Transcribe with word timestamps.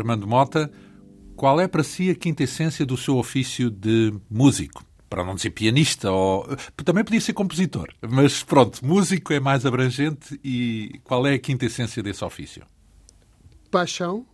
Armando 0.00 0.26
Mota. 0.26 0.70
Qual 1.36 1.60
é 1.60 1.68
para 1.68 1.82
si 1.82 2.10
a 2.10 2.14
quinta 2.14 2.42
essência 2.42 2.84
do 2.84 2.96
seu 2.96 3.16
ofício 3.16 3.70
de 3.70 4.12
músico? 4.28 4.84
Para 5.08 5.24
não 5.24 5.34
dizer 5.34 5.50
pianista, 5.50 6.10
ou 6.10 6.46
também 6.84 7.02
podia 7.02 7.20
ser 7.20 7.32
compositor, 7.32 7.88
mas 8.08 8.44
pronto, 8.44 8.84
músico 8.84 9.32
é 9.32 9.40
mais 9.40 9.66
abrangente 9.66 10.38
e 10.44 11.00
qual 11.02 11.26
é 11.26 11.34
a 11.34 11.38
quinta 11.38 11.66
essência 11.66 12.00
desse 12.00 12.24
ofício? 12.24 12.62
Paixão, 13.70 14.24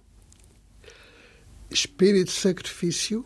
espírito 1.70 2.26
de 2.26 2.32
sacrifício. 2.32 3.24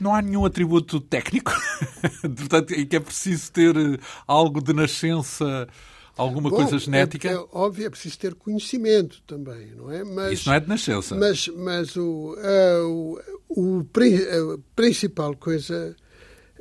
Não 0.00 0.14
há 0.14 0.22
nenhum 0.22 0.44
atributo 0.44 1.00
técnico, 1.00 1.52
portanto, 2.22 2.72
em 2.72 2.86
que 2.86 2.96
é 2.96 3.00
preciso 3.00 3.52
ter 3.52 3.74
algo 4.26 4.62
de 4.62 4.72
nascença 4.72 5.68
alguma 6.16 6.50
Bom, 6.50 6.56
coisa 6.56 6.78
genética? 6.78 7.28
É, 7.28 7.32
é, 7.34 7.44
óbvio, 7.52 7.86
é 7.86 7.90
preciso 7.90 8.18
ter 8.18 8.34
conhecimento 8.34 9.22
também, 9.26 9.72
não 9.76 9.90
é? 9.90 10.02
Mas, 10.02 10.32
Isso 10.32 10.48
não 10.48 10.56
é 10.56 10.60
de 10.60 10.68
nascença. 10.68 11.14
Mas, 11.14 11.48
mas 11.48 11.96
o, 11.96 12.34
uh, 12.34 13.20
o, 13.48 13.78
o, 13.78 13.80
a 13.80 14.58
principal 14.74 15.36
coisa 15.36 15.94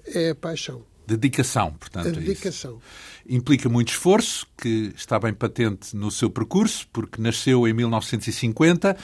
é 0.06 0.32
a 0.32 0.36
paixão. 0.36 0.84
Dedicação, 1.08 1.72
portanto. 1.74 2.08
A 2.08 2.10
é 2.10 2.12
dedicação. 2.12 2.82
É 3.28 3.36
Implica 3.36 3.70
muito 3.70 3.90
esforço, 3.90 4.48
que 4.58 4.94
está 4.96 5.20
bem 5.20 5.34
patente 5.34 5.96
no 5.96 6.12
seu 6.12 6.30
percurso, 6.30 6.88
porque 6.92 7.22
nasceu 7.22 7.68
em 7.68 7.74
1950 7.74 8.98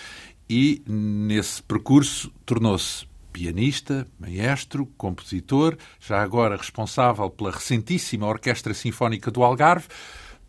e, 0.50 0.82
nesse 0.88 1.62
percurso, 1.64 2.32
tornou-se 2.46 3.06
pianista, 3.32 4.08
maestro, 4.20 4.86
compositor, 4.98 5.78
já 6.00 6.22
agora 6.22 6.58
responsável 6.58 7.30
pela 7.30 7.52
recentíssima 7.52 8.28
Orquestra 8.28 8.74
Sinfónica 8.74 9.32
do 9.32 9.44
Algarve. 9.44 9.88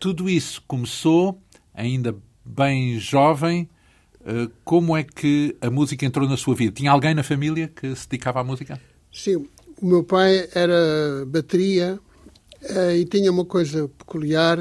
Tudo 0.02 0.28
isso 0.28 0.60
começou 0.66 1.40
ainda 1.72 2.12
bem 2.44 2.98
jovem. 2.98 3.68
Eh, 4.26 4.48
como 4.64 4.96
é 4.96 5.04
que 5.04 5.56
a 5.60 5.70
música 5.70 6.04
entrou 6.04 6.28
na 6.28 6.36
sua 6.36 6.56
vida? 6.56 6.72
Tinha 6.72 6.90
alguém 6.90 7.14
na 7.14 7.22
família 7.22 7.68
que 7.68 7.94
se 7.94 8.08
dedicava 8.08 8.40
à 8.40 8.44
música? 8.44 8.80
Sim, 9.12 9.46
o 9.80 9.86
meu 9.86 10.02
pai 10.02 10.48
era 10.56 11.24
bateria 11.28 12.00
eh, 12.62 12.96
e 12.96 13.04
tinha 13.04 13.30
uma 13.30 13.44
coisa 13.44 13.88
peculiar. 13.96 14.58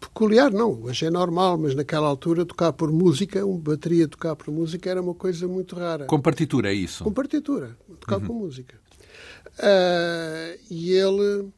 Peculiar 0.00 0.50
não, 0.50 0.82
hoje 0.84 1.04
é 1.04 1.10
normal, 1.10 1.58
mas 1.58 1.74
naquela 1.74 2.08
altura 2.08 2.46
tocar 2.46 2.72
por 2.72 2.90
música, 2.90 3.44
uma 3.44 3.58
bateria 3.58 4.08
tocar 4.08 4.36
por 4.36 4.50
música 4.50 4.88
era 4.88 5.02
uma 5.02 5.14
coisa 5.14 5.46
muito 5.46 5.76
rara. 5.76 6.06
Com 6.06 6.18
partitura, 6.18 6.70
é 6.70 6.74
isso? 6.74 7.04
Com 7.04 7.12
partitura, 7.12 7.76
tocar 8.00 8.20
uhum. 8.20 8.26
por 8.26 8.36
música. 8.36 8.74
Uh, 9.58 10.58
e 10.70 10.92
ele 10.92 11.52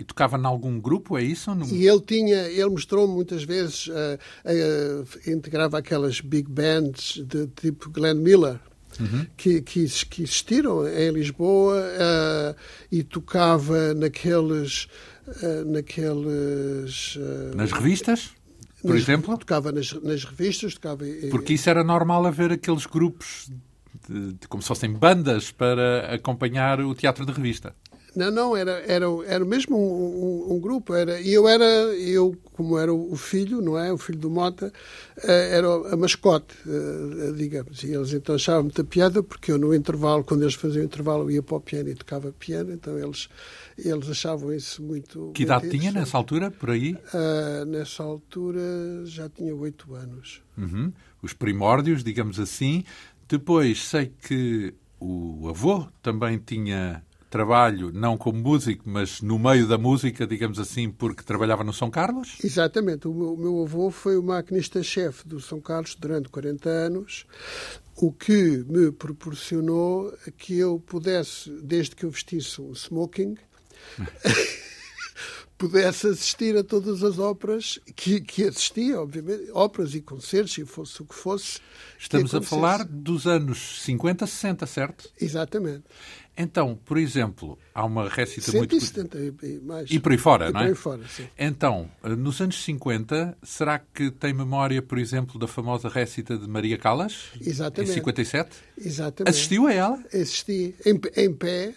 e 0.00 0.04
tocava 0.04 0.38
em 0.38 0.44
algum 0.46 0.80
grupo, 0.80 1.18
é 1.18 1.22
isso? 1.22 1.54
No... 1.54 1.66
E 1.66 1.86
ele 1.86 2.00
tinha, 2.00 2.48
ele 2.48 2.70
mostrou 2.70 3.06
muitas 3.06 3.44
vezes, 3.44 3.86
uh, 3.88 3.92
uh, 3.92 5.30
integrava 5.30 5.78
aquelas 5.78 6.20
big 6.20 6.50
bands 6.50 7.22
de 7.26 7.46
tipo 7.48 7.90
Glenn 7.90 8.16
Miller, 8.16 8.58
Uhum. 8.98 9.24
Que, 9.36 9.62
que, 9.62 9.86
que, 9.86 10.22
existiram 10.24 10.86
em 10.86 11.12
Lisboa 11.12 11.76
uh, 11.80 12.56
e 12.90 13.04
tocava 13.04 13.94
naqueles. 13.94 14.88
Uh, 15.26 15.64
naqueles 15.64 17.14
uh, 17.14 17.56
nas 17.56 17.70
revistas? 17.70 18.30
Por 18.82 18.94
nas, 18.94 19.02
exemplo? 19.02 19.38
Tocava 19.38 19.70
nas, 19.70 19.92
nas 20.02 20.24
revistas. 20.24 20.74
Tocava, 20.74 21.04
Porque 21.30 21.54
isso 21.54 21.70
era 21.70 21.84
normal 21.84 22.26
haver 22.26 22.50
aqueles 22.50 22.84
grupos, 22.84 23.48
de, 24.08 24.32
de, 24.32 24.48
como 24.48 24.60
se 24.60 24.68
fossem 24.68 24.92
bandas, 24.92 25.52
para 25.52 26.12
acompanhar 26.12 26.80
o 26.80 26.92
teatro 26.92 27.24
de 27.24 27.32
revista. 27.32 27.74
Não, 28.14 28.30
não, 28.30 28.56
era, 28.56 28.72
era, 28.86 29.06
era 29.26 29.44
mesmo 29.44 29.76
um, 29.76 30.52
um, 30.52 30.54
um, 30.54 30.60
grupo. 30.60 30.94
Era, 30.94 31.20
e 31.20 31.32
eu 31.32 31.46
era, 31.48 31.64
eu, 31.64 32.36
como 32.52 32.78
era 32.78 32.92
o 32.92 33.16
filho, 33.16 33.60
não 33.60 33.78
é? 33.78 33.92
O 33.92 33.98
filho 33.98 34.18
do 34.18 34.30
Mota, 34.30 34.72
eh, 35.22 35.56
era 35.56 35.68
a 35.92 35.96
mascote, 35.96 36.54
eh, 36.66 37.32
digamos. 37.36 37.82
E 37.84 37.92
eles 37.92 38.12
então 38.12 38.34
achavam 38.34 38.64
muita 38.64 38.82
piada, 38.82 39.22
porque 39.22 39.52
eu 39.52 39.58
no 39.58 39.74
intervalo, 39.74 40.24
quando 40.24 40.42
eles 40.42 40.54
faziam 40.54 40.82
o 40.82 40.86
intervalo, 40.86 41.24
eu 41.24 41.30
ia 41.30 41.42
para 41.42 41.56
o 41.56 41.60
piano 41.60 41.88
e 41.88 41.94
tocava 41.94 42.32
piano, 42.32 42.72
então 42.72 42.98
eles, 42.98 43.28
eles 43.78 44.08
achavam 44.08 44.52
isso 44.52 44.82
muito. 44.82 45.30
Que 45.32 45.44
idade 45.44 45.70
tinha 45.70 45.92
nessa 45.92 46.16
altura, 46.16 46.50
por 46.50 46.70
aí? 46.70 46.94
Uh, 46.94 47.64
nessa 47.66 48.02
altura 48.02 48.60
já 49.04 49.28
tinha 49.28 49.54
oito 49.54 49.94
anos. 49.94 50.42
Uhum. 50.58 50.92
Os 51.22 51.32
primórdios, 51.32 52.02
digamos 52.02 52.40
assim. 52.40 52.84
Depois 53.28 53.84
sei 53.84 54.12
que 54.26 54.74
o 54.98 55.48
avô 55.48 55.86
também 56.02 56.38
tinha 56.38 57.02
trabalho, 57.30 57.92
não 57.94 58.18
como 58.18 58.38
músico, 58.38 58.82
mas 58.86 59.22
no 59.22 59.38
meio 59.38 59.66
da 59.66 59.78
música, 59.78 60.26
digamos 60.26 60.58
assim, 60.58 60.90
porque 60.90 61.22
trabalhava 61.22 61.62
no 61.62 61.72
São 61.72 61.88
Carlos? 61.88 62.36
Exatamente. 62.42 63.06
O 63.06 63.14
meu, 63.14 63.34
o 63.34 63.36
meu 63.38 63.62
avô 63.62 63.90
foi 63.90 64.18
o 64.18 64.22
maquinista-chefe 64.22 65.26
do 65.26 65.40
São 65.40 65.60
Carlos 65.60 65.94
durante 65.94 66.28
40 66.28 66.68
anos, 66.68 67.24
o 67.96 68.12
que 68.12 68.64
me 68.66 68.90
proporcionou 68.90 70.12
que 70.36 70.58
eu 70.58 70.82
pudesse, 70.84 71.50
desde 71.62 71.94
que 71.94 72.04
eu 72.04 72.10
vestisse 72.10 72.60
um 72.60 72.72
smoking, 72.72 73.36
pudesse 75.60 76.06
assistir 76.06 76.56
a 76.56 76.64
todas 76.64 77.04
as 77.04 77.18
óperas 77.18 77.78
que, 77.94 78.18
que 78.18 78.44
assistia, 78.44 78.98
obviamente, 78.98 79.50
óperas 79.52 79.94
e 79.94 80.00
concertos, 80.00 80.56
e 80.56 80.64
fosse 80.64 81.02
o 81.02 81.04
que 81.04 81.14
fosse. 81.14 81.60
Estamos 81.98 82.34
a 82.34 82.40
falar 82.40 82.82
dos 82.82 83.26
anos 83.26 83.82
50, 83.82 84.26
60, 84.26 84.66
certo? 84.66 85.10
Exatamente. 85.20 85.84
Então, 86.34 86.78
por 86.86 86.96
exemplo, 86.96 87.58
há 87.74 87.84
uma 87.84 88.08
récita 88.08 88.50
170 88.50 89.18
muito... 89.18 89.44
e 89.44 89.60
mais. 89.60 89.90
E 89.90 90.00
por 90.00 90.12
aí 90.12 90.16
fora, 90.16 90.48
e 90.48 90.52
não 90.52 90.60
é? 90.60 90.62
Por 90.62 90.68
aí 90.70 90.74
fora, 90.74 91.02
sim. 91.06 91.28
Então, 91.38 91.90
nos 92.02 92.40
anos 92.40 92.64
50, 92.64 93.36
será 93.42 93.78
que 93.78 94.10
tem 94.10 94.32
memória, 94.32 94.80
por 94.80 94.98
exemplo, 94.98 95.38
da 95.38 95.46
famosa 95.46 95.90
récita 95.90 96.38
de 96.38 96.48
Maria 96.48 96.78
Callas? 96.78 97.26
Exatamente. 97.38 97.90
Em 97.90 97.94
57? 97.96 98.56
Exatamente. 98.78 99.28
Assistiu 99.28 99.66
a 99.66 99.74
ela? 99.74 100.02
Assisti. 100.06 100.74
Em, 100.86 100.98
em 101.16 101.34
pé, 101.34 101.74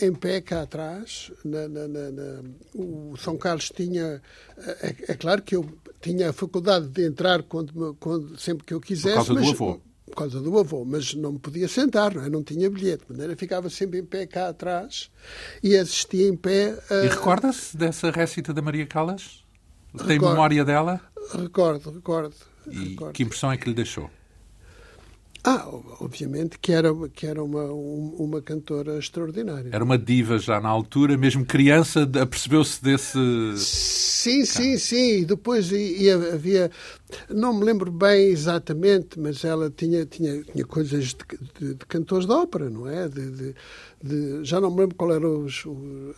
em 0.00 0.12
pé 0.12 0.40
cá 0.40 0.62
atrás, 0.62 1.32
na, 1.44 1.68
na, 1.68 1.88
na, 1.88 2.42
o 2.74 3.16
São 3.16 3.36
Carlos 3.36 3.70
tinha. 3.70 4.22
É, 4.58 4.94
é, 5.08 5.14
claro 5.14 5.42
que 5.42 5.56
eu 5.56 5.68
tinha 6.00 6.30
a 6.30 6.32
faculdade 6.32 6.88
de 6.88 7.06
entrar 7.06 7.42
quando, 7.42 7.96
quando 7.98 8.38
sempre 8.38 8.64
que 8.64 8.74
eu 8.74 8.80
quisesse. 8.80 9.16
Por 9.16 9.26
causa 9.26 9.34
mas, 9.34 9.44
do 9.44 9.50
avô 9.50 9.80
por 10.10 10.16
causa 10.16 10.40
do 10.40 10.58
avô, 10.58 10.84
mas 10.84 11.14
não 11.14 11.32
me 11.32 11.38
podia 11.38 11.68
sentar, 11.68 12.14
não, 12.14 12.24
é? 12.24 12.28
não 12.28 12.42
tinha 12.42 12.68
bilhete, 12.68 13.04
de 13.06 13.12
maneira 13.12 13.36
ficava 13.36 13.70
sempre 13.70 14.00
em 14.00 14.04
pé 14.04 14.26
cá 14.26 14.48
atrás 14.48 15.10
e 15.62 15.76
assistia 15.76 16.28
em 16.28 16.36
pé. 16.36 16.76
A... 16.90 17.04
E 17.04 17.08
recorda-se 17.08 17.76
dessa 17.76 18.10
récita 18.10 18.52
da 18.52 18.60
Maria 18.60 18.86
Callas? 18.86 19.44
Tem 19.96 20.08
recordo, 20.08 20.32
memória 20.32 20.64
dela? 20.64 21.00
Recordo, 21.32 21.90
recordo. 21.90 22.34
E 22.68 22.90
recordo. 22.90 23.12
que 23.12 23.22
impressão 23.22 23.52
é 23.52 23.56
que 23.56 23.68
lhe 23.68 23.74
deixou? 23.74 24.10
Ah, 25.42 25.66
obviamente 26.00 26.58
que 26.58 26.70
era, 26.70 26.90
que 27.14 27.26
era 27.26 27.42
uma, 27.42 27.64
uma 27.64 28.42
cantora 28.42 28.98
extraordinária. 28.98 29.70
Era 29.72 29.82
uma 29.82 29.96
diva 29.96 30.38
já 30.38 30.60
na 30.60 30.68
altura, 30.68 31.16
mesmo 31.16 31.46
criança, 31.46 32.02
apercebeu-se 32.02 32.82
desse. 32.82 33.18
Sim, 33.56 34.44
sim, 34.44 34.76
sim. 34.76 35.24
Depois 35.24 35.72
e, 35.72 36.10
havia. 36.10 36.70
Não 37.28 37.54
me 37.54 37.64
lembro 37.64 37.90
bem 37.90 38.28
exatamente, 38.28 39.18
mas 39.18 39.42
ela 39.42 39.70
tinha, 39.70 40.04
tinha, 40.04 40.42
tinha 40.42 40.64
coisas 40.64 41.06
de, 41.06 41.16
de, 41.58 41.74
de 41.74 41.86
cantores 41.86 42.26
de 42.26 42.32
ópera, 42.32 42.68
não 42.68 42.86
é? 42.86 43.08
De, 43.08 43.30
de, 43.30 43.54
de, 44.02 44.44
já 44.44 44.60
não 44.60 44.70
me 44.70 44.80
lembro 44.80 44.96
qual 44.96 45.12
eram 45.12 45.44
os, 45.44 45.64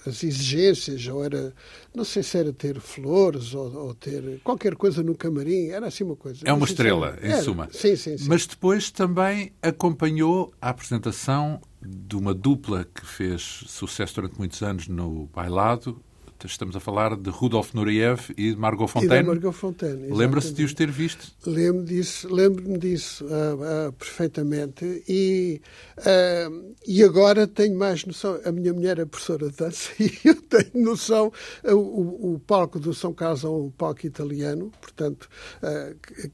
as 0.06 0.22
exigências, 0.22 1.06
ou 1.08 1.24
era, 1.24 1.52
não 1.94 2.04
sei 2.04 2.22
se 2.22 2.38
era 2.38 2.52
ter 2.52 2.80
flores 2.80 3.54
ou, 3.54 3.74
ou, 3.74 3.94
ter 3.94 4.40
qualquer 4.44 4.76
coisa 4.76 5.02
no 5.02 5.16
camarim, 5.16 5.68
era 5.68 5.88
assim 5.88 6.04
uma 6.04 6.16
coisa. 6.16 6.40
É 6.44 6.52
uma 6.52 6.64
estrela, 6.64 7.18
em 7.20 7.30
era. 7.30 7.42
suma. 7.42 7.68
Sim, 7.72 7.96
sim, 7.96 8.16
sim. 8.16 8.28
Mas 8.28 8.46
depois 8.46 8.90
também 8.90 9.52
acompanhou 9.60 10.52
a 10.60 10.68
apresentação 10.68 11.60
de 11.84 12.16
uma 12.16 12.32
dupla 12.32 12.86
que 12.94 13.04
fez 13.04 13.64
sucesso 13.66 14.14
durante 14.16 14.38
muitos 14.38 14.62
anos 14.62 14.86
no 14.86 15.26
bailado, 15.34 16.00
Estamos 16.46 16.74
a 16.74 16.80
falar 16.80 17.16
de 17.16 17.30
Rudolf 17.30 17.74
Nureyev 17.74 18.30
e 18.36 18.52
de 18.52 18.56
Margot 18.56 18.86
Fontaine. 18.88 19.26
Margot 19.26 19.52
Fontaine. 19.52 20.12
Lembra-se 20.12 20.52
de 20.52 20.64
os 20.64 20.74
ter 20.74 20.90
visto? 20.90 21.32
Lembro-me 21.46 21.86
disso, 21.86 22.32
lembro-me 22.32 22.78
disso 22.78 23.24
uh, 23.24 23.88
uh, 23.88 23.92
perfeitamente. 23.92 25.02
E, 25.08 25.60
uh, 25.98 26.74
e 26.86 27.02
agora 27.02 27.46
tenho 27.46 27.76
mais 27.78 28.04
noção. 28.04 28.40
A 28.44 28.52
minha 28.52 28.72
mulher 28.72 28.98
é 28.98 29.04
professora 29.04 29.50
de 29.50 29.56
dança 29.56 29.90
e 30.00 30.12
eu 30.24 30.34
tenho 30.42 30.84
noção. 30.84 31.32
O, 31.64 32.34
o 32.34 32.38
palco 32.40 32.78
do 32.78 32.92
São 32.92 33.12
Carlos 33.12 33.44
é 33.44 33.48
um 33.48 33.70
palco 33.70 34.06
italiano, 34.06 34.70
portanto, 34.80 35.28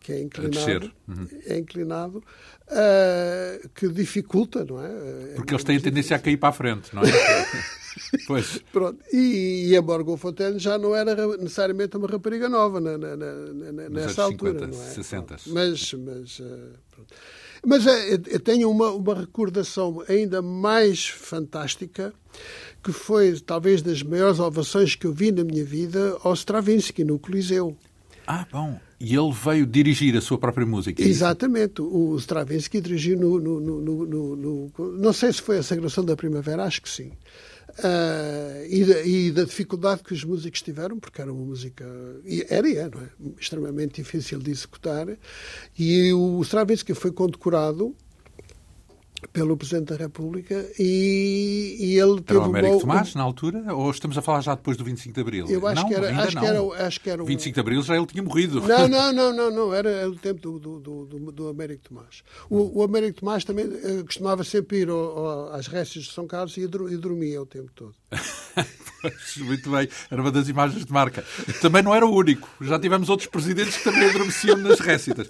que 0.00 0.12
é 0.12 0.22
inclinado. 0.22 0.92
Uhum. 1.06 1.28
É 1.46 1.58
inclinado. 1.58 2.22
que 3.74 3.88
dificulta, 3.88 4.64
não 4.64 4.82
é? 4.82 5.34
Porque 5.36 5.54
eles 5.54 5.64
têm 5.64 5.76
a 5.76 5.80
tendência 5.80 6.16
a 6.16 6.18
cair 6.18 6.36
para 6.36 6.48
a 6.48 6.52
frente, 6.52 6.94
não 6.94 7.02
é? 7.02 7.08
Pois. 8.26 8.58
Pronto. 8.72 8.98
E, 9.12 9.68
e 9.68 9.76
a 9.76 9.82
Margot 9.82 10.16
Fontaine 10.16 10.58
já 10.58 10.78
não 10.78 10.94
era 10.94 11.14
necessariamente 11.36 11.96
uma 11.96 12.08
rapariga 12.08 12.48
nova 12.48 12.80
na, 12.80 12.96
na, 12.98 13.16
na, 13.16 13.88
nessa 13.88 14.22
altura. 14.22 14.60
50, 14.60 14.66
não 14.66 14.82
é? 14.82 14.86
60. 14.86 15.36
Mas, 15.46 15.92
mas, 15.94 16.38
uh, 16.40 16.72
mas 17.64 17.86
uh, 17.86 17.90
eu 18.26 18.40
tenho 18.40 18.70
uma, 18.70 18.90
uma 18.90 19.14
recordação 19.14 20.02
ainda 20.08 20.40
mais 20.40 21.06
fantástica, 21.06 22.12
que 22.82 22.92
foi 22.92 23.38
talvez 23.40 23.82
das 23.82 24.02
maiores 24.02 24.38
ovações 24.38 24.94
que 24.94 25.06
eu 25.06 25.12
vi 25.12 25.32
na 25.32 25.44
minha 25.44 25.64
vida 25.64 26.16
ao 26.22 26.34
Stravinsky, 26.34 27.04
no 27.04 27.18
Coliseu. 27.18 27.76
Ah, 28.26 28.46
bom. 28.52 28.78
E 29.00 29.14
ele 29.14 29.32
veio 29.32 29.64
dirigir 29.64 30.16
a 30.16 30.20
sua 30.20 30.36
própria 30.36 30.66
música. 30.66 31.02
É 31.02 31.06
Exatamente. 31.06 31.80
O 31.80 32.16
Stravinsky 32.16 32.80
dirigiu 32.80 33.18
no, 33.18 33.38
no, 33.38 33.60
no, 33.60 34.36
no, 34.36 34.72
Não 34.98 35.12
sei 35.12 35.32
se 35.32 35.40
foi 35.40 35.58
a 35.58 35.62
Sagração 35.62 36.04
da 36.04 36.16
Primavera, 36.16 36.64
acho 36.64 36.82
que 36.82 36.88
sim. 36.88 37.12
Uh, 37.70 38.64
e, 38.68 38.84
da, 38.84 39.02
e, 39.02 39.30
da, 39.30 39.44
dificuldade 39.44 40.02
que 40.02 40.12
os 40.12 40.24
músicos 40.24 40.62
tiveram, 40.62 40.98
porque 40.98 41.20
era 41.20 41.32
uma 41.32 41.44
música. 41.44 41.84
Era 42.48 42.68
e 42.68 42.76
é, 42.76 42.88
não 42.88 43.02
é? 43.02 43.08
Extremamente 43.38 44.02
difícil 44.02 44.38
de 44.38 44.50
executar. 44.50 45.06
E 45.78 46.12
o 46.12 46.40
Stravinsky 46.42 46.94
foi 46.94 47.12
condecorado 47.12 47.94
pelo 49.32 49.56
Presidente 49.56 49.88
da 49.88 49.96
República 49.96 50.70
e, 50.78 51.76
e 51.78 51.98
ele 51.98 52.20
teve 52.20 52.38
era 52.38 52.48
o 52.48 52.50
Américo 52.50 52.74
uma... 52.74 52.80
Tomás, 52.80 53.14
na 53.14 53.22
altura? 53.22 53.74
Ou 53.74 53.90
estamos 53.90 54.16
a 54.16 54.22
falar 54.22 54.40
já 54.40 54.54
depois 54.54 54.76
do 54.76 54.84
25 54.84 55.14
de 55.14 55.20
Abril? 55.20 55.46
Eu 55.48 55.66
acho 55.66 55.82
não, 55.82 55.88
que 55.88 55.94
era... 55.94 56.22
Acho 56.22 56.34
não. 56.34 56.42
que 56.42 56.48
era, 56.48 56.86
acho 56.86 57.00
que 57.00 57.10
era 57.10 57.22
um... 57.22 57.26
25 57.26 57.54
de 57.54 57.60
Abril 57.60 57.82
já 57.82 57.96
ele 57.96 58.06
tinha 58.06 58.22
morrido. 58.22 58.60
Não, 58.60 58.88
não, 58.88 59.12
não, 59.12 59.32
não, 59.32 59.50
não. 59.50 59.74
Era 59.74 60.08
o 60.08 60.16
tempo 60.16 60.40
do, 60.40 60.58
do, 60.58 60.80
do, 60.80 61.32
do 61.32 61.48
Américo 61.48 61.88
Tomás. 61.88 62.22
O, 62.48 62.80
o, 62.80 62.82
Américo 62.82 63.20
Tomás 63.20 63.44
também 63.44 63.66
uh, 63.66 64.04
costumava 64.04 64.44
sempre 64.44 64.78
ir 64.78 64.88
ao, 64.88 64.96
ao, 64.96 65.52
às 65.54 65.66
récias 65.66 66.04
de 66.04 66.12
São 66.12 66.26
Carlos 66.26 66.56
e, 66.56 66.62
e 66.62 66.96
dormia 66.96 67.42
o 67.42 67.46
tempo 67.46 67.70
todo. 67.74 67.94
muito 69.38 69.70
bem. 69.70 69.88
Era 70.10 70.20
uma 70.20 70.30
das 70.30 70.48
imagens 70.48 70.84
de 70.84 70.92
marca. 70.92 71.24
Também 71.60 71.82
não 71.82 71.94
era 71.94 72.06
o 72.06 72.14
único. 72.14 72.48
Já 72.60 72.78
tivemos 72.78 73.08
outros 73.08 73.28
presidentes 73.28 73.76
que 73.76 73.84
também 73.84 74.08
adormeciam 74.08 74.56
nas 74.56 74.80
récitas. 74.80 75.28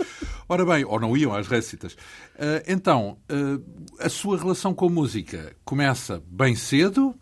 Ora 0.49 0.65
bem, 0.65 0.85
ou 0.85 0.99
não 0.99 1.17
iam 1.17 1.35
às 1.35 1.47
récitas. 1.47 1.93
Uh, 1.93 2.63
então, 2.67 3.19
uh, 3.31 3.63
a 3.99 4.09
sua 4.09 4.39
relação 4.39 4.75
com 4.75 4.87
a 4.87 4.91
música 4.91 5.55
começa 5.65 6.23
bem 6.27 6.55
cedo. 6.55 7.15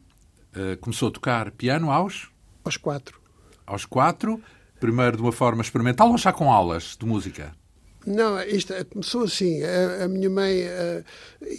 Uh, 0.54 0.76
começou 0.80 1.08
a 1.08 1.12
tocar 1.12 1.50
piano 1.50 1.90
aos? 1.90 2.28
Aos 2.64 2.76
quatro. 2.76 3.20
Aos 3.66 3.84
quatro. 3.84 4.40
Primeiro 4.78 5.16
de 5.16 5.22
uma 5.22 5.32
forma 5.32 5.62
experimental 5.62 6.10
ou 6.10 6.18
já 6.18 6.32
com 6.32 6.52
aulas 6.52 6.96
de 6.98 7.06
música? 7.06 7.52
Não, 8.06 8.40
isto 8.42 8.72
é, 8.72 8.84
começou 8.84 9.24
assim. 9.24 9.62
A, 9.64 10.04
a 10.04 10.08
minha 10.08 10.30
mãe 10.30 10.62
uh, 10.62 11.04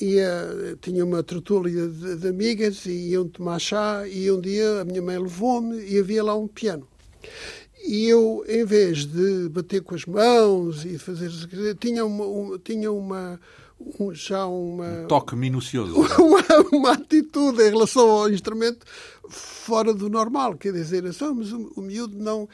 ia, 0.02 0.78
tinha 0.82 1.04
uma 1.04 1.22
tertúlia 1.22 1.88
de, 1.88 2.16
de, 2.16 2.28
amigas 2.28 2.86
e 2.86 3.10
iam 3.10 3.28
tomar 3.28 3.60
chá 3.60 4.08
e 4.08 4.32
um 4.32 4.40
dia 4.40 4.82
a 4.82 4.86
minha 4.86 5.02
mãe 5.02 5.18
levou-me 5.18 5.84
e 5.84 6.00
havia 6.00 6.24
lá 6.24 6.36
um 6.36 6.48
piano. 6.48 6.88
E 7.86 8.08
eu, 8.08 8.46
em 8.48 8.64
vez 8.64 9.06
de 9.06 9.50
bater 9.50 9.82
com 9.82 9.94
as 9.94 10.06
mãos 10.06 10.86
e 10.86 10.98
fazer... 10.98 11.30
Tinha 11.80 12.06
uma... 12.06 12.26
uma 12.26 12.60
tinha 12.60 12.92
uma 12.92 13.40
um, 14.00 14.14
já 14.14 14.48
uma... 14.48 15.04
Um 15.04 15.08
toque 15.08 15.36
minucioso. 15.36 15.94
Uma, 16.18 16.42
uma, 16.72 16.92
atitude 16.94 17.62
em 17.62 17.70
relação 17.70 18.10
ao 18.10 18.28
instrumento 18.28 18.84
fora 19.30 19.94
do 19.94 20.10
normal. 20.10 20.56
Quer 20.56 20.74
dizer, 20.74 21.14
só, 21.14 21.32
mas 21.32 21.52
o, 21.52 21.72
o 21.76 21.82
miúdo 21.82 22.18
não 22.18 22.50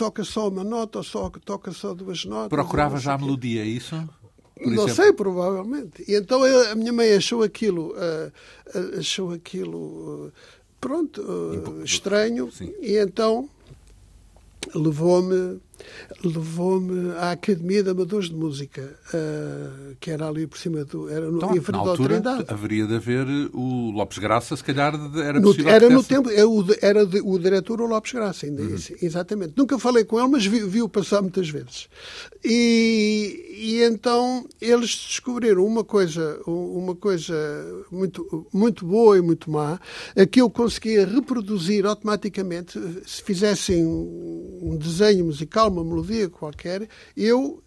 toca 0.00 0.24
só 0.24 0.48
uma 0.48 0.64
nota 0.64 0.96
ou 0.96 1.04
só 1.04 1.28
toca 1.44 1.72
só 1.72 1.92
duas 1.92 2.24
notas. 2.24 2.48
Procurava 2.48 2.98
já 2.98 3.12
a 3.12 3.18
melodia, 3.18 3.60
é 3.60 3.66
isso? 3.66 3.94
Por 4.54 4.66
não 4.66 4.84
exemplo? 4.84 4.94
sei, 4.94 5.12
provavelmente. 5.12 6.04
E 6.08 6.14
então 6.14 6.42
a 6.42 6.74
minha 6.74 6.90
mãe 6.90 7.12
achou 7.12 7.42
aquilo, 7.42 7.90
uh, 7.90 8.98
achou 8.98 9.30
aquilo, 9.30 10.28
uh, 10.28 10.32
pronto, 10.80 11.20
uh, 11.20 11.84
estranho. 11.84 12.50
Sim. 12.50 12.72
E 12.80 12.96
então 12.96 13.46
levou-me 14.74 15.60
levou-me 16.24 17.12
à 17.12 17.32
Academia 17.32 17.82
de 17.82 17.90
Amadores 17.90 18.28
de 18.28 18.34
Música, 18.34 18.82
uh, 19.14 19.96
que 20.00 20.10
era 20.10 20.28
ali 20.28 20.46
por 20.46 20.58
cima 20.58 20.84
do. 20.84 21.08
Era 21.08 21.30
no 21.30 21.38
então, 21.38 21.72
na 21.72 21.78
altura, 21.78 22.22
haveria 22.48 22.86
de 22.86 22.94
haver 22.94 23.26
o 23.52 23.90
Lopes 23.90 24.18
Graça, 24.18 24.56
se 24.56 24.64
calhar 24.64 24.94
era 25.24 25.40
possível. 25.40 25.64
No, 25.64 25.70
era 25.70 25.90
no 25.90 26.02
tempo, 26.02 26.30
era, 26.30 26.40
é 26.40 26.44
o, 26.44 26.64
era 26.80 27.04
o 27.04 27.38
diretor 27.38 27.80
o 27.80 27.86
Lopes 27.86 28.12
Graça, 28.12 28.46
ainda, 28.46 28.62
uhum. 28.62 28.76
exatamente. 29.00 29.54
Nunca 29.56 29.78
falei 29.78 30.04
com 30.04 30.18
ele, 30.18 30.28
mas 30.28 30.46
vi, 30.46 30.60
vi-o 30.60 30.88
passar 30.88 31.22
muitas 31.22 31.48
vezes. 31.48 31.88
E, 32.44 33.56
e 33.56 33.82
então 33.82 34.46
eles 34.60 34.90
descobriram 35.08 35.64
uma 35.64 35.84
coisa, 35.84 36.40
uma 36.46 36.94
coisa 36.94 37.34
muito, 37.90 38.46
muito 38.52 38.86
boa 38.86 39.18
e 39.18 39.20
muito 39.20 39.50
má, 39.50 39.78
a 40.16 40.26
que 40.26 40.40
eu 40.40 40.50
conseguia 40.50 41.06
reproduzir 41.06 41.86
automaticamente 41.86 42.80
se 43.06 43.22
fizessem 43.22 43.84
um 43.84 44.76
desenho 44.76 45.26
musical 45.26 45.69
uma 45.70 45.84
melodia 45.84 46.28
qualquer, 46.28 46.88
eu 47.16 47.62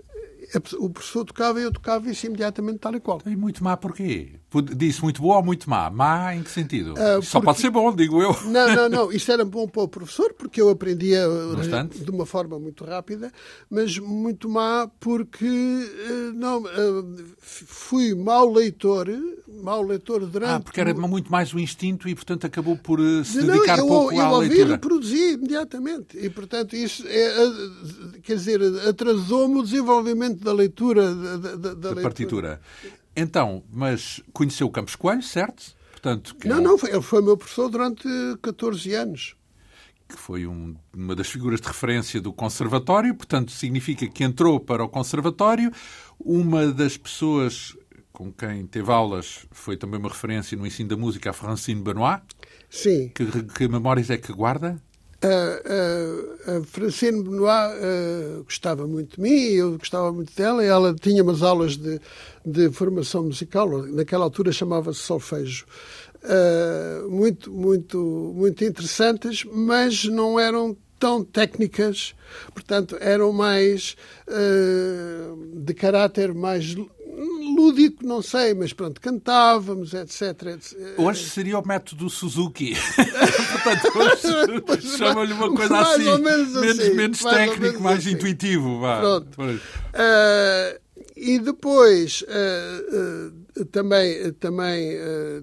o 0.78 0.90
professor 0.90 1.26
tocava 1.26 1.60
e 1.60 1.64
eu 1.64 1.72
tocava 1.72 2.10
isso 2.10 2.26
imediatamente 2.26 2.80
tal 2.80 2.96
e 2.96 3.00
qual. 3.00 3.22
E 3.26 3.36
muito 3.36 3.64
má 3.64 3.78
porquê? 3.78 4.40
Disse 4.62 5.02
muito 5.02 5.22
boa 5.22 5.38
ou 5.38 5.44
muito 5.44 5.70
má? 5.70 5.90
Má 5.90 6.36
em 6.36 6.44
que 6.44 6.50
sentido? 6.50 6.92
Uh, 6.92 6.96
porque... 6.96 7.26
Só 7.26 7.42
pode 7.42 7.60
ser 7.60 7.70
bom, 7.70 7.94
digo 7.96 8.22
eu. 8.22 8.36
Não, 8.46 8.76
não, 8.76 8.90
não. 8.90 9.12
Isso 9.12 9.32
era 9.32 9.44
bom 9.44 9.68
para 9.68 9.84
o 9.84 9.88
professor, 9.88 10.34
porque 10.34 10.62
eu 10.62 10.70
aprendia 10.70 11.24
Bastante. 11.56 12.00
de 12.00 12.10
uma 12.10 12.26
forma 12.26 12.60
muito 12.60 12.84
rápida, 12.86 13.32
mas 13.70 13.98
muito 13.98 14.50
má 14.50 14.90
porque 15.00 15.46
uh, 15.46 16.34
não, 16.34 16.62
uh, 16.62 17.26
fui 17.40 18.14
mau 18.14 18.52
leitor, 18.52 19.08
mau 19.62 19.82
leitor 19.82 20.26
durante... 20.26 20.52
Ah, 20.52 20.60
porque 20.60 20.80
era 20.80 20.94
muito 20.94 21.32
mais 21.32 21.54
o 21.54 21.60
instinto 21.60 22.08
e, 22.08 22.16
portanto, 22.16 22.46
acabou 22.46 22.78
por 22.78 23.00
se 23.26 23.42
não, 23.42 23.56
dedicar 23.56 23.80
eu, 23.80 23.88
pouco 23.88 24.14
eu 24.14 24.22
à 24.22 24.32
ouvi, 24.32 24.48
leitura. 24.48 24.70
Eu 24.70 24.72
reproduzia 24.74 25.32
imediatamente. 25.32 26.18
E, 26.18 26.30
portanto, 26.30 26.76
isso, 26.76 27.04
é, 27.08 27.34
quer 28.22 28.36
dizer, 28.36 28.62
atrasou-me 28.88 29.60
o 29.60 29.64
desenvolvimento 29.64 30.44
da 30.44 30.54
leitura. 30.54 31.14
Da, 31.14 31.38
da, 31.38 31.56
da, 31.56 31.56
da 31.56 31.74
leitura. 31.74 32.02
partitura. 32.02 32.62
Então, 33.16 33.64
mas 33.72 34.22
conheceu 34.34 34.68
o 34.68 34.72
Campos 34.72 34.96
Coelho, 34.96 35.22
certo? 35.22 35.76
Portanto, 35.92 36.36
não, 36.46 36.58
é... 36.58 36.62
não, 36.62 36.78
ele 36.84 37.02
foi 37.02 37.22
meu 37.22 37.38
professor 37.38 37.70
durante 37.70 38.08
14 38.42 38.94
anos. 38.94 39.36
Que 40.08 40.18
foi 40.18 40.46
um, 40.46 40.76
uma 40.94 41.16
das 41.16 41.30
figuras 41.30 41.62
de 41.62 41.68
referência 41.68 42.20
do 42.20 42.34
Conservatório, 42.34 43.16
portanto, 43.16 43.52
significa 43.52 44.08
que 44.08 44.24
entrou 44.24 44.60
para 44.60 44.84
o 44.84 44.90
Conservatório. 44.90 45.72
Uma 46.20 46.68
das 46.72 46.98
pessoas 46.98 47.76
com 48.12 48.32
quem 48.32 48.68
teve 48.68 48.92
aulas 48.92 49.46
foi 49.52 49.76
também 49.76 50.00
uma 50.00 50.10
referência 50.10 50.58
no 50.58 50.68
ensino 50.68 50.90
da 50.90 50.98
música, 50.98 51.32
a 51.32 51.34
Francine 51.34 51.82
Benoit. 51.82 52.22
Sim. 52.70 53.10
Que, 53.10 53.26
que 53.44 53.68
memórias 53.68 54.10
é 54.10 54.18
que 54.18 54.32
guarda? 54.32 54.80
A, 55.24 56.58
a 56.58 56.64
Francine 56.64 57.24
Benoit 57.24 57.74
uh, 57.74 58.44
gostava 58.44 58.86
muito 58.86 59.16
de 59.16 59.22
mim, 59.22 59.54
eu 59.54 59.78
gostava 59.78 60.12
muito 60.12 60.36
dela, 60.36 60.64
ela 60.64 60.94
tinha 60.94 61.24
umas 61.24 61.42
aulas 61.42 61.78
de, 61.78 62.00
de 62.46 62.70
formação 62.72 63.24
musical, 63.24 63.70
naquela 63.88 64.26
altura 64.26 64.52
chamava-se 64.52 65.00
solfejo, 65.00 65.66
uh, 66.24 67.10
muito, 67.10 67.52
muito, 67.52 67.98
muito 68.36 68.64
interessantes, 68.64 69.46
mas 69.46 70.06
não 70.06 70.40
eram 70.40 70.76
tão 71.00 71.24
técnicas, 71.24 72.16
portanto, 72.54 72.98
eram 73.00 73.32
mais 73.34 73.96
uh, 74.28 75.60
de 75.60 75.74
caráter 75.74 76.34
mais 76.34 76.76
lúdico, 77.56 78.06
não 78.06 78.22
sei, 78.22 78.54
mas 78.54 78.74
pronto, 78.74 79.00
cantávamos, 79.00 79.94
etc. 79.94 80.22
etc. 80.54 80.78
Hoje 80.98 81.30
seria 81.30 81.60
o 81.60 81.68
método 81.68 82.10
Suzuki. 82.10 82.74
Portanto, 83.64 84.70
hoje 84.70 84.98
chama-lhe 84.98 85.34
uma 85.34 85.54
coisa 85.54 85.74
mais 85.74 85.88
assim, 85.88 86.22
menos, 86.22 86.54
menos, 86.54 86.80
assim, 86.80 86.94
menos 86.94 87.20
técnico, 87.20 87.62
menos 87.62 87.82
mais 87.82 88.00
assim. 88.00 88.12
intuitivo. 88.12 88.80
Vá. 88.80 89.00
Pronto. 89.00 89.40
Uh, 89.40 90.80
e 91.16 91.40
depois 91.40 92.24
uh, 92.24 93.62
uh, 93.62 93.66
também, 93.66 94.34
também, 94.34 94.98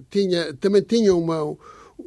tinha, 0.09 0.53
também 0.53 0.81
tinha 0.81 1.15
uma 1.15 1.57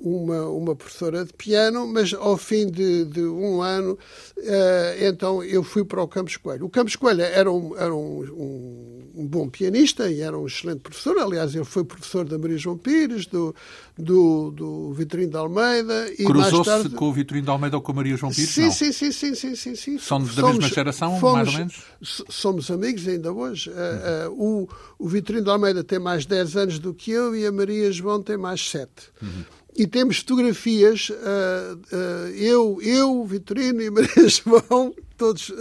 uma, 0.05 0.47
uma 0.49 0.77
professora 0.77 1.25
de 1.25 1.33
piano, 1.33 1.87
mas 1.87 2.13
ao 2.13 2.37
fim 2.37 2.67
de, 2.67 3.05
de 3.05 3.23
um 3.23 3.63
ano, 3.63 3.99
uh, 4.39 5.05
então 5.05 5.43
eu 5.43 5.63
fui 5.63 5.85
para 5.85 6.03
o 6.03 6.09
Campos 6.09 6.37
Coelho. 6.37 6.67
O 6.67 6.71
Campos 6.71 6.97
Coelho 6.97 7.23
era 7.23 7.51
um, 7.51 7.77
era 7.77 7.95
um, 7.95 8.21
um, 8.23 8.94
um, 9.15 9.27
bom 9.27 9.49
pianista 9.49 10.11
e 10.11 10.21
era 10.21 10.39
um 10.39 10.47
excelente 10.47 10.81
professor. 10.81 11.19
Aliás, 11.19 11.55
ele 11.55 11.65
foi 11.65 11.85
professor 11.85 12.25
da 12.25 12.39
Maria 12.39 12.59
João 12.59 12.77
Pires, 12.77 13.27
do, 13.27 13.55
do, 13.97 14.51
do 14.51 14.93
Vitorino 14.93 15.31
de 15.31 15.37
Almeida. 15.37 16.13
Cruzou-se 16.25 16.71
tarde... 16.71 16.89
com 16.91 17.09
o 17.09 17.13
Vitorino 17.13 17.45
de 17.45 17.51
Almeida 17.51 17.77
ou 17.77 17.83
com 17.83 17.93
a 17.93 17.95
Maria 17.95 18.17
João 18.17 18.33
Pires? 18.33 18.51
Sim, 18.51 18.71
sim, 18.71 18.93
sim, 18.93 19.13
sim, 19.13 19.35
sim, 19.35 19.55
sim, 19.55 19.75
sim. 19.75 19.99
São 19.99 20.23
da 20.23 20.31
somos, 20.33 20.59
mesma 20.59 20.75
geração, 20.75 21.21
fomos, 21.21 21.35
mais 21.35 21.49
ou 21.49 21.55
menos? 21.55 21.85
Somos 22.03 22.71
amigos 22.71 23.07
ainda 23.07 23.33
hoje. 23.33 23.71
Uhum. 23.71 23.77
Uh, 23.77 24.31
uh, 24.31 24.69
o, 24.99 25.05
o 25.07 25.09
Vitorino 25.09 25.45
de 25.45 25.51
Almeida 25.51 25.85
tem 25.85 25.99
mais 25.99 26.27
10 26.27 26.57
anos 26.57 26.79
do 26.79 26.93
que 26.93 27.11
eu 27.11 27.35
e 27.35 27.47
a 27.47 27.53
Maria 27.53 27.91
João 27.93 28.23
tem 28.23 28.37
mais 28.37 28.69
7. 28.71 28.91
Uhum 29.23 29.45
e 29.77 29.87
temos 29.87 30.19
fotografias, 30.19 31.09
uh, 31.11 32.29
eu, 32.37 32.79
eu, 32.81 33.25
Vitorino 33.25 33.83
e 33.83 33.91
Maria 33.91 34.29
João, 34.29 34.95
todos 35.17 35.53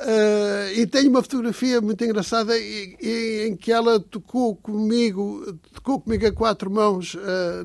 uh, 0.00 0.72
e 0.74 0.86
tenho 0.86 1.10
uma 1.10 1.22
fotografia 1.22 1.80
muito 1.80 2.02
engraçada 2.04 2.58
em, 2.58 2.96
em, 3.00 3.56
que 3.56 3.70
ela 3.72 4.00
tocou 4.00 4.56
comigo, 4.56 5.58
tocou 5.72 6.00
comigo 6.00 6.26
a 6.26 6.32
quatro 6.32 6.70
mãos 6.70 7.16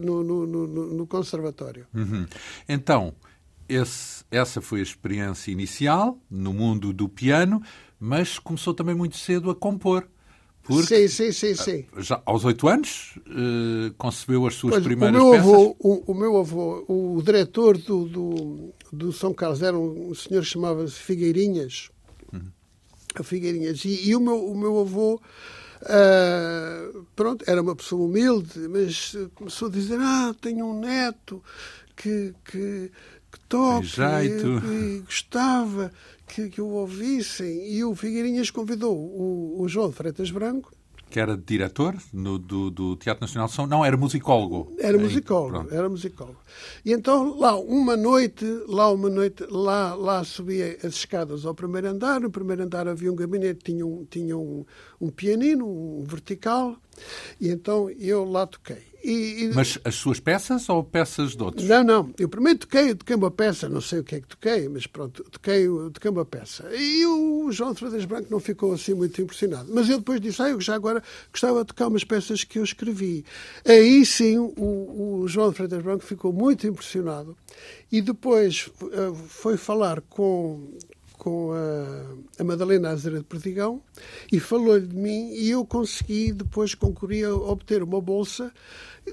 no, 0.01 0.23
no, 0.23 0.45
no, 0.45 0.67
no, 0.67 1.07
conservatório. 1.07 1.85
Uhum. 1.93 2.25
Então, 2.67 3.13
esse, 3.67 4.23
essa 4.29 4.61
foi 4.61 4.79
a 4.79 4.83
experiência 4.83 5.51
inicial 5.51 6.17
no 6.29 6.53
mundo 6.53 6.93
do 6.93 7.09
piano, 7.09 7.61
mas 7.99 8.37
começou 8.37 8.73
também 8.73 8.95
muito 8.95 9.17
cedo 9.17 9.49
a 9.49 9.55
compor. 9.55 10.07
Porque, 10.65 11.07
sim, 11.07 11.31
sim, 11.31 11.31
sim, 11.31 11.55
sim. 11.55 11.85
Já 11.97 12.21
aos 12.25 12.43
oito 12.43 12.67
anos 12.67 13.17
uh, 13.27 13.93
concebeu 13.99 14.47
as 14.47 14.55
suas 14.55 14.73
pois, 14.73 14.83
primeiras 14.83 15.21
o 15.21 15.23
meu 15.23 15.31
peças? 15.31 15.47
Avô, 15.47 15.75
o, 15.79 16.11
o, 16.11 16.15
meu 16.15 16.37
avô, 16.37 16.85
o 16.87 17.21
diretor 17.21 17.77
do, 17.77 18.05
do, 18.05 18.73
do 18.91 19.13
São 19.13 19.31
Carlos 19.31 19.61
era 19.61 19.77
um, 19.77 20.09
um 20.09 20.15
senhor 20.15 20.41
que 20.41 20.49
chamava-se 20.49 20.95
Figueirinhas. 20.95 21.91
A 23.21 23.23
Figueirinhas. 23.23 23.83
E, 23.85 24.09
e, 24.09 24.15
o, 24.15 24.19
meu, 24.19 24.45
o 24.45 24.57
meu 24.57 24.79
avô. 24.79 25.21
Uh, 25.81 27.05
pronto, 27.15 27.43
era 27.47 27.61
uma 27.61 27.75
pessoa 27.75 28.07
humilde, 28.07 28.67
mas 28.69 29.15
começou 29.35 29.67
a 29.67 29.71
dizer: 29.71 29.99
Ah, 29.99 30.33
tenho 30.41 30.65
um 30.65 30.79
neto 30.79 31.43
que, 31.95 32.33
que, 32.43 32.91
que 33.31 33.39
toca 33.47 34.23
e, 34.23 34.27
e, 34.27 34.99
gostava 35.01 35.91
que, 36.27 36.49
que 36.49 36.61
o 36.61 36.67
ouvissem. 36.67 37.71
E 37.71 37.83
o 37.83 37.93
Figueirinhas 37.95 38.49
convidou 38.49 38.97
o, 38.97 39.61
o 39.61 39.67
João 39.67 39.89
de 39.89 39.95
Freitas 39.95 40.31
Branco 40.31 40.71
que 41.09 41.19
era 41.19 41.37
diretor 41.37 41.95
no, 42.11 42.37
do, 42.37 42.69
do, 42.69 42.95
Teatro 42.97 43.21
Nacional 43.21 43.47
de 43.47 43.53
São... 43.53 43.65
Não, 43.65 43.85
era 43.85 43.95
musicólogo. 43.95 44.75
Era 44.77 44.97
musicólogo, 44.97 45.73
era 45.73 45.87
musicólogo. 45.87 46.39
E 46.83 46.91
então, 46.91 47.37
lá, 47.37 47.57
uma 47.57 47.95
noite, 47.97 48.45
lá 48.67 48.91
uma 48.91 49.09
noite, 49.09 49.45
lá, 49.49 49.93
lá 49.93 50.23
subia 50.23 50.77
as 50.83 50.95
escadas 50.95 51.45
ao 51.45 51.53
primeiro 51.53 51.89
andar. 51.89 52.19
No 52.19 52.29
primeiro 52.29 52.63
andar 52.63 52.87
havia 52.87 53.11
um 53.11 53.15
gabinete, 53.15 53.63
tinha 53.63 53.85
um, 53.85 54.05
tinha 54.05 54.37
um, 54.37 54.65
um 54.99 55.09
pianino, 55.09 55.67
um 55.67 56.03
vertical, 56.03 56.77
e 57.39 57.49
então 57.49 57.89
eu 57.89 58.23
lá 58.23 58.47
toquei. 58.47 58.95
E, 59.05 59.43
e... 59.43 59.51
Mas 59.53 59.77
as 59.83 59.93
suas 59.93 60.19
peças 60.19 60.67
ou 60.67 60.83
peças 60.83 61.35
de 61.35 61.43
outros? 61.43 61.67
Não, 61.67 61.83
não. 61.83 62.13
Eu 62.17 62.27
primeiro 62.27 62.57
toquei, 62.57 62.95
toquei 62.95 63.15
uma 63.15 63.29
peça, 63.29 63.69
não 63.69 63.79
sei 63.79 63.99
o 63.99 64.03
que 64.03 64.15
é 64.15 64.19
que 64.19 64.27
toquei, 64.27 64.67
mas 64.67 64.87
pronto, 64.87 65.23
toquei, 65.29 65.67
toquei 65.93 66.09
uma 66.09 66.25
peça. 66.25 66.67
E 66.75 67.05
o 67.05 67.51
João 67.51 67.73
de 67.73 67.79
Freitas 67.79 68.03
Branco 68.05 68.29
não 68.31 68.39
ficou 68.39 68.73
assim 68.73 68.95
muito 68.95 69.21
impressionado. 69.21 69.69
Mas 69.71 69.87
eu 69.89 69.99
depois 69.99 70.19
disse, 70.19 70.41
ah, 70.41 70.49
eu 70.49 70.59
já 70.59 70.73
agora 70.73 71.03
gostava 71.31 71.59
de 71.59 71.67
tocar 71.67 71.87
umas 71.87 72.03
peças 72.03 72.43
que 72.43 72.57
eu 72.57 72.63
escrevi. 72.63 73.23
Aí 73.63 74.03
sim 74.07 74.39
o, 74.39 75.21
o 75.21 75.27
João 75.27 75.51
de 75.51 75.57
Freitas 75.57 75.83
Branco 75.83 76.03
ficou 76.03 76.33
muito 76.35 76.67
impressionado 76.67 77.37
e 77.91 78.01
depois 78.01 78.67
uh, 78.81 79.15
foi 79.15 79.55
falar 79.55 80.01
com, 80.01 80.77
com 81.17 81.51
a, 81.53 82.41
a 82.41 82.43
Madalena 82.43 82.89
Azera 82.89 83.19
de 83.19 83.23
Perdigão 83.23 83.81
e 84.31 84.39
falou-lhe 84.39 84.87
de 84.87 84.95
mim 84.95 85.31
e 85.31 85.49
eu 85.51 85.65
consegui 85.65 86.33
depois 86.33 86.75
concorrer 86.75 87.27
a 87.27 87.33
obter 87.33 87.81
uma 87.81 88.01
bolsa 88.01 88.51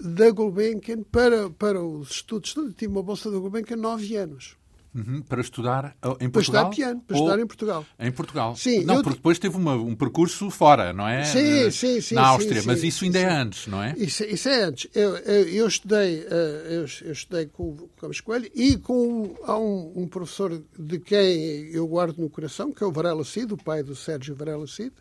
da 0.01 0.31
Gulbenkian 0.31 1.03
para, 1.05 1.49
para 1.51 1.83
os 1.83 2.11
estudos. 2.11 2.55
Tive 2.77 2.93
uma 2.93 3.03
bolsa 3.03 3.31
da 3.31 3.39
Gulbenkian 3.39 3.77
nove 3.77 4.17
anos. 4.17 4.57
Uhum, 4.95 5.23
para 5.23 5.41
estudar 5.41 5.97
em 6.21 6.29
Portugal? 6.29 6.31
Para 6.31 6.41
estudar 6.41 6.65
piano, 6.67 7.01
para 7.01 7.17
estudar 7.17 7.39
em 7.39 7.47
Portugal. 7.47 7.87
Em 7.99 8.13
Portugal. 8.13 8.57
Sim. 8.57 8.85
Não, 8.85 8.97
eu... 8.97 9.03
porque 9.03 9.17
depois 9.17 9.39
teve 9.39 9.57
uma, 9.57 9.75
um 9.75 9.95
percurso 9.95 10.51
fora, 10.51 10.93
não 10.93 11.09
é? 11.09 11.25
Sim, 11.25 11.71
sim, 11.71 12.01
sim. 12.03 12.15
Na 12.15 12.27
Áustria, 12.27 12.61
sim, 12.61 12.67
mas 12.67 12.81
sim, 12.81 12.89
isso 12.89 12.99
sim, 12.99 13.07
ainda 13.07 13.19
é 13.21 13.31
antes, 13.31 13.67
não 13.67 13.83
é? 13.83 13.95
Isso, 13.97 14.23
isso 14.25 14.51
é 14.51 14.65
antes. 14.65 14.91
Eu, 14.95 15.17
eu, 15.17 15.49
eu 15.49 15.67
estudei, 15.67 16.27
eh, 16.31 16.67
eu, 16.67 16.87
eu, 17.07 17.13
estudei 17.13 17.47
com 17.47 17.71
o 17.71 17.91
Campos 17.99 18.21
Coelho 18.21 18.51
e 18.55 18.77
com 18.77 19.35
há 19.45 19.57
um, 19.57 19.93
um, 19.97 20.07
professor 20.07 20.63
de 20.79 20.99
quem 20.99 21.71
eu 21.73 21.87
guardo 21.87 22.19
no 22.19 22.29
coração, 22.29 22.71
que 22.71 22.85
é 22.85 22.87
o 22.87 22.93
Varela 22.93 23.25
Cid, 23.25 23.55
o 23.55 23.57
pai 23.57 23.83
do 23.83 23.97
Sérgio 23.97 24.35
Varela 24.35 24.67
Cid. 24.67 24.93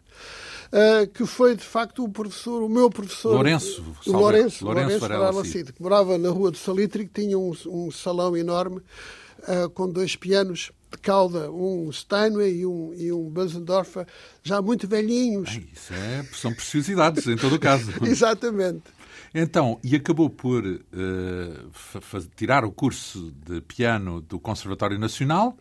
Uh, 0.72 1.06
que 1.14 1.26
foi 1.26 1.54
de 1.54 1.64
facto 1.66 2.02
o 2.02 2.08
professor, 2.08 2.64
o 2.64 2.70
meu 2.70 2.90
professor 2.90 3.34
Lourenço, 3.34 3.84
o 4.06 4.12
Lourenço, 4.12 4.64
Lourenço, 4.64 4.66
Lourenço 4.66 5.00
Varela 5.00 5.44
Cid, 5.44 5.74
que 5.74 5.82
morava 5.82 6.18
na 6.18 6.30
rua 6.30 6.50
do 6.50 6.58
Salitre, 6.58 7.06
que 7.06 7.22
tinha 7.22 7.38
um, 7.38 7.52
um 7.68 7.92
salão 7.92 8.38
enorme 8.38 8.82
uh, 9.48 9.70
com 9.70 9.90
dois 9.90 10.16
pianos 10.16 10.72
de 10.92 10.98
cauda, 10.98 11.50
um 11.52 11.92
Steinway 11.92 12.60
e 12.60 12.66
um, 12.66 12.94
e 12.94 13.12
um 13.12 13.30
Bösendorfer, 13.30 14.06
já 14.44 14.62
muito 14.62 14.88
velhinhos. 14.88 15.60
Isso 15.74 15.94
é, 15.94 16.24
são 16.34 16.54
preciosidades, 16.54 17.26
em 17.28 17.38
todo 17.38 17.56
o 17.56 17.60
caso. 17.60 17.92
Exatamente. 18.04 18.84
Então, 19.34 19.80
e 19.84 19.96
acabou 19.96 20.30
por 20.30 20.66
uh, 20.66 22.30
tirar 22.36 22.66
o 22.66 22.72
curso 22.72 23.32
de 23.46 23.62
piano 23.62 24.20
do 24.20 24.38
Conservatório 24.38 25.00
Nacional, 25.00 25.56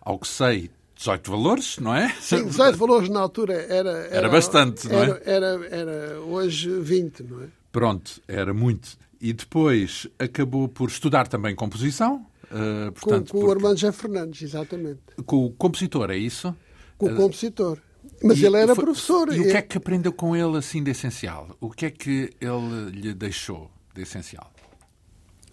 ao 0.00 0.18
que 0.18 0.28
sei, 0.28 0.70
18 0.94 1.30
valores, 1.30 1.78
não 1.78 1.94
é? 1.94 2.08
Sim, 2.20 2.44
18 2.46 2.78
valores 2.78 3.08
na 3.08 3.20
altura 3.20 3.54
era... 3.54 3.90
Era, 3.90 4.16
era 4.16 4.28
bastante, 4.28 4.88
não 4.88 5.02
é? 5.02 5.04
Era, 5.04 5.20
era, 5.24 5.66
era 5.66 6.20
hoje 6.20 6.70
20, 6.70 7.24
não 7.24 7.42
é? 7.42 7.46
Pronto, 7.72 8.22
era 8.28 8.54
muito. 8.54 8.96
E 9.20 9.32
depois 9.32 10.06
acabou 10.18 10.68
por 10.68 10.88
estudar 10.88 11.26
também 11.26 11.54
composição, 11.54 12.24
Uh, 12.50 12.92
portanto, 12.92 13.32
com, 13.32 13.38
com 13.38 13.38
porque... 13.38 13.46
o 13.46 13.50
Armando 13.50 13.78
José 13.78 13.92
Fernandes, 13.92 14.42
exatamente. 14.42 15.00
Com 15.24 15.46
o 15.46 15.50
compositor, 15.50 16.10
é 16.10 16.16
isso? 16.16 16.54
Com 16.96 17.06
o 17.06 17.12
uh, 17.12 17.16
compositor. 17.16 17.78
Mas 18.22 18.38
e 18.38 18.46
ele 18.46 18.56
era 18.56 18.74
foi, 18.74 18.84
professor. 18.84 19.32
E 19.32 19.40
o 19.40 19.44
que 19.44 19.56
é 19.56 19.62
que 19.62 19.76
aprendeu 19.76 20.12
com 20.12 20.34
ele 20.34 20.56
assim 20.56 20.82
de 20.82 20.90
essencial? 20.90 21.56
O 21.60 21.70
que 21.70 21.86
é 21.86 21.90
que 21.90 22.30
ele 22.40 22.90
lhe 22.90 23.14
deixou 23.14 23.70
de 23.94 24.02
essencial? 24.02 24.52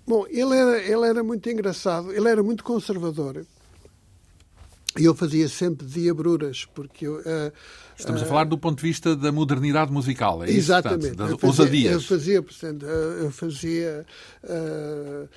Bom, 0.06 0.26
ele 0.30 0.56
era, 0.56 0.82
ele 0.82 1.08
era 1.08 1.24
muito 1.24 1.50
engraçado, 1.50 2.12
ele 2.14 2.28
era 2.28 2.44
muito 2.44 2.64
conservador. 2.64 3.46
E 5.00 5.06
eu 5.06 5.16
fazia 5.16 5.50
sempre 5.50 5.88
diabruras, 5.88 6.66
porque 6.66 7.08
eu, 7.08 7.16
uh, 7.16 7.52
Estamos 7.98 8.22
uh, 8.22 8.26
a 8.26 8.28
falar 8.28 8.44
do 8.44 8.58
ponto 8.58 8.78
de 8.78 8.84
vista 8.84 9.16
da 9.16 9.32
modernidade 9.32 9.92
musical, 9.92 10.44
é 10.44 10.48
isso? 10.48 10.58
Exatamente. 10.58 11.16
Das 11.16 11.32
ousadias. 11.42 11.94
Eu 11.94 12.02
fazia, 12.02 12.42
portanto, 12.44 12.86
eu 12.86 13.32
fazia 13.32 14.06
uh, 14.44 15.30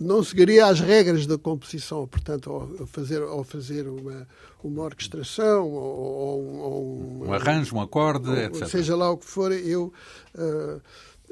não 0.00 0.22
seguiria 0.22 0.66
as 0.66 0.80
regras 0.80 1.26
da 1.26 1.38
composição, 1.38 2.06
portanto, 2.06 2.50
ao 2.50 2.86
fazer, 2.86 3.22
ao 3.22 3.44
fazer 3.44 3.88
uma, 3.88 4.26
uma 4.62 4.82
orquestração 4.82 5.70
ou, 5.70 6.54
ou 6.56 7.26
um 7.26 7.32
arranjo, 7.32 7.76
um 7.76 7.80
acorde, 7.80 8.28
ou, 8.28 8.36
etc. 8.36 8.66
Seja 8.66 8.96
lá 8.96 9.10
o 9.10 9.16
que 9.16 9.26
for, 9.26 9.52
eu. 9.52 9.92
Uh, 10.34 10.80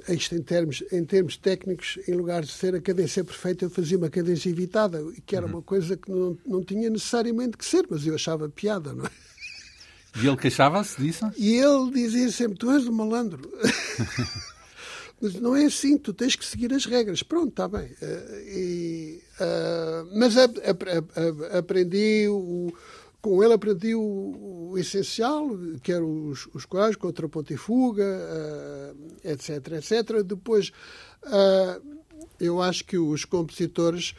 isto 0.09 0.35
em 0.35 0.43
termos, 0.43 0.83
em 0.91 1.05
termos 1.05 1.37
técnicos, 1.37 1.99
em 2.09 2.15
lugar 2.15 2.43
de 2.43 2.51
ser 2.51 2.75
a 2.75 2.81
cadência 2.81 3.23
perfeita, 3.23 3.65
eu 3.65 3.71
fazia 3.71 3.97
uma 3.97 4.11
cadência 4.11 4.51
evitada, 4.51 5.01
que 5.25 5.37
era 5.37 5.47
uhum. 5.47 5.53
uma 5.53 5.63
coisa 5.63 5.97
que 5.97 6.11
não, 6.11 6.37
não 6.45 6.65
tinha 6.65 6.91
necessariamente 6.91 7.57
que 7.57 7.65
ser, 7.65 7.87
mas 7.89 8.05
eu 8.05 8.15
achava 8.15 8.49
piada, 8.49 8.93
não 8.93 9.07
é? 9.07 9.11
E 10.17 10.27
ele 10.27 10.37
queixava-se 10.37 11.01
disso? 11.01 11.31
E 11.37 11.57
ele 11.57 11.91
dizia 11.93 12.31
sempre: 12.31 12.57
Tu 12.57 12.71
és 12.71 12.87
um 12.87 12.93
malandro. 12.93 13.51
Mas 15.21 15.35
não 15.35 15.57
é 15.57 15.65
assim, 15.65 15.97
tu 15.97 16.13
tens 16.13 16.37
que 16.37 16.45
seguir 16.45 16.73
as 16.73 16.85
regras. 16.85 17.23
Pronto, 17.23 17.49
está 17.49 17.69
bem. 17.69 17.87
Uh, 17.87 18.39
e, 18.47 19.23
uh, 19.41 20.09
mas 20.19 20.37
a, 20.37 20.45
a, 20.45 21.55
a, 21.55 21.59
aprendi 21.59 22.29
o, 22.29 22.73
com 23.23 23.43
ele 23.43 23.55
aprendi 23.55 23.95
o, 23.95 24.71
o, 24.71 24.79
essencial, 24.79 25.49
que 25.83 25.93
eram 25.93 26.29
os, 26.29 26.47
os 26.53 26.67
quais, 26.67 26.97
contraponto 26.97 27.53
e 27.53 27.57
fuga, 27.57 28.05
uh, 28.05 29.29
etc, 29.29 29.73
etc. 29.73 30.23
Depois, 30.23 30.73
eu 32.39 32.61
acho 32.61 32.85
que 32.85 32.99
os 32.99 33.25
compositores 33.25 34.15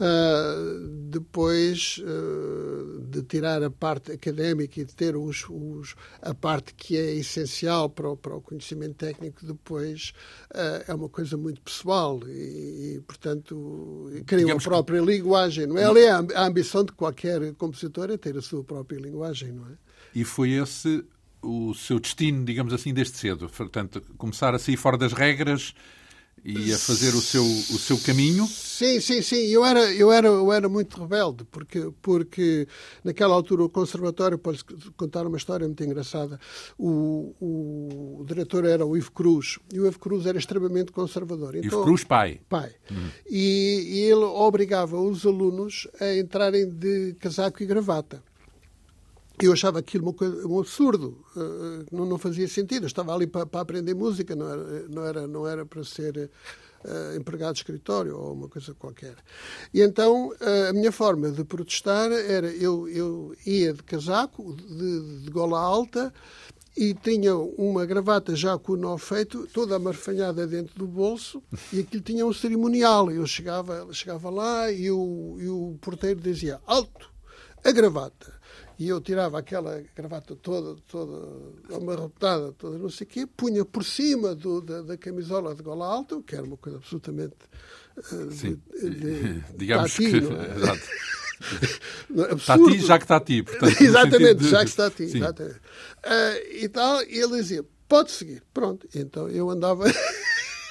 Uh, 0.00 1.08
depois 1.10 2.00
uh, 2.04 3.00
de 3.08 3.20
tirar 3.24 3.64
a 3.64 3.70
parte 3.70 4.12
académica 4.12 4.80
e 4.80 4.84
de 4.84 4.94
ter 4.94 5.16
os, 5.16 5.44
os, 5.50 5.96
a 6.22 6.32
parte 6.32 6.72
que 6.72 6.96
é 6.96 7.16
essencial 7.16 7.90
para 7.90 8.08
o, 8.08 8.16
para 8.16 8.36
o 8.36 8.40
conhecimento 8.40 8.94
técnico, 8.94 9.44
depois 9.44 10.12
uh, 10.54 10.84
é 10.86 10.94
uma 10.94 11.08
coisa 11.08 11.36
muito 11.36 11.60
pessoal 11.60 12.20
e, 12.28 12.94
e 12.94 13.00
portanto, 13.00 14.08
cria 14.24 14.54
a 14.54 14.56
própria 14.56 15.00
que... 15.00 15.06
linguagem. 15.06 15.66
Não 15.66 15.76
é? 15.76 15.84
Ali 15.84 16.02
é 16.02 16.10
a 16.10 16.46
ambição 16.46 16.84
de 16.84 16.92
qualquer 16.92 17.54
compositor 17.54 18.08
é 18.10 18.16
ter 18.16 18.36
a 18.36 18.42
sua 18.42 18.62
própria 18.62 19.00
linguagem, 19.00 19.50
não 19.50 19.66
é? 19.66 19.72
E 20.14 20.24
foi 20.24 20.52
esse 20.52 21.04
o 21.42 21.74
seu 21.74 21.98
destino, 21.98 22.44
digamos 22.44 22.72
assim, 22.72 22.92
desde 22.94 23.16
cedo. 23.16 23.48
Portanto, 23.48 24.00
começar 24.16 24.54
a 24.54 24.58
sair 24.58 24.76
fora 24.76 24.96
das 24.96 25.12
regras 25.12 25.74
e 26.48 26.72
a 26.72 26.78
fazer 26.78 27.14
o 27.14 27.20
seu, 27.20 27.44
o 27.44 27.78
seu 27.78 27.98
caminho? 27.98 28.46
Sim, 28.46 29.00
sim, 29.00 29.20
sim. 29.20 29.46
Eu 29.46 29.64
era, 29.64 29.92
eu 29.92 30.12
era, 30.12 30.28
eu 30.28 30.52
era 30.52 30.68
muito 30.68 31.00
rebelde, 31.00 31.44
porque, 31.50 31.90
porque 32.00 32.66
naquela 33.04 33.34
altura 33.34 33.64
o 33.64 33.68
conservatório, 33.68 34.38
posso 34.38 34.64
contar 34.96 35.26
uma 35.26 35.36
história 35.36 35.66
muito 35.66 35.82
engraçada, 35.84 36.40
o, 36.78 37.34
o, 37.40 38.20
o 38.20 38.24
diretor 38.24 38.64
era 38.64 38.86
o 38.86 38.96
Ivo 38.96 39.12
Cruz, 39.12 39.58
e 39.72 39.80
o 39.80 39.86
Ivo 39.86 39.98
Cruz 39.98 40.26
era 40.26 40.38
extremamente 40.38 40.92
conservador. 40.92 41.56
Então, 41.56 41.66
Ivo 41.66 41.82
Cruz, 41.82 42.04
pai? 42.04 42.40
Pai. 42.48 42.70
Hum. 42.90 43.08
E, 43.28 43.82
e 43.96 44.00
ele 44.00 44.24
obrigava 44.24 44.98
os 44.98 45.26
alunos 45.26 45.86
a 46.00 46.14
entrarem 46.14 46.70
de 46.70 47.14
casaco 47.18 47.62
e 47.62 47.66
gravata. 47.66 48.22
Eu 49.40 49.52
achava 49.52 49.78
aquilo 49.78 50.14
um 50.46 50.58
absurdo, 50.58 51.24
uh, 51.36 51.86
não, 51.92 52.04
não, 52.04 52.18
fazia 52.18 52.48
sentido. 52.48 52.84
Eu 52.84 52.88
estava 52.88 53.14
ali 53.14 53.26
para, 53.26 53.46
para, 53.46 53.60
aprender 53.60 53.94
música, 53.94 54.34
não 54.34 54.48
era, 54.48 54.88
não 54.88 55.04
era, 55.04 55.26
não 55.26 55.46
era 55.46 55.66
para 55.66 55.84
ser 55.84 56.30
uh, 56.84 57.16
empregado 57.16 57.54
de 57.54 57.60
escritório 57.60 58.18
ou 58.18 58.32
uma 58.32 58.48
coisa 58.48 58.74
qualquer. 58.74 59.14
E 59.72 59.80
então 59.80 60.30
uh, 60.30 60.70
a 60.70 60.72
minha 60.72 60.90
forma 60.90 61.30
de 61.30 61.44
protestar 61.44 62.10
era: 62.10 62.48
eu, 62.48 62.88
eu 62.88 63.34
ia 63.46 63.72
de 63.72 63.82
casaco, 63.84 64.56
de, 64.56 65.20
de 65.22 65.30
gola 65.30 65.60
alta, 65.60 66.12
e 66.76 66.92
tinha 66.94 67.36
uma 67.36 67.86
gravata 67.86 68.34
já 68.34 68.58
com 68.58 68.72
o 68.72 68.76
nó 68.76 68.98
feito, 68.98 69.46
toda 69.52 69.76
amarfanhada 69.76 70.46
dentro 70.46 70.76
do 70.76 70.86
bolso, 70.86 71.40
e 71.72 71.80
aquilo 71.80 72.02
tinha 72.02 72.26
um 72.26 72.32
cerimonial. 72.32 73.08
Eu 73.10 73.26
chegava, 73.26 73.86
chegava 73.92 74.30
lá 74.30 74.70
e 74.72 74.90
o, 74.90 75.36
e 75.40 75.48
o 75.48 75.78
porteiro 75.80 76.20
dizia: 76.20 76.60
alto, 76.66 77.08
a 77.62 77.70
gravata 77.70 78.37
e 78.78 78.88
eu 78.88 79.00
tirava 79.00 79.38
aquela 79.38 79.82
gravata 79.94 80.36
toda, 80.36 80.80
toda 80.88 81.26
amarrotada, 81.74 82.52
toda 82.52 82.78
não 82.78 82.88
sei 82.88 83.06
o 83.06 83.10
quê, 83.10 83.26
punha 83.26 83.64
por 83.64 83.84
cima 83.84 84.34
do, 84.34 84.60
da, 84.60 84.82
da, 84.82 84.96
camisola 84.96 85.54
de 85.54 85.62
gola 85.62 85.86
alta, 85.86 86.22
que 86.22 86.36
era 86.36 86.44
uma 86.44 86.56
coisa 86.56 86.78
absolutamente 86.78 87.34
uh, 87.96 88.30
Sim. 88.30 88.60
De, 88.80 88.90
de, 88.90 89.44
digamos 89.58 89.96
que 89.96 90.04
exato. 90.14 90.82
Tati, 92.46 92.80
já 92.80 92.98
que 92.98 93.04
está 93.04 93.16
a 93.16 93.20
ti. 93.20 93.42
Portanto, 93.42 93.80
exatamente, 93.80 94.36
de... 94.36 94.48
já 94.48 94.58
que 94.64 94.70
está 94.70 94.86
a 94.86 94.90
ti. 94.90 95.04
Uh, 95.04 95.60
e 96.52 96.68
tal, 96.68 97.02
e 97.04 97.18
ele 97.18 97.36
dizia, 97.36 97.64
pode 97.88 98.10
seguir. 98.10 98.42
Pronto, 98.52 98.88
então 98.94 99.28
eu 99.28 99.50
andava... 99.50 99.84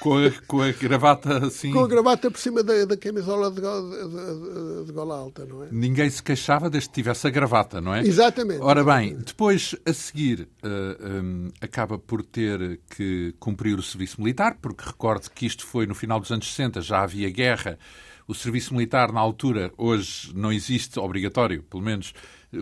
Com 0.00 0.16
a, 0.16 0.30
com 0.46 0.62
a, 0.62 0.70
gravata 0.70 1.46
assim. 1.46 1.72
Com 1.72 1.80
a 1.80 1.88
gravata 1.88 2.30
por 2.30 2.38
cima 2.38 2.62
da, 2.62 2.84
da 2.84 2.96
camisola 2.96 3.50
de, 3.50 3.60
go, 3.60 3.68
de, 3.68 4.86
de, 4.86 4.92
gola 4.92 5.16
alta, 5.16 5.44
não 5.44 5.64
é? 5.64 5.68
Ninguém 5.72 6.08
se 6.08 6.22
queixava 6.22 6.70
desde 6.70 6.88
que 6.88 6.94
tivesse 6.94 7.26
a 7.26 7.30
gravata, 7.30 7.80
não 7.80 7.94
é? 7.94 8.00
Exatamente. 8.00 8.60
Ora 8.60 8.84
bem, 8.84 9.16
depois, 9.16 9.74
a 9.84 9.92
seguir, 9.92 10.42
uh, 10.42 10.48
eh, 10.62 11.20
um, 11.20 11.50
acaba 11.60 11.98
por 11.98 12.22
ter 12.22 12.80
que 12.90 13.34
cumprir 13.40 13.78
o 13.78 13.82
serviço 13.82 14.20
militar, 14.20 14.56
porque 14.62 14.84
recordo 14.86 15.30
que 15.30 15.46
isto 15.46 15.66
foi 15.66 15.86
no 15.86 15.94
final 15.94 16.20
dos 16.20 16.30
anos 16.30 16.48
60, 16.48 16.80
já 16.80 17.02
havia 17.02 17.28
guerra. 17.30 17.78
O 18.26 18.34
serviço 18.34 18.74
militar, 18.74 19.10
na 19.10 19.20
altura, 19.20 19.72
hoje 19.76 20.32
não 20.34 20.52
existe 20.52 21.00
obrigatório, 21.00 21.62
pelo 21.62 21.82
menos 21.82 22.12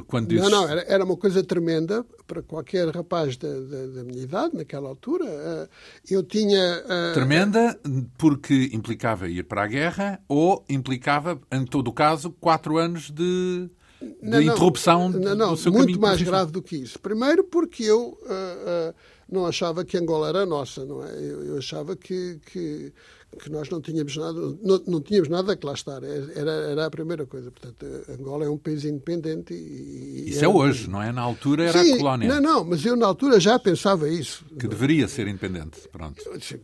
quando 0.06 0.28
dizes... 0.28 0.50
Não, 0.50 0.62
não, 0.62 0.68
era, 0.68 0.82
era, 0.88 1.04
uma 1.04 1.16
coisa 1.16 1.44
tremenda 1.44 2.04
para 2.26 2.42
qualquer 2.42 2.88
rapaz 2.88 3.36
da, 3.36 3.48
da, 3.48 3.86
da 3.86 4.04
minha 4.04 4.22
idade, 4.22 4.56
naquela 4.56 4.88
altura. 4.88 5.24
Uh, 5.24 5.68
eu 6.10 6.22
tinha. 6.24 6.82
Uh, 6.84 7.14
tremenda 7.14 7.78
porque 8.18 8.70
implicava 8.72 9.28
ir 9.28 9.44
para 9.44 9.62
a 9.62 9.66
guerra 9.66 10.20
ou 10.28 10.64
implicava, 10.68 11.40
em 11.52 11.64
todo 11.64 11.88
o 11.88 11.92
caso, 11.92 12.30
quatro 12.40 12.78
anos 12.78 13.10
de. 13.10 13.70
De 13.98 14.28
não, 14.28 14.42
interrupção 14.42 15.08
não, 15.08 15.34
não, 15.34 15.50
do 15.52 15.56
seu 15.56 15.72
muito 15.72 15.98
mais 15.98 16.20
grave 16.20 16.52
do 16.52 16.60
que 16.60 16.76
isso. 16.76 16.98
Primeiro 16.98 17.42
porque 17.42 17.82
eu 17.82 18.18
uh, 18.24 18.94
não 19.26 19.46
achava 19.46 19.86
que 19.86 19.96
Angola 19.96 20.28
era 20.28 20.44
nossa, 20.44 20.84
não 20.84 21.02
é? 21.02 21.10
Eu, 21.16 21.44
eu 21.44 21.58
achava 21.58 21.96
que, 21.96 22.38
que 22.44 22.92
que 23.38 23.50
nós 23.50 23.68
não 23.68 23.80
tínhamos 23.80 24.16
nada, 24.16 24.40
não, 24.62 24.82
não 24.86 25.00
tínhamos 25.00 25.28
nada 25.28 25.56
que 25.56 25.66
lá 25.66 25.72
estar. 25.72 26.02
Era, 26.02 26.52
era 26.52 26.86
a 26.86 26.90
primeira 26.90 27.26
coisa. 27.26 27.50
Portanto, 27.50 27.86
Angola 28.08 28.44
é 28.44 28.48
um 28.48 28.58
país 28.58 28.84
independente 28.84 29.54
e. 29.54 30.30
Isso 30.30 30.44
é 30.44 30.48
hoje, 30.48 30.88
não 30.88 31.02
é? 31.02 31.12
Na 31.12 31.22
altura 31.22 31.64
era 31.64 31.82
sim, 31.82 31.94
a 31.94 31.98
colónia. 31.98 32.28
Não, 32.28 32.40
não, 32.40 32.64
mas 32.64 32.84
eu 32.84 32.96
na 32.96 33.06
altura 33.06 33.38
já 33.38 33.58
pensava 33.58 34.08
isso. 34.08 34.44
Que 34.58 34.66
deveria 34.66 35.06
ser 35.08 35.28
independente. 35.28 35.88
Pronto. 35.88 36.22
Sim, 36.40 36.60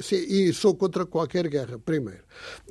sim, 0.00 0.16
e 0.16 0.52
sou 0.52 0.74
contra 0.74 1.06
qualquer 1.06 1.48
guerra, 1.48 1.78
primeiro. 1.78 2.22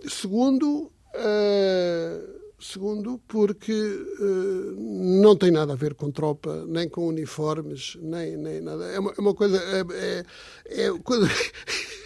Segundo. 0.08 0.91
Uh, 1.15 2.39
Segundo, 2.62 3.22
porque 3.25 3.72
uh, 3.72 4.75
não 5.24 5.33
tem 5.37 5.50
nada 5.50 5.72
a 5.72 5.77
ver 5.77 5.94
com 5.94 6.11
tropa, 6.11 6.66
nem 6.68 6.90
com 6.90 7.07
uniformes, 7.07 7.98
nem, 8.01 8.35
nem 8.35 8.59
nada. 8.59 8.83
É 8.87 9.00
uma, 9.00 9.14
é 9.18 9.22
uma 9.22 9.33
coisa. 9.33 9.57
É, 9.57 10.25
é, 10.68 10.87
é 10.87 11.00
coisa 11.00 11.25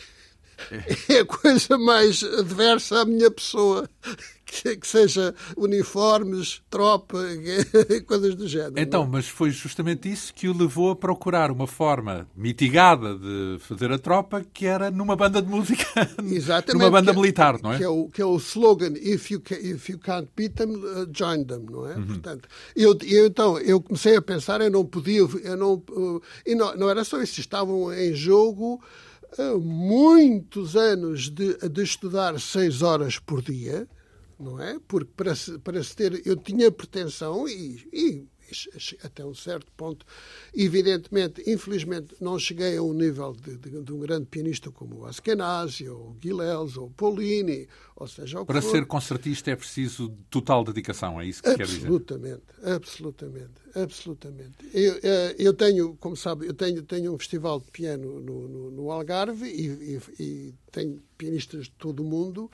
é 1.09 1.19
a 1.19 1.25
coisa 1.25 1.77
mais 1.77 2.23
adversa 2.23 3.01
à 3.01 3.05
minha 3.05 3.29
pessoa. 3.29 3.89
Que, 4.45 4.77
que 4.77 4.85
seja 4.85 5.33
uniformes, 5.57 6.61
tropa, 6.69 7.17
coisas 8.05 8.35
do 8.35 8.47
género. 8.47 8.75
Então, 8.77 9.03
não? 9.03 9.11
mas 9.11 9.27
foi 9.27 9.49
justamente 9.49 10.11
isso 10.11 10.31
que 10.31 10.47
o 10.47 10.55
levou 10.55 10.91
a 10.91 10.95
procurar 10.95 11.49
uma 11.49 11.65
forma 11.65 12.27
mitigada 12.35 13.17
de 13.17 13.57
fazer 13.61 13.91
a 13.91 13.97
tropa, 13.97 14.45
que 14.53 14.67
era 14.67 14.91
numa 14.91 15.15
banda 15.15 15.41
de 15.41 15.49
música, 15.49 15.85
Exatamente, 16.23 16.77
numa 16.77 16.91
banda 16.91 17.11
que, 17.11 17.19
militar, 17.19 17.59
não 17.63 17.73
é? 17.73 17.77
Que 17.77 17.83
é 17.83 17.89
o, 17.89 18.09
que 18.09 18.21
é 18.21 18.25
o 18.25 18.35
slogan 18.37 18.93
If 18.95 19.31
you, 19.31 19.41
can, 19.41 19.55
if 19.55 19.89
you 19.89 19.97
can't 19.97 20.29
beat 20.35 20.53
them, 20.53 20.75
uh, 20.75 21.09
join 21.11 21.45
them, 21.45 21.65
não 21.67 21.89
é? 21.89 21.95
Uhum. 21.95 22.05
Portanto, 22.05 22.47
eu, 22.75 22.95
eu, 23.01 23.25
então, 23.25 23.57
eu 23.57 23.81
comecei 23.81 24.15
a 24.17 24.21
pensar, 24.21 24.61
eu 24.61 24.69
não 24.69 24.85
podia, 24.85 25.21
eu 25.21 25.57
não, 25.57 25.81
uh, 25.89 26.21
e 26.45 26.53
não, 26.53 26.75
não 26.75 26.89
era 26.91 27.03
só 27.03 27.19
isso, 27.19 27.39
estavam 27.39 27.91
em 27.91 28.13
jogo 28.13 28.79
muitos 29.59 30.75
anos 30.75 31.29
de, 31.29 31.57
de 31.69 31.83
estudar 31.83 32.39
seis 32.39 32.81
horas 32.81 33.19
por 33.19 33.41
dia, 33.41 33.87
não 34.39 34.61
é? 34.61 34.79
Porque 34.87 35.11
para 35.15 35.35
se, 35.35 35.57
para 35.59 35.83
se 35.83 35.95
ter. 35.95 36.21
Eu 36.25 36.35
tinha 36.37 36.71
pretensão 36.71 37.47
e, 37.47 37.87
e 37.91 38.27
até 39.03 39.25
um 39.25 39.33
certo 39.33 39.71
ponto. 39.75 40.05
Evidentemente, 40.53 41.43
infelizmente, 41.47 42.15
não 42.19 42.37
cheguei 42.37 42.77
a 42.77 42.81
um 42.81 42.93
nível 42.93 43.33
de, 43.33 43.57
de, 43.57 43.81
de 43.81 43.93
um 43.93 43.99
grande 43.99 44.25
pianista 44.25 44.71
como 44.71 44.99
o 44.99 45.05
Askenazi, 45.05 45.89
ou 45.89 46.13
Guilels, 46.13 46.77
ou 46.77 46.89
Paulini, 46.91 47.67
ou 47.95 48.07
seja, 48.07 48.41
o 48.41 48.45
Para 48.45 48.61
ser 48.61 48.85
concertista 48.85 49.51
é 49.51 49.55
preciso 49.55 50.09
total 50.29 50.63
dedicação, 50.63 51.19
é 51.19 51.25
isso 51.25 51.41
que 51.43 51.55
quer 51.55 51.65
dizer? 51.65 51.85
Absolutamente, 51.85 52.43
absolutamente, 52.63 53.53
absolutamente. 53.75 54.57
Eu, 54.73 54.99
eh, 55.03 55.35
eu 55.37 55.53
tenho, 55.53 55.95
como 55.99 56.15
sabe, 56.15 56.47
eu 56.47 56.53
tenho, 56.53 56.81
tenho 56.83 57.13
um 57.13 57.17
festival 57.17 57.59
de 57.59 57.71
piano 57.71 58.19
no, 58.19 58.47
no, 58.47 58.71
no 58.71 58.91
Algarve 58.91 59.47
e, 59.47 59.67
e, 59.67 60.23
e 60.23 60.53
tenho 60.71 61.01
pianistas 61.17 61.65
de 61.65 61.71
todo 61.71 62.01
o 62.01 62.05
mundo 62.05 62.49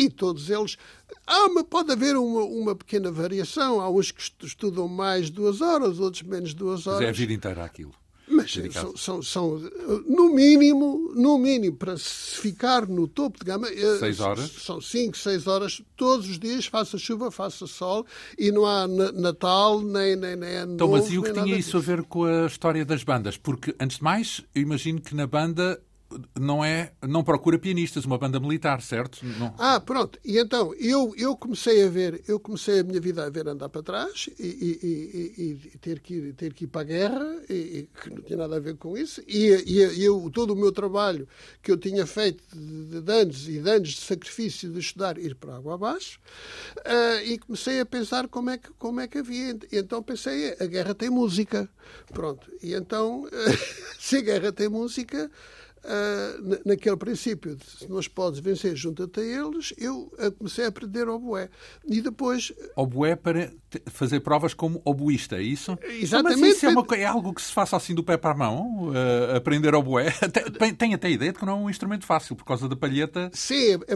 e 0.00 0.08
todos 0.08 0.48
eles. 0.48 0.78
Ah, 1.26 1.48
mas 1.54 1.64
pode 1.64 1.92
haver 1.92 2.16
uma, 2.16 2.42
uma 2.44 2.74
pequena 2.74 3.10
variação. 3.10 3.80
Há 3.80 3.90
uns 3.90 4.10
que 4.10 4.22
estudam 4.42 4.88
mais 4.88 5.28
duas 5.28 5.60
horas, 5.60 6.00
outros 6.00 6.22
menos 6.22 6.54
duas 6.54 6.86
horas. 6.86 7.00
Mas 7.00 7.08
é 7.08 7.10
a 7.10 7.14
vida 7.14 7.32
inteira 7.32 7.64
aquilo. 7.64 7.94
Mas 8.32 8.52
são, 8.72 8.96
são, 8.96 9.22
são, 9.22 9.58
no 10.06 10.32
mínimo, 10.32 11.12
no 11.16 11.36
mínimo, 11.36 11.76
para 11.76 11.98
se 11.98 12.36
ficar 12.36 12.86
no 12.86 13.08
topo 13.08 13.40
de 13.40 13.44
gama, 13.44 13.68
eh, 13.68 13.98
seis 13.98 14.20
horas. 14.20 14.52
são 14.52 14.80
cinco, 14.80 15.18
seis 15.18 15.48
horas 15.48 15.82
todos 15.96 16.28
os 16.28 16.38
dias, 16.38 16.66
faça 16.66 16.96
chuva, 16.96 17.32
faça 17.32 17.66
sol, 17.66 18.06
e 18.38 18.52
não 18.52 18.64
há 18.64 18.86
Natal, 18.86 19.82
nem, 19.82 20.14
nem, 20.14 20.36
nem 20.36 20.54
ano 20.54 20.74
Então, 20.74 20.86
novo, 20.86 21.02
mas 21.02 21.12
e 21.12 21.18
o 21.18 21.24
que 21.24 21.32
tinha 21.32 21.56
isso 21.56 21.76
a 21.76 21.80
ver 21.80 22.04
com 22.04 22.22
a 22.22 22.46
história 22.46 22.84
das 22.84 23.02
bandas? 23.02 23.36
Porque, 23.36 23.74
antes 23.80 23.96
de 23.96 24.04
mais, 24.04 24.44
eu 24.54 24.62
imagino 24.62 25.00
que 25.00 25.12
na 25.12 25.26
banda 25.26 25.82
não 26.38 26.64
é 26.64 26.92
não 27.06 27.22
procura 27.22 27.58
pianistas, 27.58 28.04
uma 28.04 28.18
banda 28.18 28.40
militar, 28.40 28.80
certo? 28.80 29.24
Não. 29.38 29.54
Ah, 29.58 29.80
pronto. 29.80 30.18
E 30.24 30.38
então 30.38 30.74
eu 30.74 31.12
eu 31.16 31.36
comecei 31.36 31.84
a 31.84 31.88
ver, 31.88 32.22
eu 32.26 32.40
comecei 32.40 32.80
a 32.80 32.84
minha 32.84 33.00
vida 33.00 33.24
a 33.24 33.30
ver 33.30 33.46
andar 33.48 33.68
para 33.68 33.82
trás 33.82 34.28
e, 34.38 34.46
e, 34.46 35.42
e, 35.42 35.70
e 35.74 35.78
ter 35.78 36.00
que 36.00 36.14
ir 36.14 36.34
ter 36.34 36.52
que 36.52 36.64
ir 36.64 36.66
para 36.68 36.80
a 36.80 36.84
guerra 36.84 37.36
que 37.46 38.10
não 38.10 38.22
tinha 38.22 38.38
nada 38.38 38.56
a 38.56 38.60
ver 38.60 38.76
com 38.76 38.96
isso 38.96 39.22
e, 39.26 39.50
eu 40.02 40.30
todo 40.32 40.52
o 40.52 40.56
meu 40.56 40.72
trabalho 40.72 41.28
que 41.62 41.70
eu 41.70 41.76
tinha 41.76 42.06
feito 42.06 42.42
de, 42.52 43.00
de 43.00 43.12
anos 43.12 43.48
e 43.48 43.60
de 43.60 43.70
anos 43.70 43.88
de 43.90 44.00
sacrifício 44.00 44.70
de 44.70 44.78
estudar 44.78 45.18
ir 45.18 45.34
para 45.34 45.54
a 45.54 45.56
água 45.56 45.74
abaixo 45.74 46.18
uh, 46.78 47.24
e 47.24 47.38
comecei 47.38 47.80
a 47.80 47.86
pensar 47.86 48.28
como 48.28 48.50
é 48.50 48.58
que 48.58 48.70
como 48.78 49.00
é 49.00 49.08
que 49.08 49.18
havia 49.18 49.56
e 49.70 49.78
então 49.78 50.02
pensei 50.02 50.56
a 50.58 50.66
guerra 50.66 50.94
tem 50.94 51.10
música 51.10 51.68
pronto 52.12 52.50
e 52.62 52.74
então 52.74 53.26
se 53.98 54.16
a 54.16 54.20
guerra 54.20 54.52
tem 54.52 54.68
música 54.68 55.30
Uh, 55.82 56.60
naquele 56.66 56.96
princípio 56.96 57.56
de 57.56 57.64
se 57.64 57.88
nos 57.88 58.06
podes 58.06 58.38
vencer, 58.38 58.76
junta-te 58.76 59.20
a 59.20 59.22
eles, 59.22 59.72
eu 59.78 60.12
uh, 60.18 60.30
comecei 60.36 60.66
a 60.66 60.68
aprender 60.68 61.08
oboé. 61.08 61.48
E 61.86 62.02
depois. 62.02 62.52
Oboé 62.76 63.16
para 63.16 63.50
fazer 63.86 64.20
provas 64.20 64.52
como 64.52 64.82
oboísta, 64.84 65.36
é 65.36 65.42
isso? 65.42 65.78
Exatamente. 65.82 66.40
Mas 66.40 66.56
isso 66.56 66.66
é, 66.66 66.68
uma, 66.68 66.86
é, 66.94 67.04
algo 67.06 67.32
que 67.32 67.40
se 67.40 67.52
faça 67.52 67.76
assim 67.76 67.94
do 67.94 68.04
pé 68.04 68.18
para 68.18 68.32
a 68.32 68.34
mão, 68.34 68.90
uh, 68.90 69.36
aprender 69.36 69.74
oboé. 69.74 70.10
Tem, 70.58 70.74
tem 70.74 70.94
até 70.94 71.08
a 71.08 71.10
ideia 71.10 71.32
de 71.32 71.38
que 71.38 71.46
não 71.46 71.52
é 71.52 71.56
um 71.56 71.70
instrumento 71.70 72.04
fácil, 72.04 72.36
por 72.36 72.44
causa 72.44 72.68
da 72.68 72.76
palheta. 72.76 73.30
Sim, 73.32 73.74
é, 73.86 73.94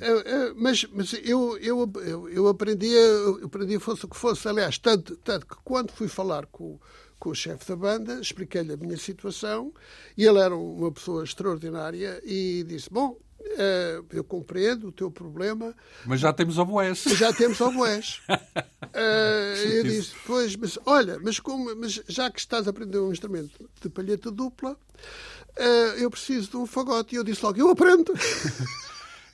é, 0.00 0.52
mas, 0.56 0.86
mas 0.92 1.12
eu, 1.24 1.58
eu, 1.58 1.90
eu, 1.96 2.28
eu 2.28 2.48
aprendi, 2.48 2.88
eu 2.88 3.40
aprendi 3.44 3.78
fosse 3.78 4.04
o 4.04 4.08
que 4.08 4.16
fosse. 4.16 4.46
Aliás, 4.48 4.78
tanto, 4.78 5.16
tanto 5.16 5.46
que 5.46 5.56
quando 5.64 5.92
fui 5.92 6.08
falar 6.08 6.46
com 6.46 6.78
com 7.24 7.30
o 7.30 7.34
chefe 7.34 7.66
da 7.66 7.74
banda, 7.74 8.20
expliquei-lhe 8.20 8.74
a 8.74 8.76
minha 8.76 8.98
situação 8.98 9.72
e 10.14 10.26
ele 10.26 10.38
era 10.38 10.54
uma 10.54 10.92
pessoa 10.92 11.24
extraordinária 11.24 12.20
e 12.22 12.62
disse: 12.68 12.90
Bom, 12.90 13.12
uh, 13.40 14.06
eu 14.12 14.22
compreendo 14.22 14.88
o 14.88 14.92
teu 14.92 15.10
problema. 15.10 15.74
Mas 16.04 16.20
já 16.20 16.34
temos 16.34 16.58
oboés. 16.58 17.02
Já 17.16 17.32
temos 17.32 17.58
oboés. 17.62 18.20
uh, 18.28 19.56
eu 19.72 19.84
disse: 19.84 20.12
Pois, 20.26 20.54
mas 20.54 20.78
olha, 20.84 21.18
mas, 21.18 21.40
como, 21.40 21.74
mas 21.74 21.98
já 22.06 22.30
que 22.30 22.38
estás 22.38 22.66
a 22.66 22.70
aprender 22.70 22.98
um 22.98 23.10
instrumento 23.10 23.70
de 23.80 23.88
palheta 23.88 24.30
dupla, 24.30 24.72
uh, 24.72 25.98
eu 25.98 26.10
preciso 26.10 26.50
de 26.50 26.56
um 26.58 26.66
fagote. 26.66 27.14
E 27.14 27.18
eu 27.18 27.24
disse 27.24 27.42
logo: 27.42 27.58
Eu 27.58 27.70
aprendo. 27.70 28.12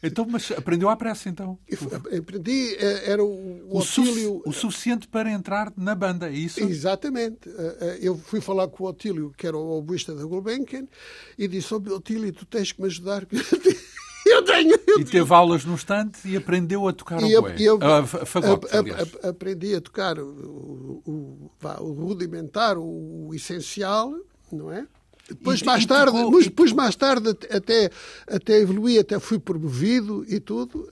Então, 0.02 0.26
mas 0.28 0.50
aprendeu 0.52 0.88
à 0.88 0.96
pressa, 0.96 1.28
então? 1.28 1.58
Aprendi, 2.18 2.74
eh, 2.76 3.10
era 3.10 3.22
o, 3.22 3.68
o, 3.68 3.78
Otílio... 3.78 4.42
o 4.46 4.52
suficiente 4.52 5.06
para 5.06 5.30
entrar 5.30 5.72
na 5.76 5.94
banda, 5.94 6.30
é 6.30 6.32
isso? 6.32 6.60
Exatamente. 6.60 7.48
Eh, 7.48 7.76
eh, 7.80 7.98
eu 8.00 8.16
fui 8.16 8.40
falar 8.40 8.68
com 8.68 8.84
o 8.84 8.86
Otílio, 8.88 9.32
que 9.36 9.46
era 9.46 9.56
o 9.56 9.78
oboísta 9.78 10.14
da 10.14 10.24
Gulbenkian, 10.24 10.86
e 11.36 11.46
disse, 11.46 11.74
oh, 11.74 11.76
Otílio, 11.94 12.32
tu 12.32 12.46
tens 12.46 12.72
que 12.72 12.80
me 12.80 12.86
ajudar, 12.86 13.26
eu 14.24 14.42
tenho. 14.42 14.78
Eu 14.86 15.00
e 15.00 15.04
teve 15.04 15.34
aulas 15.34 15.66
no 15.66 15.74
estante 15.74 16.26
e 16.26 16.34
aprendeu 16.34 16.88
a 16.88 16.94
tocar 16.94 17.20
e 17.22 17.36
o 17.36 17.42
bué. 17.42 17.56
Eu, 17.58 17.78
a, 17.82 18.06
fagote, 18.06 18.68
a, 18.74 19.26
a, 19.26 19.30
aprendi 19.30 19.74
a 19.74 19.82
tocar 19.82 20.18
o, 20.18 21.02
o, 21.04 21.50
o 21.80 21.92
rudimentar, 21.92 22.78
o, 22.78 23.28
o 23.28 23.34
essencial, 23.34 24.14
não 24.50 24.72
é? 24.72 24.86
Depois, 25.30 25.60
e, 25.60 25.64
mais, 25.64 25.84
e 25.84 25.86
tarde, 25.86 26.12
tocou, 26.12 26.42
depois 26.42 26.72
mais 26.72 26.96
tarde, 26.96 27.30
até, 27.30 27.90
até 28.28 28.60
evoluí, 28.60 28.98
até 28.98 29.18
fui 29.18 29.38
promovido 29.38 30.24
e 30.28 30.40
tudo. 30.40 30.88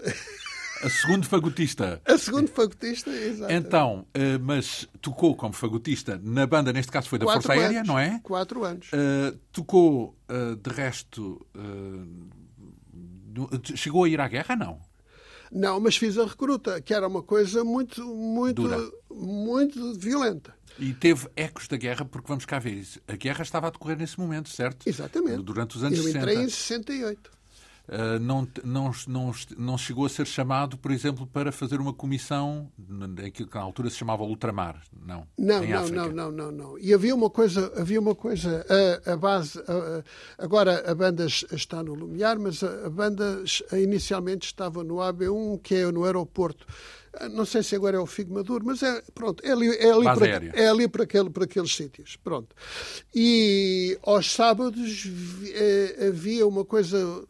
A 0.83 0.89
segundo 0.89 1.27
fagotista. 1.27 2.01
A 2.07 2.17
segundo 2.17 2.49
fagotista, 2.49 3.11
exato. 3.11 3.53
Então, 3.53 4.07
uh, 4.17 4.41
mas 4.41 4.89
tocou 5.01 5.35
como 5.35 5.53
fagotista 5.53 6.21
na 6.23 6.47
banda, 6.47 6.73
neste 6.73 6.93
caso 6.93 7.09
foi 7.09 7.19
da 7.19 7.25
Quatro 7.27 7.43
Força 7.43 7.61
Aérea, 7.61 7.79
anos. 7.79 7.89
não 7.89 7.99
é? 7.99 8.21
Quatro 8.23 8.65
anos. 8.65 8.87
Uh, 8.93 9.37
tocou, 9.51 10.17
uh, 10.31 10.55
de 10.55 10.71
resto, 10.71 11.45
chegou 13.75 14.05
a 14.05 14.09
ir 14.09 14.21
à 14.21 14.29
guerra, 14.29 14.55
não? 14.55 14.81
Não, 15.51 15.81
mas 15.81 15.97
fiz 15.97 16.17
a 16.19 16.27
recruta, 16.27 16.81
que 16.81 16.95
era 16.95 17.09
uma 17.09 17.23
coisa 17.23 17.65
muito, 17.65 18.05
muito, 18.05 18.63
Dura. 18.63 18.79
muito 19.11 19.95
violenta. 19.95 20.58
E 20.79 20.93
teve 20.95 21.29
ecos 21.35 21.67
da 21.69 21.77
guerra, 21.77 22.05
porque 22.05 22.29
vamos 22.29 22.45
cá 22.45 22.59
ver, 22.59 22.87
a 23.09 23.17
guerra 23.17 23.43
estava 23.43 23.67
a 23.67 23.71
decorrer 23.71 23.99
nesse 23.99 24.19
momento, 24.19 24.49
certo? 24.49 24.87
Exatamente. 24.89 25.43
Durante 25.43 25.77
os 25.77 25.83
anos 25.83 25.99
Eu 25.99 26.05
60. 26.05 26.19
entrei 26.31 26.37
em 26.45 26.49
68. 26.49 27.39
Uh, 27.91 28.19
não, 28.21 28.47
não, 28.63 28.93
não, 29.07 29.33
não 29.57 29.79
chegou 29.79 30.05
a 30.05 30.11
ser 30.11 30.27
chamado, 30.27 30.77
por 30.77 30.91
exemplo, 30.91 31.27
para 31.27 31.51
fazer 31.51 31.81
uma 31.81 31.95
comissão 31.95 32.71
naquilo 32.87 33.49
que 33.49 33.55
na 33.57 33.63
altura 33.63 33.89
se 33.89 33.97
chamava 33.97 34.23
ultramar, 34.25 34.83
não? 35.07 35.27
Não, 35.39 35.63
não, 35.67 35.89
não, 35.89 36.13
não, 36.13 36.31
não, 36.31 36.53
não. 36.53 36.79
E 36.79 36.93
havia 36.93 37.15
uma 37.15 37.31
coisa, 37.31 37.73
havia 37.75 37.99
uma 37.99 38.15
coisa, 38.15 38.63
a, 39.07 39.13
a 39.15 39.17
base, 39.17 39.59
a- 39.61 40.05
agora 40.37 40.85
a 40.91 40.95
banda 40.95 41.25
está 41.25 41.83
no 41.83 41.95
Lumiar, 41.95 42.39
mas 42.39 42.63
a, 42.63 42.89
a 42.89 42.91
banda 42.91 43.43
inicialmente 43.73 44.45
estava 44.47 44.85
no 44.85 44.97
AB1, 44.97 45.59
que 45.63 45.75
é 45.77 45.91
no 45.91 46.05
aeroporto. 46.05 46.67
Ah, 47.15 47.29
Não 47.29 47.45
sei 47.45 47.63
se 47.63 47.75
agora 47.75 47.97
é 47.97 48.01
o 48.01 48.07
Figo 48.07 48.35
Maduro, 48.35 48.65
mas 48.65 48.83
é, 48.83 49.03
pronto, 49.15 49.45
é 49.45 49.53
ali, 49.53 49.69
é 49.77 49.91
ali, 49.91 50.05
para, 50.05 50.27
é 50.55 50.69
ali 50.69 50.89
para, 50.89 51.03
aquele, 51.05 51.31
para 51.31 51.45
aqueles 51.45 51.75
sítios. 51.75 52.17
Pronto. 52.17 52.55
E 53.15 53.99
aos 54.03 54.31
sábados 54.33 55.07
eh, 55.47 56.09
havia 56.09 56.47
uma 56.47 56.65
coisa 56.65 57.25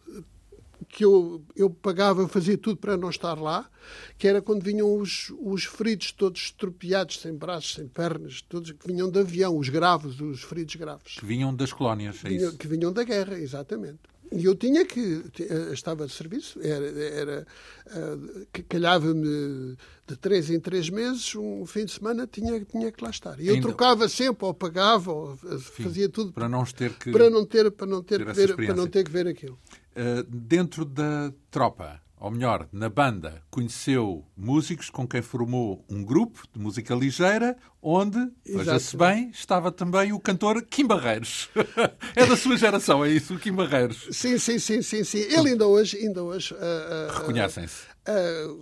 que 0.88 1.04
eu, 1.04 1.42
eu 1.54 1.68
pagava, 1.68 2.26
fazia 2.28 2.56
tudo 2.56 2.78
para 2.78 2.96
não 2.96 3.10
estar 3.10 3.38
lá, 3.38 3.68
que 4.16 4.26
era 4.26 4.40
quando 4.40 4.62
vinham 4.62 4.96
os, 4.96 5.30
os 5.38 5.64
feridos 5.64 6.12
todos 6.12 6.40
estropiados, 6.40 7.20
sem 7.20 7.34
braços, 7.34 7.74
sem 7.74 7.86
pernas, 7.86 8.40
todos 8.42 8.72
que 8.72 8.86
vinham 8.86 9.10
de 9.10 9.18
avião, 9.20 9.56
os 9.56 9.68
graves, 9.68 10.18
os 10.18 10.42
feridos 10.42 10.74
graves, 10.76 11.14
Que 11.18 11.26
vinham 11.26 11.54
das 11.54 11.72
colónias, 11.72 12.24
é 12.24 12.28
vinham- 12.30 12.48
isso? 12.48 12.58
que 12.58 12.66
vinham 12.66 12.90
da 12.92 13.04
guerra, 13.04 13.38
exatamente. 13.38 13.98
E 14.30 14.44
eu 14.44 14.54
tinha 14.54 14.84
que, 14.84 15.24
eh, 15.40 15.72
estava 15.72 16.06
de 16.06 16.12
serviço, 16.12 16.60
era, 16.62 16.86
era 16.86 17.46
eh, 17.86 18.62
calhava-me 18.68 19.76
de 20.06 20.16
três 20.16 20.50
em 20.50 20.60
três 20.60 20.90
meses, 20.90 21.34
um 21.34 21.64
fim 21.66 21.84
de 21.84 21.92
semana 21.92 22.26
tinha, 22.26 22.62
tinha 22.64 22.92
que 22.92 23.02
lá 23.02 23.10
estar. 23.10 23.38
E 23.40 23.48
eu 23.48 23.54
Ainda- 23.54 23.68
trocava 23.68 24.08
sempre, 24.08 24.44
ou 24.44 24.52
pagava, 24.54 25.12
ou 25.12 25.32
eh, 25.44 25.58
fazia 25.58 26.08
tudo 26.08 26.32
Para 26.32 26.48
não 26.48 26.64
ter 26.64 26.92
que. 26.94 27.10
para 27.10 27.30
não 27.30 27.44
ter, 27.44 27.70
para 27.70 27.86
não 27.86 28.02
ter, 28.02 28.24
ter 28.24 28.34
ver, 28.34 28.56
para 28.56 28.74
não 28.74 28.86
ter 28.86 29.04
que 29.04 29.10
ver 29.10 29.26
aquilo. 29.26 29.58
Uh, 29.96 30.22
dentro 30.28 30.84
da 30.84 31.32
tropa, 31.50 32.00
ou 32.20 32.30
melhor, 32.30 32.68
na 32.72 32.88
banda, 32.88 33.42
conheceu 33.50 34.24
músicos 34.36 34.90
com 34.90 35.06
quem 35.06 35.22
formou 35.22 35.84
um 35.88 36.04
grupo 36.04 36.42
de 36.52 36.58
música 36.58 36.94
ligeira, 36.94 37.56
onde, 37.80 38.18
veja-se 38.44 38.96
bem, 38.96 39.30
estava 39.30 39.70
também 39.70 40.12
o 40.12 40.20
cantor 40.20 40.62
Kim 40.62 40.86
Barreiros. 40.86 41.48
é 42.16 42.26
da 42.26 42.36
sua 42.36 42.56
geração, 42.56 43.04
é 43.04 43.10
isso, 43.10 43.34
o 43.34 43.38
Kim 43.38 43.52
Barreiros. 43.52 44.08
Sim, 44.10 44.38
sim, 44.38 44.58
sim, 44.58 44.82
sim, 44.82 45.04
sim. 45.04 45.18
Ele 45.18 45.50
ainda 45.50 45.66
hoje, 45.66 45.96
ainda 45.96 46.22
hoje 46.22 46.54
ah, 46.58 47.08
ah, 47.10 47.18
Reconhecem-se. 47.18 47.97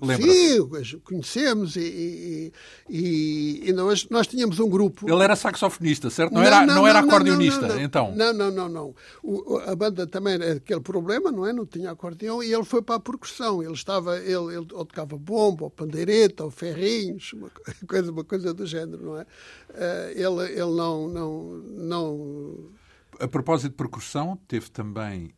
Lembra-se? 0.03 0.55
sim, 0.89 0.99
conhecemos 1.05 1.77
e, 1.77 2.53
e, 2.89 3.71
e 3.71 3.73
hoje 3.81 4.07
nós 4.11 4.27
tínhamos 4.27 4.59
um 4.59 4.69
grupo. 4.69 5.09
Ele 5.11 5.23
era 5.23 5.37
saxofonista, 5.37 6.11
certo? 6.11 6.33
Não, 6.33 6.43
era, 6.43 6.67
não, 6.67 6.87
era 6.87 7.01
acordeonista, 7.01 7.67
não, 7.69 7.75
não. 7.77 7.81
então. 7.83 8.15
Não, 8.17 8.33
não, 8.33 8.51
não, 8.51 8.69
não. 8.69 8.95
O- 9.23 9.59
a 9.59 9.75
banda 9.77 10.07
também 10.07 10.35
era 10.35 10.53
aquele 10.55 10.81
problema, 10.81 11.31
não 11.31 11.47
é? 11.47 11.53
Não 11.53 11.67
tinha 11.67 11.91
acordeão 11.91 12.43
e 12.43 12.53
ele 12.53 12.65
foi 12.65 12.83
para 12.83 12.97
a 12.97 13.01
percussão. 13.01 13.63
Ele 13.63 13.73
estava, 13.73 14.19
ele, 14.19 14.29
ele 14.55 14.67
ou 14.73 14.85
tocava 14.85 15.17
bomba, 15.17 15.65
ou 15.65 15.71
pandeireta, 15.71 16.45
ou 16.45 16.51
ferrinhos, 16.51 17.33
uma 17.33 17.51
co- 17.51 17.63
coisa, 17.89 18.11
uma 18.13 18.25
coisa 18.25 18.53
do 18.55 18.67
género, 18.67 19.03
não 19.05 19.19
é? 19.19 19.27
Ah, 19.75 20.11
ele, 20.13 20.53
ele 20.53 20.75
não, 20.77 21.09
não, 21.09 21.43
não 21.77 22.71
A 23.21 23.29
propósito 23.29 23.71
de 23.71 23.77
percussão, 23.77 24.39
teve 24.49 24.71
também 24.71 25.35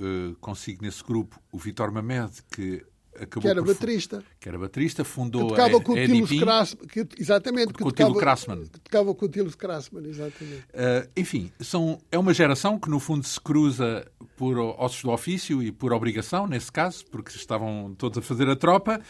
uh, 0.00 0.34
consigo 0.40 0.82
nesse 0.84 1.02
grupo 1.04 1.40
o 1.52 1.58
Vitor 1.58 1.90
Mamed, 1.92 2.42
que 2.50 2.84
acabou 3.14 3.42
que 3.42 3.48
era 3.48 3.62
por 3.62 3.74
baterista. 3.74 4.24
que 4.40 4.48
era 4.48 4.58
baterista, 4.58 5.04
Que 5.04 5.10
fundou 5.10 5.48
tocava 5.48 5.76
a, 5.76 5.80
com. 5.80 5.94
Krasman, 5.94 6.86
que, 6.88 7.06
exatamente, 7.18 7.72
que 7.72 7.82
Com 7.82 7.88
o 7.88 7.92
Tilo 7.92 8.14
tocava, 8.14 8.20
Krasman. 8.20 8.62
que 8.64 8.80
tocava 8.80 9.14
com 9.14 9.24
o 9.24 9.28
Tilos 9.28 9.54
Krasman, 9.54 10.06
exatamente. 10.06 10.64
Uh, 10.72 11.08
enfim, 11.16 11.52
são, 11.60 11.98
é 12.10 12.18
uma 12.18 12.32
geração 12.32 12.78
que, 12.78 12.88
no 12.88 12.98
fundo, 12.98 13.26
se 13.26 13.40
cruza 13.40 14.06
por 14.36 14.58
ossos 14.58 15.02
do 15.02 15.10
ofício 15.10 15.62
e 15.62 15.70
por 15.70 15.92
obrigação, 15.92 16.46
nesse 16.46 16.70
caso, 16.72 17.04
porque 17.10 17.30
estavam 17.36 17.94
todos 17.96 18.18
a 18.18 18.22
fazer 18.22 18.48
a 18.48 18.56
tropa. 18.56 19.00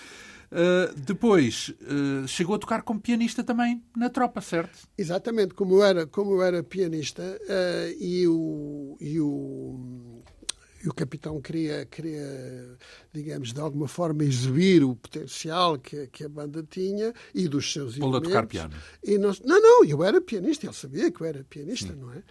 Uh, 0.51 0.95
depois, 1.01 1.73
uh, 1.81 2.29
chegou 2.29 2.57
a 2.57 2.59
tocar 2.59 2.83
como 2.83 3.01
pianista 3.01 3.43
também 3.43 3.83
na 3.97 4.11
tropa, 4.11 4.43
certo? 4.43 4.87
Exatamente, 4.99 5.55
como 5.55 5.77
eu 5.77 5.85
era, 5.85 6.07
como 6.07 6.33
eu 6.33 6.43
era 6.43 6.63
pianista 6.63 7.23
e, 7.99 8.27
o, 8.29 8.99
e, 9.01 9.19
o, 9.19 10.12
e 10.85 10.89
o 10.89 10.95
capitão 10.95 11.41
queria, 11.41 11.87
queria, 11.87 12.77
digamos, 13.13 13.53
de 13.53 13.61
alguma 13.61 13.87
forma 13.87 14.25
exibir 14.25 14.83
o 14.83 14.97
potencial 14.97 15.79
que, 15.79 16.09
que 16.09 16.25
a 16.25 16.29
banda 16.29 16.65
tinha 16.69 17.13
e 17.35 17.47
dos 17.47 17.73
seus 17.73 17.97
Pô-lo 17.97 18.17
a 18.17 18.19
elementos. 18.19 18.29
tocar 18.29 18.47
piano. 18.47 18.75
E 19.03 19.17
não, 19.17 19.33
não, 19.45 19.61
não, 19.61 19.85
eu 19.85 20.03
era 20.03 20.21
pianista, 20.21 20.67
ele 20.67 20.75
sabia 20.75 21.11
que 21.11 21.21
eu 21.21 21.27
era 21.27 21.45
pianista, 21.45 21.95
não 21.95 22.13
é? 22.13 22.23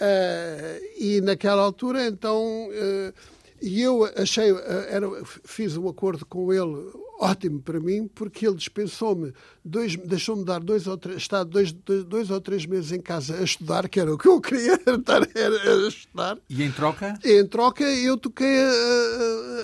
Eh, 0.00 0.80
e 0.98 1.20
naquela 1.20 1.62
altura, 1.62 2.06
então, 2.06 2.68
eh, 2.72 3.12
e 3.60 3.82
eu 3.82 4.04
achei, 4.16 4.50
eh, 4.50 4.88
era, 4.90 5.06
fiz 5.44 5.76
um 5.76 5.88
acordo 5.88 6.24
com 6.24 6.52
ele 6.52 7.07
ótimo 7.18 7.60
para 7.60 7.80
mim, 7.80 8.08
porque 8.14 8.46
ele 8.46 8.56
dispensou-me, 8.56 9.32
dois- 9.64 9.96
deixou-me 9.96 10.44
dar 10.44 10.60
dois 10.60 10.86
ou 10.86 10.96
três, 10.96 11.18
estar 11.18 11.42
dois, 11.44 11.72
dois, 11.72 12.04
dois 12.04 12.30
ou 12.30 12.40
três 12.40 12.64
meses 12.64 12.92
em 12.92 13.00
casa 13.00 13.36
a 13.38 13.42
estudar, 13.42 13.88
que 13.88 13.98
era 13.98 14.12
o 14.14 14.16
que 14.18 14.28
eu 14.28 14.40
queria 14.40 14.74
estar 14.86 15.22
a 15.22 15.88
estudar. 15.88 16.38
E 16.48 16.62
em 16.62 16.70
troca, 16.70 17.18
E, 17.24 17.40
em 17.40 17.46
troca, 17.46 17.82
eu 17.84 18.16
toquei 18.16 18.60
a, 18.62 18.68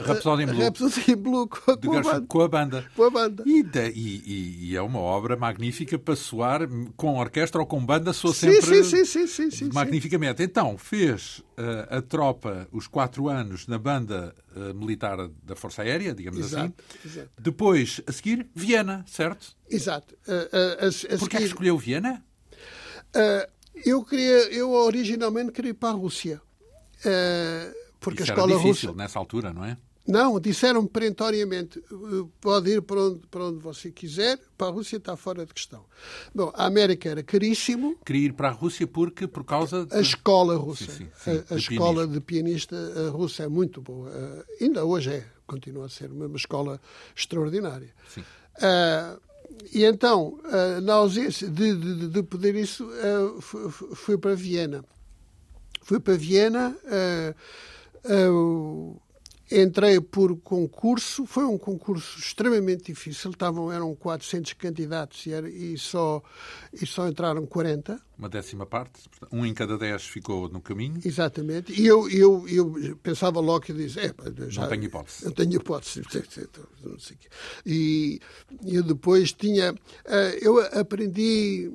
a, 0.03 0.07
Rhapsody 0.07 0.43
in 0.43 0.47
Blue. 0.47 0.59
Rhapsody 0.61 1.11
in 1.12 1.17
Blue 1.17 1.49
com, 1.49 1.71
a- 1.71 1.77
de 1.77 1.87
com 1.87 1.97
a 1.97 2.03
banda. 2.03 2.27
com 2.27 2.40
a 2.43 2.49
banda. 2.49 2.85
Com 2.97 3.03
a 3.05 3.11
banda. 3.11 3.43
E, 3.47 3.62
da- 3.62 3.88
e- 3.88 4.23
e- 4.71 4.77
é 4.77 4.83
uma 4.83 4.99
obra 4.99 5.37
magnífica 5.37 5.99
para 5.99 6.17
soar 6.17 6.69
com 6.97 7.19
orquestra 7.19 7.61
ou 7.61 7.67
com 7.67 7.85
banda, 7.85 8.12
soa 8.12 8.35
Sim, 8.35 8.61
sempre 8.61 8.83
sim, 8.83 8.83
sim, 8.85 9.05
sim, 9.05 9.27
sim, 9.27 9.51
sim, 9.51 9.67
sim. 9.67 9.71
magnificamente. 9.73 10.43
Então, 10.43 10.77
fez 10.77 11.38
uh, 11.59 11.97
a 11.99 12.03
tropa 12.03 12.67
os 12.73 12.87
quatro 12.87 13.29
anos 13.29 13.67
na 13.69 13.79
banda 13.79 14.35
uh, 14.57 14.75
militar 14.75 15.29
da 15.45 15.55
Força 15.55 15.83
Aérea, 15.83 16.12
digamos 16.14 16.40
Exato, 16.40 16.73
assim. 16.79 17.09
exato. 17.09 17.31
Depois, 17.44 18.00
a 18.07 18.12
seguir, 18.12 18.48
Viena, 18.54 19.04
certo? 19.07 19.54
Exato. 19.68 20.16
A, 20.26 20.33
a, 20.33 20.87
a, 20.87 21.14
a 21.14 21.18
Porquê 21.18 21.37
é 21.37 21.40
que 21.40 21.46
escolheu 21.46 21.76
Viena? 21.76 22.24
Ah, 23.14 23.46
eu 23.85 24.02
queria, 24.02 24.50
eu 24.50 24.70
originalmente 24.70 25.52
queria 25.52 25.72
ir 25.72 25.74
para 25.74 25.90
a 25.90 25.92
Rússia. 25.92 26.40
Ah, 27.04 27.70
porque 28.00 28.22
Isso 28.22 28.33
a 28.33 28.35
era 28.35 28.42
escola 28.44 28.62
difícil 28.62 28.88
russa. 28.90 29.02
nessa 29.02 29.18
altura, 29.18 29.52
não 29.52 29.62
é? 29.64 29.76
Não, 30.07 30.38
disseram-me 30.38 30.88
perentoriamente: 30.88 31.78
"Uh, 31.90 32.30
pode 32.40 32.70
ir 32.70 32.83
para 32.83 33.00
onde, 33.00 33.26
para 33.26 33.44
onde 33.44 33.59
você 33.59 33.90
quiser, 33.90 34.38
para 34.57 34.66
a 34.66 34.70
Rússia 34.70 34.98
está 34.98 35.16
fora 35.16 35.46
de 35.46 35.54
questão. 35.54 35.85
Bom, 36.35 36.50
a 36.54 36.66
América 36.66 37.09
era 37.09 37.22
caríssimo, 37.22 37.96
Queria 38.04 38.26
ir 38.26 38.33
para 38.35 38.48
a 38.48 38.52
Rússia 38.52 38.87
porque, 38.87 39.26
por 39.26 39.44
causa... 39.44 39.83
a 39.90 39.96
De... 39.96 40.00
escola 40.02 40.57
russa, 40.57 40.85
Sim, 40.92 41.07
sim, 41.07 41.09
sim, 41.16 41.30
a, 41.30 41.54
a 41.54 41.57
de 41.57 41.62
escola 41.62 42.07
de 42.07 42.20
pianista 42.20 42.76
uh, 42.76 43.11
russa 43.16 43.44
é 43.44 43.48
muito 43.48 43.80
boa. 43.80 44.11
Uh, 44.11 44.44
ainda 44.62 44.85
hoje 44.85 45.11
é, 45.11 45.26
continua 45.46 45.87
a 45.87 45.88
ser 45.88 46.11
uma, 46.11 46.26
uma 46.26 46.37
escola 46.37 46.80
extraordinária. 47.16 47.92
Ah, 48.61 49.16
e 49.72 49.85
então, 49.85 50.38
ah, 50.44 50.80
na 50.80 50.94
ausência 50.94 51.48
de, 51.48 51.74
de, 51.74 52.09
de 52.09 52.22
poder 52.22 52.54
isso, 52.54 52.88
ah, 52.92 53.40
fu- 53.40 53.70
fu- 53.70 53.94
fui 53.94 54.18
para 54.18 54.35
Viena. 54.35 54.85
Fui 55.83 56.00
para 56.00 56.14
Viena, 56.16 56.74
ah, 56.87 57.35
ah, 58.04 59.00
entrei 59.50 60.00
por 60.00 60.37
concurso, 60.40 61.26
foi 61.26 61.44
um 61.44 61.59
concurso 61.59 62.18
extremamente 62.18 62.85
difícil, 62.85 63.30
estavam, 63.30 63.70
eram 63.70 63.94
400 63.94 64.52
candidatos 64.54 65.26
e, 65.26 65.33
era- 65.33 65.48
e 65.50 65.76
só, 65.78 66.22
e 66.72 66.87
só 66.87 67.07
entraram 67.09 67.44
40. 67.46 68.00
Uma 68.18 68.28
décima 68.28 68.64
parte. 68.64 69.02
Um 69.33 69.44
em 69.44 69.52
cada 69.52 69.76
dez 69.76 70.04
ficou 70.04 70.48
no 70.48 70.61
caminho. 70.61 71.00
Exatamente. 71.04 71.78
E 71.78 71.87
eu, 71.87 72.09
eu, 72.09 72.48
eu 72.48 72.96
pensava 73.02 73.40
logo 73.40 73.61
que 73.66 73.72
disse, 73.72 73.98
é, 74.00 74.14
já, 74.48 74.62
Não 74.62 74.68
tenho 74.68 74.85
hipótese. 74.85 75.24
Eu 75.24 75.33
tenho 75.33 75.54
hipótese. 75.57 76.00
Não 76.85 76.98
sei 76.98 77.16
o 77.16 77.18
quê. 77.18 77.28
E 77.66 78.20
eu 78.64 78.83
depois 78.83 79.33
tinha. 79.33 79.74
eh, 80.07 80.38
Eu 80.40 80.59
aprendi 80.78 81.70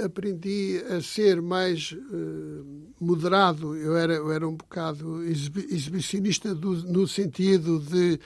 aprendi 0.00 0.82
a 0.90 1.00
ser 1.00 1.40
mais 1.42 1.94
eh, 1.94 2.92
moderado. 3.00 3.76
Eu 3.76 3.96
era, 3.96 4.14
eu 4.14 4.32
era 4.32 4.48
um 4.48 4.56
bocado 4.56 5.22
exibi- 5.24 5.66
exibicionista 5.70 6.54
do- 6.54 6.82
no 6.90 7.06
sentido 7.06 7.78
de 7.80 8.18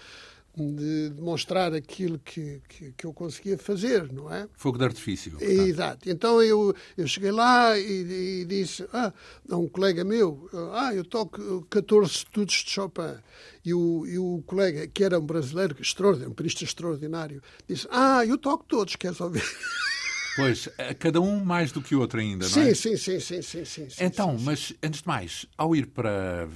de 0.58 1.10
demonstrar 1.10 1.72
aquilo 1.72 2.18
que, 2.18 2.60
que, 2.68 2.92
que, 2.92 3.06
eu 3.06 3.12
conseguia 3.12 3.56
fazer, 3.56 4.12
não 4.12 4.32
é? 4.32 4.48
Fogo 4.56 4.78
de 4.78 4.84
artifício. 4.84 5.32
Portanto. 5.32 5.50
Exato. 5.50 6.10
Então 6.10 6.42
eu, 6.42 6.74
eu 6.96 7.06
cheguei 7.06 7.30
lá 7.30 7.78
e, 7.78 8.40
e, 8.40 8.44
disse 8.44 8.84
ah, 8.92 9.12
a 9.48 9.56
um 9.56 9.68
colega 9.68 10.04
meu, 10.04 10.48
ah, 10.72 10.92
eu 10.94 11.04
toco 11.04 11.66
14 11.70 12.10
estudos 12.10 12.54
de 12.54 12.70
Chopin. 12.70 13.16
E 13.64 13.74
o, 13.74 14.06
e 14.06 14.18
o 14.18 14.42
colega, 14.46 14.86
que 14.86 15.04
era 15.04 15.18
um 15.18 15.26
brasileiro 15.26 15.76
extraordinário, 15.80 16.32
um 16.32 16.34
pianista 16.34 16.64
extraordinário, 16.64 17.42
disse, 17.68 17.86
ah, 17.90 18.24
eu 18.24 18.38
toco 18.38 18.64
todos, 18.66 18.96
queres 18.96 19.20
ouvir? 19.20 19.42
Pois, 20.38 20.68
cada 20.98 21.20
um 21.20 21.44
mais 21.44 21.72
do 21.72 21.82
que 21.82 21.94
o 21.94 22.00
outro 22.00 22.20
ainda, 22.20 22.48
não 22.48 22.62
é? 22.62 22.74
Sim, 22.74 22.96
sim, 22.96 23.18
sim, 23.18 23.42
sim, 23.42 23.64
sim. 23.64 23.88
Então, 24.00 24.36
mas 24.38 24.72
antes 24.82 25.02
de 25.02 25.08
mais, 25.08 25.46
ao 25.56 25.74
ir 25.74 25.86
para, 25.86 26.48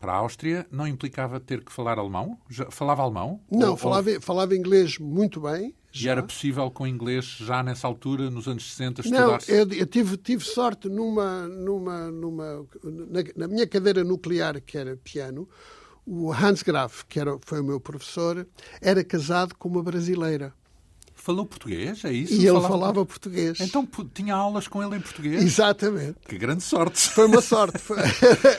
para 0.00 0.12
a 0.12 0.16
Áustria, 0.16 0.66
não 0.70 0.86
implicava 0.86 1.38
ter 1.38 1.62
que 1.62 1.70
falar 1.70 1.98
alemão? 1.98 2.38
Falava 2.70 3.02
alemão? 3.02 3.40
Não, 3.50 3.76
falava, 3.76 4.20
falava 4.20 4.56
inglês 4.56 4.98
muito 4.98 5.42
bem. 5.42 5.74
E 5.94 6.08
era 6.08 6.22
possível 6.22 6.70
com 6.70 6.86
inglês, 6.86 7.24
já 7.24 7.62
nessa 7.62 7.86
altura, 7.86 8.30
nos 8.30 8.46
anos 8.46 8.70
60, 8.70 9.00
estudar 9.00 9.20
Não, 9.20 9.38
eu, 9.48 9.72
eu, 9.72 9.86
tive, 9.86 10.16
tive 10.16 10.44
sorte 10.44 10.88
numa, 10.88 11.46
numa, 11.48 12.10
numa 12.10 12.66
na, 12.84 13.24
na 13.36 13.48
minha 13.48 13.66
cadeira 13.66 14.04
nuclear, 14.04 14.60
que 14.60 14.78
era 14.78 14.96
piano, 14.96 15.48
o 16.06 16.32
Hans 16.32 16.62
Graf, 16.62 17.04
que 17.08 17.20
era, 17.20 17.38
foi 17.44 17.60
o 17.60 17.64
meu 17.64 17.80
professor, 17.80 18.46
era 18.80 19.02
casado 19.04 19.54
com 19.54 19.68
uma 19.68 19.82
brasileira 19.82 20.54
falou 21.28 21.44
português, 21.44 22.02
é 22.06 22.12
isso? 22.12 22.32
E 22.32 22.36
ele 22.38 22.46
falava, 22.46 22.68
falava 22.68 23.04
português. 23.04 23.60
Então 23.60 23.86
tinha 24.14 24.34
aulas 24.34 24.66
com 24.66 24.82
ele 24.82 24.96
em 24.96 25.00
português? 25.00 25.42
Exatamente. 25.42 26.16
Que 26.26 26.38
grande 26.38 26.62
sorte. 26.62 26.98
Foi 27.10 27.26
uma 27.26 27.42
sorte. 27.42 27.78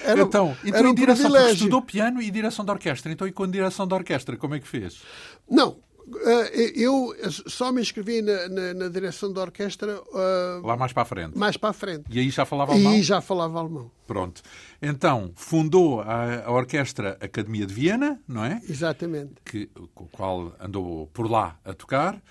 Era, 0.04 0.22
então, 0.22 0.56
então 0.64 0.80
era 0.80 0.88
um 0.88 0.94
direção, 0.94 1.50
estudou 1.50 1.82
piano 1.82 2.22
e 2.22 2.30
direção 2.30 2.64
de 2.64 2.70
orquestra. 2.70 3.12
Então, 3.12 3.28
e 3.28 3.32
com 3.32 3.48
direção 3.48 3.88
de 3.88 3.94
orquestra, 3.96 4.38
como 4.38 4.54
é 4.54 4.60
que 4.60 4.68
fez? 4.68 5.02
Não, 5.50 5.78
eh, 6.26 6.74
eu 6.76 7.16
só 7.48 7.72
me 7.72 7.82
inscrevi 7.82 8.22
na, 8.22 8.48
na, 8.50 8.74
na 8.74 8.88
direção 8.88 9.34
da 9.34 9.42
orquestra. 9.42 10.00
Uh, 10.02 10.66
Lá 10.66 10.78
mais 10.78 10.94
para 10.94 11.02
a 11.04 11.06
frente. 11.06 11.38
Mais 11.38 11.58
para 11.58 11.70
a 11.70 11.74
frente. 11.74 12.04
E 12.10 12.20
aí 12.20 12.30
já 12.30 12.46
falava 12.46 12.74
alemão? 12.74 12.92
E 12.92 12.96
aí 12.96 13.04
já 13.04 13.20
falava 13.20 13.60
alemão. 13.60 13.92
Pronto. 14.06 14.42
Então, 14.82 15.32
fundou 15.36 16.02
a, 16.02 16.46
a 16.46 16.52
Orquestra 16.52 17.18
Academia 17.20 17.66
de 17.66 17.74
Viena, 17.74 18.20
não 18.28 18.46
é? 18.46 18.62
Exatamente. 18.70 19.34
Que, 19.44 19.68
com 19.94 20.04
o 20.04 20.08
qual 20.08 20.54
andou 20.60 21.08
por 21.08 21.30
lá 21.30 21.60
a 21.66 21.74
tocar 21.74 22.22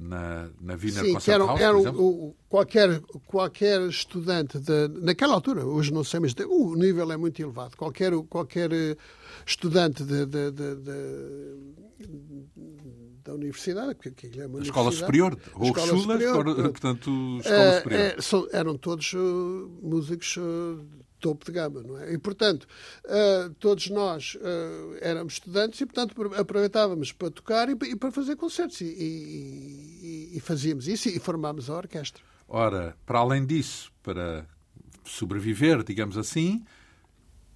na, 0.00 0.48
na 0.60 0.74
Wiener 0.74 1.04
Sim, 1.04 1.18
que 1.18 1.30
era, 1.30 1.44
era 1.60 1.76
o, 1.76 2.34
qualquer, 2.48 3.00
qualquer 3.26 3.80
estudante, 3.88 4.58
de, 4.58 4.88
naquela 5.00 5.34
altura, 5.34 5.64
hoje 5.64 5.92
não 5.92 6.04
sei, 6.04 6.20
mas 6.20 6.34
de, 6.34 6.44
o 6.44 6.74
nível 6.74 7.10
é 7.10 7.16
muito 7.16 7.40
elevado, 7.40 7.76
qualquer, 7.76 8.12
qualquer 8.28 8.70
estudante 9.46 10.04
de, 10.04 10.26
de, 10.26 10.50
da 13.24 13.34
universidade, 13.34 13.94
porque 13.94 14.08
aquilo 14.08 14.42
é 14.42 14.46
uma 14.46 14.60
Escola 14.60 14.90
Superior, 14.90 15.38
ou 15.54 15.66
escola 15.66 15.98
superior, 15.98 16.44
portanto, 16.44 17.10
Escola 17.40 17.56
é, 17.56 17.78
Superior. 17.78 18.00
É, 18.00 18.22
são, 18.22 18.48
eram 18.52 18.76
todos 18.76 19.12
uh, 19.12 19.70
músicos 19.82 20.36
uh, 20.38 20.97
topo 21.18 21.44
de 21.44 21.52
gama, 21.52 21.82
não 21.82 21.98
é? 21.98 22.12
E, 22.12 22.18
portanto, 22.18 22.66
uh, 23.04 23.52
todos 23.54 23.88
nós 23.90 24.36
uh, 24.36 24.96
éramos 25.00 25.34
estudantes 25.34 25.80
e, 25.80 25.86
portanto, 25.86 26.14
aproveitávamos 26.34 27.12
para 27.12 27.30
tocar 27.30 27.68
e, 27.68 27.72
e 27.72 27.96
para 27.96 28.10
fazer 28.10 28.36
concertos. 28.36 28.80
E, 28.80 28.84
e, 28.84 30.36
e, 30.36 30.40
fazíamos 30.40 30.88
isso 30.88 31.08
e 31.08 31.18
formámos 31.18 31.68
a 31.68 31.76
orquestra. 31.76 32.22
Ora, 32.48 32.96
para 33.04 33.18
além 33.18 33.44
disso, 33.44 33.92
para 34.02 34.46
sobreviver, 35.04 35.82
digamos 35.82 36.16
assim, 36.16 36.64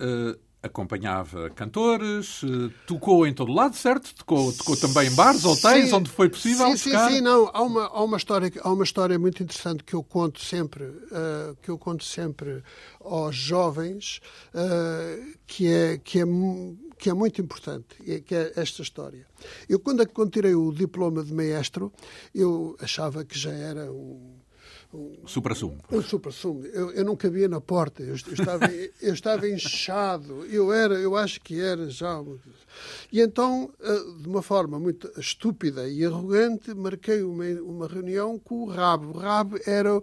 uh, 0.00 0.38
acompanhava 0.62 1.50
cantores, 1.50 2.42
eh, 2.44 2.72
tocou 2.86 3.26
em 3.26 3.34
todo 3.34 3.52
lado, 3.52 3.74
certo? 3.74 4.14
Tocou, 4.14 4.52
tocou 4.52 4.76
também 4.76 5.08
em 5.08 5.14
bares, 5.14 5.44
hotéis, 5.44 5.88
sim, 5.88 5.94
onde 5.94 6.08
foi 6.08 6.28
possível 6.28 6.76
sim, 6.76 6.90
tocar? 6.90 7.08
Sim, 7.08 7.16
sim, 7.16 7.20
não. 7.20 7.50
Há 7.52 7.62
uma, 7.62 7.86
há 7.86 8.02
uma, 8.02 8.16
história, 8.16 8.52
há 8.62 8.72
uma 8.72 8.84
história 8.84 9.18
muito 9.18 9.42
interessante 9.42 9.82
que 9.82 9.94
eu 9.94 10.02
conto 10.04 10.40
sempre, 10.40 10.84
uh, 10.84 11.56
que 11.60 11.68
eu 11.68 11.76
conto 11.76 12.04
sempre 12.04 12.62
aos 13.00 13.34
jovens, 13.34 14.20
uh, 14.54 15.36
que, 15.46 15.66
é, 15.66 15.98
que, 15.98 16.20
é, 16.20 16.24
que 16.96 17.10
é 17.10 17.14
muito 17.14 17.40
importante, 17.40 17.96
que 18.24 18.34
é 18.34 18.52
esta 18.54 18.82
história. 18.82 19.26
Eu, 19.68 19.80
quando, 19.80 20.06
quando 20.10 20.30
tirei 20.30 20.54
o 20.54 20.72
diploma 20.72 21.24
de 21.24 21.34
maestro, 21.34 21.92
eu 22.32 22.76
achava 22.80 23.24
que 23.24 23.36
já 23.36 23.50
era 23.50 23.90
um 23.90 24.41
um, 24.92 25.26
supra-sumo. 25.26 25.78
Um 25.90 26.02
supra-sumo. 26.02 26.66
Eu, 26.66 26.90
eu 26.92 27.04
não 27.04 27.16
cabia 27.16 27.48
na 27.48 27.60
porta, 27.60 28.02
eu, 28.02 28.10
eu, 28.10 28.34
estava, 28.34 28.66
eu 29.00 29.14
estava 29.14 29.48
inchado, 29.48 30.44
eu 30.46 30.72
era, 30.72 30.94
eu 30.94 31.16
acho 31.16 31.40
que 31.40 31.58
era 31.58 31.88
já. 31.88 32.22
E 33.10 33.20
então, 33.20 33.72
eh, 33.80 34.04
de 34.20 34.28
uma 34.28 34.42
forma 34.42 34.78
muito 34.78 35.10
estúpida 35.18 35.88
e 35.88 36.04
arrogante, 36.04 36.74
marquei 36.74 37.22
uma, 37.22 37.44
uma 37.62 37.88
reunião 37.88 38.38
com 38.38 38.62
o 38.62 38.66
Rab. 38.66 39.06
O 39.06 39.12
Rab 39.12 39.54
era 39.66 39.96
o, 39.96 40.02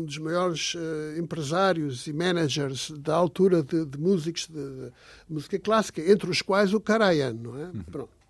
um 0.00 0.04
dos 0.04 0.16
maiores 0.18 0.74
uh, 0.74 1.18
empresários 1.18 2.06
e 2.06 2.12
managers 2.12 2.90
da 2.98 3.14
altura 3.14 3.62
de, 3.62 3.84
de 3.84 3.98
músicos 3.98 4.46
de, 4.46 4.54
de, 4.54 4.92
música 5.28 5.58
clássica, 5.58 6.00
entre 6.00 6.30
os 6.30 6.40
quais 6.40 6.72
o 6.72 6.80
Karajan, 6.80 7.34
não 7.34 7.58
é? 7.58 7.64
Uhum. 7.64 7.82
Pronto. 7.90 8.21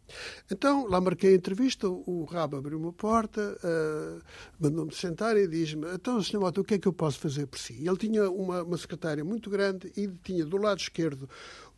Então, 0.51 0.87
lá 0.87 1.01
marquei 1.01 1.33
a 1.33 1.37
entrevista, 1.37 1.89
o 1.89 2.25
Rabo 2.25 2.57
abriu 2.57 2.79
uma 2.79 2.93
porta, 2.93 3.57
uh, 3.63 4.23
mandou-me 4.59 4.95
sentar 4.95 5.37
e 5.37 5.47
diz-me, 5.47 5.87
então, 5.95 6.23
Sr. 6.23 6.41
Mota, 6.41 6.61
o 6.61 6.65
que 6.65 6.75
é 6.75 6.79
que 6.79 6.89
eu 6.89 6.93
posso 6.93 7.19
fazer 7.19 7.47
por 7.47 7.59
si? 7.59 7.87
Ele 7.87 7.97
tinha 7.97 8.31
uma, 8.31 8.63
uma 8.63 8.77
secretária 8.77 9.25
muito 9.25 9.51
grande 9.51 9.93
e 9.97 10.09
tinha 10.23 10.45
do 10.45 10.57
lado 10.57 10.81
esquerdo 10.81 11.29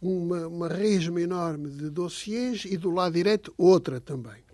uma, 0.01 0.47
uma 0.47 0.69
resma 0.69 1.21
enorme 1.21 1.71
de 1.71 1.91
dossiês 1.91 2.65
e 2.65 2.77
do 2.77 2.91
lado 2.91 3.15
direito 3.15 3.55
outra 3.57 4.01
também. 4.01 4.45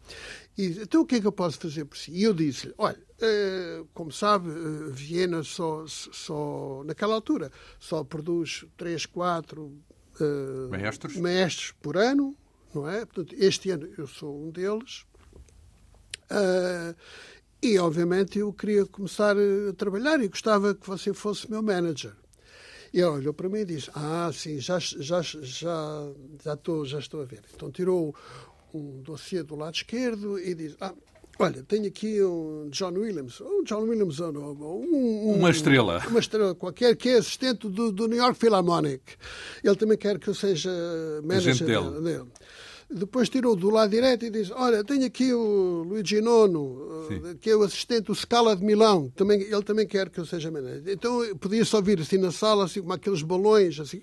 E 0.57 0.67
então 0.83 1.03
o 1.03 1.07
que 1.07 1.17
é 1.17 1.21
que 1.21 1.27
eu 1.27 1.33
posso 1.33 1.59
fazer 1.59 1.85
por 1.85 1.97
si? 1.97 2.11
E 2.13 2.23
eu 2.23 2.35
disse-lhe, 2.35 2.75
olha, 2.77 2.99
uh, 2.99 3.89
como 3.95 4.13
sabe, 4.13 4.51
uh, 4.51 4.91
Viena 4.91 5.43
só, 5.43 5.85
só, 5.87 6.83
naquela 6.85 7.15
altura, 7.15 7.51
só 7.79 8.05
produz 8.05 8.65
três, 8.77 9.07
quatro 9.07 9.73
uh, 10.21 10.71
maestros? 10.71 11.17
maestros 11.17 11.73
por 11.81 11.97
ano, 11.97 12.37
não 12.75 12.89
é? 12.89 13.05
Portanto, 13.05 13.35
este 13.39 13.71
ano 13.71 13.89
eu 13.97 14.07
sou 14.07 14.47
um 14.47 14.51
deles. 14.51 15.05
Uh, 16.31 16.95
e, 17.63 17.79
obviamente, 17.79 18.39
eu 18.39 18.53
queria 18.53 18.87
começar 18.87 19.37
a 19.37 19.73
trabalhar 19.77 20.23
e 20.23 20.29
gostava 20.29 20.75
que 20.75 20.87
você 20.87 21.13
fosse 21.13 21.51
meu 21.51 21.63
manager. 21.63 22.15
E 22.93 22.99
ele 22.99 23.07
olhou 23.07 23.35
para 23.35 23.49
mim 23.49 23.61
e 23.61 23.65
disse: 23.65 23.91
Ah, 23.95 24.31
sim, 24.33 24.59
já, 24.59 24.79
já, 24.79 25.21
já, 25.21 25.43
já, 26.43 26.55
estou, 26.55 26.85
já 26.85 26.99
estou 26.99 27.21
a 27.21 27.25
ver. 27.25 27.43
Então 27.55 27.71
tirou 27.71 28.15
um 28.73 29.03
dossiê 29.03 29.43
do 29.43 29.57
lado 29.57 29.75
esquerdo 29.75 30.39
e 30.39 30.55
disse: 30.55 30.77
Ah, 30.81 30.95
olha, 31.41 31.63
tenho 31.63 31.87
aqui 31.87 32.23
um 32.23 32.69
John 32.71 32.93
Williams, 32.93 33.41
um 33.41 33.65
John 33.65 33.83
Williams, 33.83 34.21
um, 34.21 34.39
um, 34.39 35.35
uma 35.37 35.51
estrela. 35.51 36.03
Uma 36.07 36.21
estrela 36.21 36.55
qualquer, 36.55 36.95
que 36.97 37.09
é 37.09 37.19
assistente 37.19 37.69
do, 37.69 37.91
do 37.91 38.07
New 38.07 38.19
York 38.19 38.39
Philharmonic. 38.39 39.03
Ele 39.65 39.77
também 39.77 39.99
quer 39.99 40.19
que 40.19 40.29
eu 40.29 40.35
seja 40.35 40.71
manager 41.25 41.67
dele. 41.67 42.01
dele. 42.01 42.27
Depois 42.93 43.29
tirou 43.29 43.55
do 43.55 43.71
lado 43.71 43.91
direito 43.91 44.25
e 44.25 44.31
disse: 44.31 44.53
Olha, 44.53 44.83
tenho 44.83 45.07
aqui 45.07 45.33
o 45.33 45.85
Luigi 45.85 46.21
Nono, 46.21 47.07
Sim. 47.07 47.23
Eh, 47.25 47.35
que 47.41 47.49
é 47.49 47.57
o 47.57 47.63
assistente 47.63 48.07
do 48.07 48.15
Scala 48.17 48.57
de 48.57 48.65
Milão. 48.65 49.09
Também, 49.15 49.41
ele 49.41 49.63
também 49.63 49.87
quer 49.87 50.11
que 50.11 50.19
eu 50.19 50.27
seja 50.27 50.51
manager. 50.51 50.83
Então 50.89 51.21
podia-se 51.37 51.75
ouvir 51.77 52.01
assim 52.01 52.19
na 52.19 52.33
sala, 52.33 52.65
assim, 52.65 52.81
como 52.81 52.93
aqueles 52.93 53.23
balões, 53.23 53.79
assim. 53.79 54.03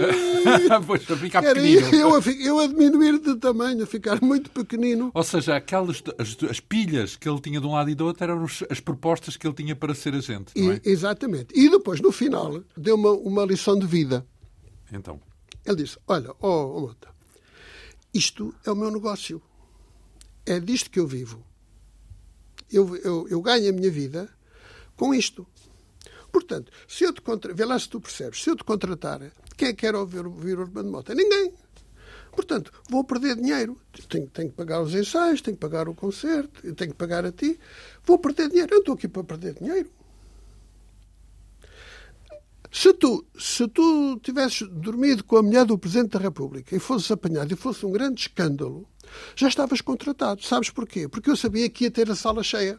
pois, 0.86 1.10
a 1.10 1.16
ficar 1.16 1.42
pequenino. 1.42 1.86
Eu, 1.94 2.10
eu, 2.10 2.32
eu 2.40 2.58
a 2.58 2.66
diminuir 2.66 3.18
de 3.18 3.36
tamanho, 3.36 3.82
a 3.82 3.86
ficar 3.86 4.20
muito 4.22 4.50
pequenino. 4.50 5.10
Ou 5.14 5.22
seja, 5.22 5.56
aquelas, 5.56 6.02
as, 6.18 6.36
as, 6.48 6.60
pilhas 6.60 7.16
que 7.16 7.28
ele 7.28 7.40
tinha 7.40 7.60
de 7.60 7.66
um 7.66 7.72
lado 7.72 7.90
e 7.90 7.94
do 7.94 8.06
outro 8.06 8.24
eram 8.24 8.44
as 8.44 8.80
propostas 8.80 9.36
que 9.36 9.46
ele 9.46 9.54
tinha 9.54 9.76
para 9.76 9.94
ser 9.94 10.14
agente, 10.14 10.52
não 10.56 10.72
é? 10.72 10.80
E, 10.84 10.90
exatamente. 10.90 11.48
E 11.54 11.68
depois, 11.68 12.00
no 12.00 12.12
final, 12.12 12.62
deu 12.76 12.96
uma, 12.96 13.12
uma 13.12 13.44
lição 13.44 13.78
de 13.78 13.86
vida. 13.86 14.26
Então? 14.92 15.20
Ele 15.64 15.76
disse, 15.76 15.98
olha, 16.06 16.30
oh, 16.40 16.76
oh 16.76 16.80
Mota, 16.80 17.08
isto 18.12 18.54
é 18.64 18.70
o 18.70 18.76
meu 18.76 18.90
negócio. 18.90 19.42
É 20.46 20.58
disto 20.58 20.90
que 20.90 20.98
eu 20.98 21.06
vivo. 21.06 21.44
Eu, 22.72 22.96
eu, 22.96 23.28
eu 23.28 23.42
ganho 23.42 23.68
a 23.68 23.72
minha 23.72 23.90
vida 23.90 24.28
com 24.96 25.14
isto. 25.14 25.46
Portanto, 26.32 26.70
se 26.86 27.04
eu 27.04 27.12
te 27.12 27.20
contratar, 27.20 27.56
vê 27.56 27.64
lá 27.64 27.78
se 27.78 27.88
tu 27.88 28.00
percebes, 28.00 28.42
se 28.42 28.50
eu 28.50 28.56
te 28.56 28.64
contratar, 28.64 29.20
quem 29.60 29.74
que 29.74 29.82
quer 29.82 29.94
ouvir, 29.94 30.24
ouvir 30.24 30.58
o 30.58 30.62
Urbano 30.62 30.90
Mota? 30.90 31.14
Ninguém. 31.14 31.52
Portanto, 32.32 32.72
vou 32.88 33.04
perder 33.04 33.36
dinheiro. 33.36 33.78
Tenho, 34.08 34.26
tenho, 34.28 34.48
que 34.48 34.56
pagar 34.56 34.80
os 34.80 34.94
ensaios, 34.94 35.42
tenho 35.42 35.56
que 35.56 35.60
pagar 35.60 35.86
o 35.86 35.94
concerto, 35.94 36.62
tenho 36.74 36.92
que 36.92 36.96
pagar 36.96 37.26
a 37.26 37.32
ti. 37.32 37.60
Vou 38.04 38.18
perder 38.18 38.48
dinheiro. 38.48 38.72
Eu 38.72 38.78
estou 38.78 38.94
aqui 38.94 39.06
para 39.06 39.22
perder 39.22 39.54
dinheiro. 39.54 39.90
Se 42.72 42.94
tu, 42.94 43.26
se 43.38 43.68
tu 43.68 44.18
tivesses 44.22 44.66
dormido 44.68 45.24
com 45.24 45.36
a 45.36 45.42
mulher 45.42 45.66
do 45.66 45.76
Presidente 45.76 46.12
da 46.12 46.20
República 46.20 46.74
e 46.74 46.78
fosses 46.78 47.10
apanhado 47.10 47.52
e 47.52 47.56
fosse 47.56 47.84
um 47.84 47.90
grande 47.90 48.20
escândalo, 48.22 48.88
já 49.36 49.48
estavas 49.48 49.80
contratado. 49.82 50.42
Sabes 50.42 50.70
porquê? 50.70 51.08
Porque 51.08 51.28
eu 51.28 51.36
sabia 51.36 51.68
que 51.68 51.84
ia 51.84 51.90
ter 51.90 52.10
a 52.10 52.14
sala 52.14 52.42
cheia. 52.42 52.78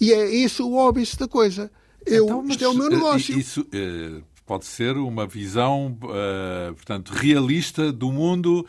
E 0.00 0.12
é 0.12 0.34
isso 0.34 0.66
o 0.66 0.74
óbvio 0.74 1.06
da 1.18 1.28
coisa. 1.28 1.70
Eu, 2.06 2.24
então, 2.24 2.46
isto 2.48 2.64
é 2.64 2.68
o 2.68 2.74
meu 2.74 2.86
eh, 2.86 2.90
negócio. 2.90 3.38
Isso 3.38 3.60
uh, 3.60 4.24
pode 4.50 4.66
ser 4.66 4.96
uma 4.96 5.28
visão, 5.28 5.96
uh, 6.02 6.74
portanto, 6.74 7.10
realista 7.10 7.92
do 7.92 8.10
mundo 8.10 8.66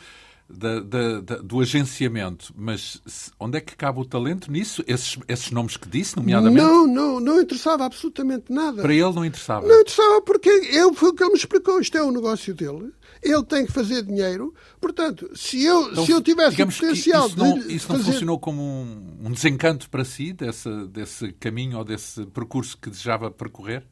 da, 0.48 0.78
da, 0.78 1.20
da, 1.20 1.36
do 1.38 1.60
agenciamento, 1.60 2.54
mas 2.56 3.00
onde 3.36 3.58
é 3.58 3.60
que 3.60 3.74
cabe 3.74 3.98
o 3.98 4.04
talento 4.04 4.48
nisso? 4.48 4.84
Esses, 4.86 5.18
esses 5.26 5.50
nomes 5.50 5.76
que 5.76 5.88
disse, 5.88 6.16
nomeadamente? 6.16 6.62
Não, 6.62 6.86
não, 6.86 7.18
não 7.18 7.40
interessava 7.40 7.84
absolutamente 7.84 8.44
nada. 8.52 8.80
Para 8.80 8.94
ele 8.94 9.12
não 9.12 9.24
interessava? 9.24 9.66
Não 9.66 9.80
interessava 9.80 10.22
porque 10.22 10.50
eu, 10.50 10.94
foi 10.94 11.08
o 11.08 11.14
que 11.14 11.24
ele 11.24 11.32
me 11.32 11.38
explicou. 11.38 11.80
Isto 11.80 11.98
é 11.98 12.02
o 12.04 12.12
negócio 12.12 12.54
dele. 12.54 12.92
Ele 13.20 13.42
tem 13.42 13.66
que 13.66 13.72
fazer 13.72 14.04
dinheiro. 14.04 14.54
Portanto, 14.80 15.32
se 15.34 15.64
eu, 15.64 15.90
então, 15.90 16.06
se 16.06 16.12
eu 16.12 16.22
tivesse 16.22 16.62
o 16.62 16.66
potencial 16.68 17.26
isso 17.26 17.36
não, 17.36 17.58
isso 17.58 17.88
não 17.88 17.98
fazer... 17.98 18.12
funcionou 18.12 18.38
como 18.38 18.62
um, 18.62 19.16
um, 19.24 19.32
desencanto 19.32 19.90
para 19.90 20.04
si, 20.04 20.32
desse, 20.32 20.68
desse 20.86 21.32
caminho 21.32 21.78
ou 21.78 21.84
desse 21.84 22.24
percurso 22.26 22.78
que 22.80 22.88
desejava 22.88 23.32
percorrer? 23.32 23.84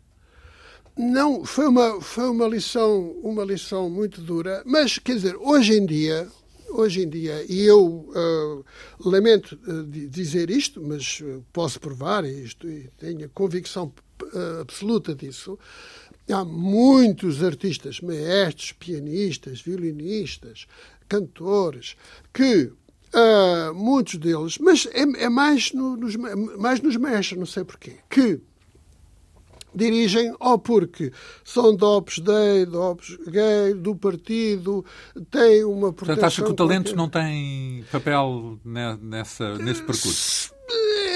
Não, 1.02 1.46
foi 1.46 1.66
uma, 1.66 1.98
foi 2.02 2.28
uma 2.28 2.46
lição, 2.46 3.12
uma 3.22 3.42
lição 3.42 3.88
muito 3.88 4.20
dura, 4.20 4.62
mas 4.66 4.98
quer 4.98 5.14
dizer, 5.14 5.34
hoje 5.34 5.72
em 5.72 5.86
dia, 5.86 6.28
hoje 6.68 7.00
em 7.00 7.08
dia, 7.08 7.42
e 7.48 7.62
eu 7.62 7.82
uh, 7.82 8.64
lamento 9.02 9.58
uh, 9.66 9.82
dizer 9.82 10.50
isto, 10.50 10.82
mas 10.82 11.22
uh, 11.22 11.42
posso 11.54 11.80
provar 11.80 12.26
isto 12.26 12.68
e 12.68 12.90
tenho 12.98 13.24
a 13.24 13.28
convicção 13.30 13.90
absoluta 14.60 15.14
disso, 15.14 15.58
há 16.30 16.44
muitos 16.44 17.42
artistas, 17.42 18.02
maestros, 18.02 18.72
pianistas, 18.72 19.62
violinistas, 19.62 20.66
cantores, 21.08 21.96
que 22.30 22.70
muitos 23.74 24.16
deles, 24.16 24.58
mas 24.58 24.86
é, 24.92 25.24
é 25.24 25.28
mais, 25.30 25.72
no, 25.72 25.96
nos, 25.96 26.14
mais 26.14 26.82
nos 26.82 26.96
maestros, 26.96 27.38
não 27.38 27.46
sei 27.46 27.64
porquê, 27.64 27.96
que 28.10 28.38
dirigem 29.74 30.35
ou 30.38 30.59
porque 30.59 31.12
são 31.44 31.76
Dei, 31.76 32.66
de 32.66 32.76
Opus 32.76 33.16
Gay, 33.26 33.74
do 33.74 33.94
partido, 33.94 34.85
têm 35.30 35.64
uma 35.64 35.92
proteção... 35.92 36.14
Portanto, 36.14 36.24
acha 36.24 36.42
que 36.42 36.50
o 36.50 36.54
talento 36.54 36.96
não 36.96 37.09
tem 37.09 37.85
papel 37.90 38.59
nessa, 38.64 39.56
nesse 39.59 39.83
percurso? 39.83 40.52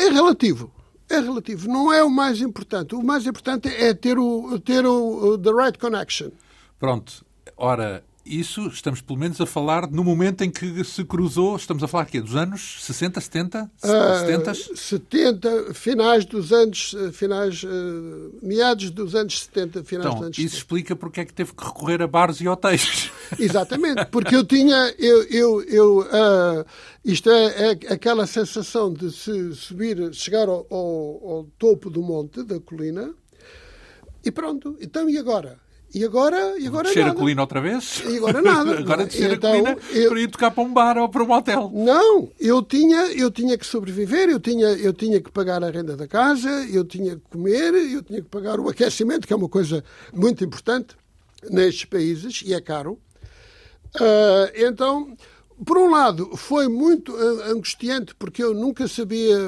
É 0.00 0.08
relativo. 0.10 0.70
É 1.08 1.20
relativo. 1.20 1.68
Não 1.68 1.92
é 1.92 2.02
o 2.02 2.10
mais 2.10 2.40
importante. 2.40 2.94
O 2.94 3.02
mais 3.02 3.26
importante 3.26 3.68
é 3.68 3.92
ter 3.94 4.18
o, 4.18 4.58
ter 4.58 4.86
o 4.86 5.38
the 5.38 5.50
right 5.50 5.78
connection. 5.78 6.30
Pronto. 6.78 7.24
Ora, 7.56 8.04
isso 8.24 8.66
estamos 8.68 9.00
pelo 9.00 9.18
menos 9.18 9.40
a 9.40 9.46
falar 9.46 9.90
no 9.90 10.02
momento 10.02 10.42
em 10.42 10.50
que 10.50 10.82
se 10.84 11.04
cruzou, 11.04 11.56
estamos 11.56 11.82
a 11.82 11.88
falar 11.88 12.04
aqui 12.04 12.20
dos 12.20 12.34
anos 12.34 12.78
60, 12.80 13.20
70? 13.20 13.70
Uh, 13.82 14.20
70? 14.20 14.54
70, 14.54 15.74
finais 15.74 16.24
dos 16.24 16.52
anos, 16.52 16.94
eh, 16.98 17.12
finais, 17.12 17.62
uh, 17.62 17.68
meados 18.42 18.90
dos 18.90 19.14
anos 19.14 19.40
70, 19.42 19.84
finais 19.84 20.06
então, 20.06 20.14
dos 20.14 20.26
anos 20.26 20.38
isso 20.38 20.56
70. 20.56 20.56
explica 20.56 20.96
porque 20.96 21.20
é 21.20 21.24
que 21.24 21.34
teve 21.34 21.52
que 21.52 21.64
recorrer 21.64 22.00
a 22.00 22.06
bares 22.06 22.40
e 22.40 22.48
hotéis. 22.48 23.10
Exatamente, 23.38 24.06
porque 24.06 24.34
eu 24.34 24.44
tinha, 24.44 24.94
eu, 24.98 25.22
eu, 25.24 25.62
eu 25.64 25.98
uh, 26.00 26.64
isto 27.04 27.30
é, 27.30 27.44
é, 27.44 27.70
aquela 27.92 28.26
sensação 28.26 28.92
de 28.92 29.10
se 29.10 29.54
subir, 29.54 30.14
chegar 30.14 30.48
ao, 30.48 30.66
ao, 30.70 31.28
ao 31.30 31.44
topo 31.58 31.90
do 31.90 32.02
monte, 32.02 32.42
da 32.42 32.58
colina, 32.58 33.14
e 34.24 34.30
pronto, 34.30 34.76
então 34.80 35.08
e 35.10 35.18
agora? 35.18 35.62
E 35.92 36.04
agora, 36.04 36.58
e 36.58 36.66
agora 36.66 36.88
descer 36.88 37.04
nada. 37.04 37.12
a 37.12 37.18
colina 37.18 37.40
outra 37.40 37.60
vez? 37.60 38.02
E 38.04 38.16
agora 38.16 38.42
nada. 38.42 38.78
agora 38.78 39.06
descer 39.06 39.32
então, 39.32 39.50
a 39.50 39.58
colina 39.58 39.78
eu... 39.92 40.10
para 40.10 40.20
ir 40.20 40.28
tocar 40.28 40.50
para 40.50 40.64
um 40.64 40.72
bar 40.72 40.98
ou 40.98 41.08
para 41.08 41.22
um 41.22 41.30
hotel. 41.30 41.70
Não, 41.72 42.28
eu 42.40 42.62
tinha, 42.62 43.12
eu 43.12 43.30
tinha 43.30 43.56
que 43.56 43.64
sobreviver, 43.64 44.28
eu 44.28 44.40
tinha, 44.40 44.66
eu 44.68 44.92
tinha 44.92 45.20
que 45.20 45.30
pagar 45.30 45.62
a 45.62 45.70
renda 45.70 45.96
da 45.96 46.08
casa, 46.08 46.48
eu 46.70 46.84
tinha 46.84 47.16
que 47.16 47.22
comer, 47.30 47.74
eu 47.74 48.02
tinha 48.02 48.20
que 48.20 48.28
pagar 48.28 48.58
o 48.58 48.68
aquecimento, 48.68 49.26
que 49.26 49.32
é 49.32 49.36
uma 49.36 49.48
coisa 49.48 49.84
muito 50.12 50.44
importante 50.44 50.96
nestes 51.48 51.84
países 51.84 52.42
e 52.44 52.52
é 52.54 52.60
caro. 52.60 52.98
Uh, 53.94 54.50
então, 54.56 55.16
por 55.64 55.78
um 55.78 55.90
lado, 55.90 56.36
foi 56.36 56.68
muito 56.68 57.14
angustiante 57.16 58.14
porque 58.16 58.42
eu 58.42 58.52
nunca 58.52 58.88
sabia 58.88 59.38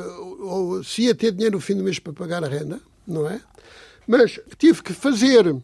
ou, 0.40 0.84
se 0.84 1.02
ia 1.02 1.14
ter 1.14 1.32
dinheiro 1.32 1.56
no 1.56 1.60
fim 1.60 1.74
do 1.74 1.82
mês 1.82 1.98
para 1.98 2.12
pagar 2.12 2.44
a 2.44 2.48
renda, 2.48 2.80
não 3.06 3.28
é? 3.28 3.40
Mas 4.06 4.38
tive 4.56 4.82
que 4.82 4.92
fazer 4.92 5.56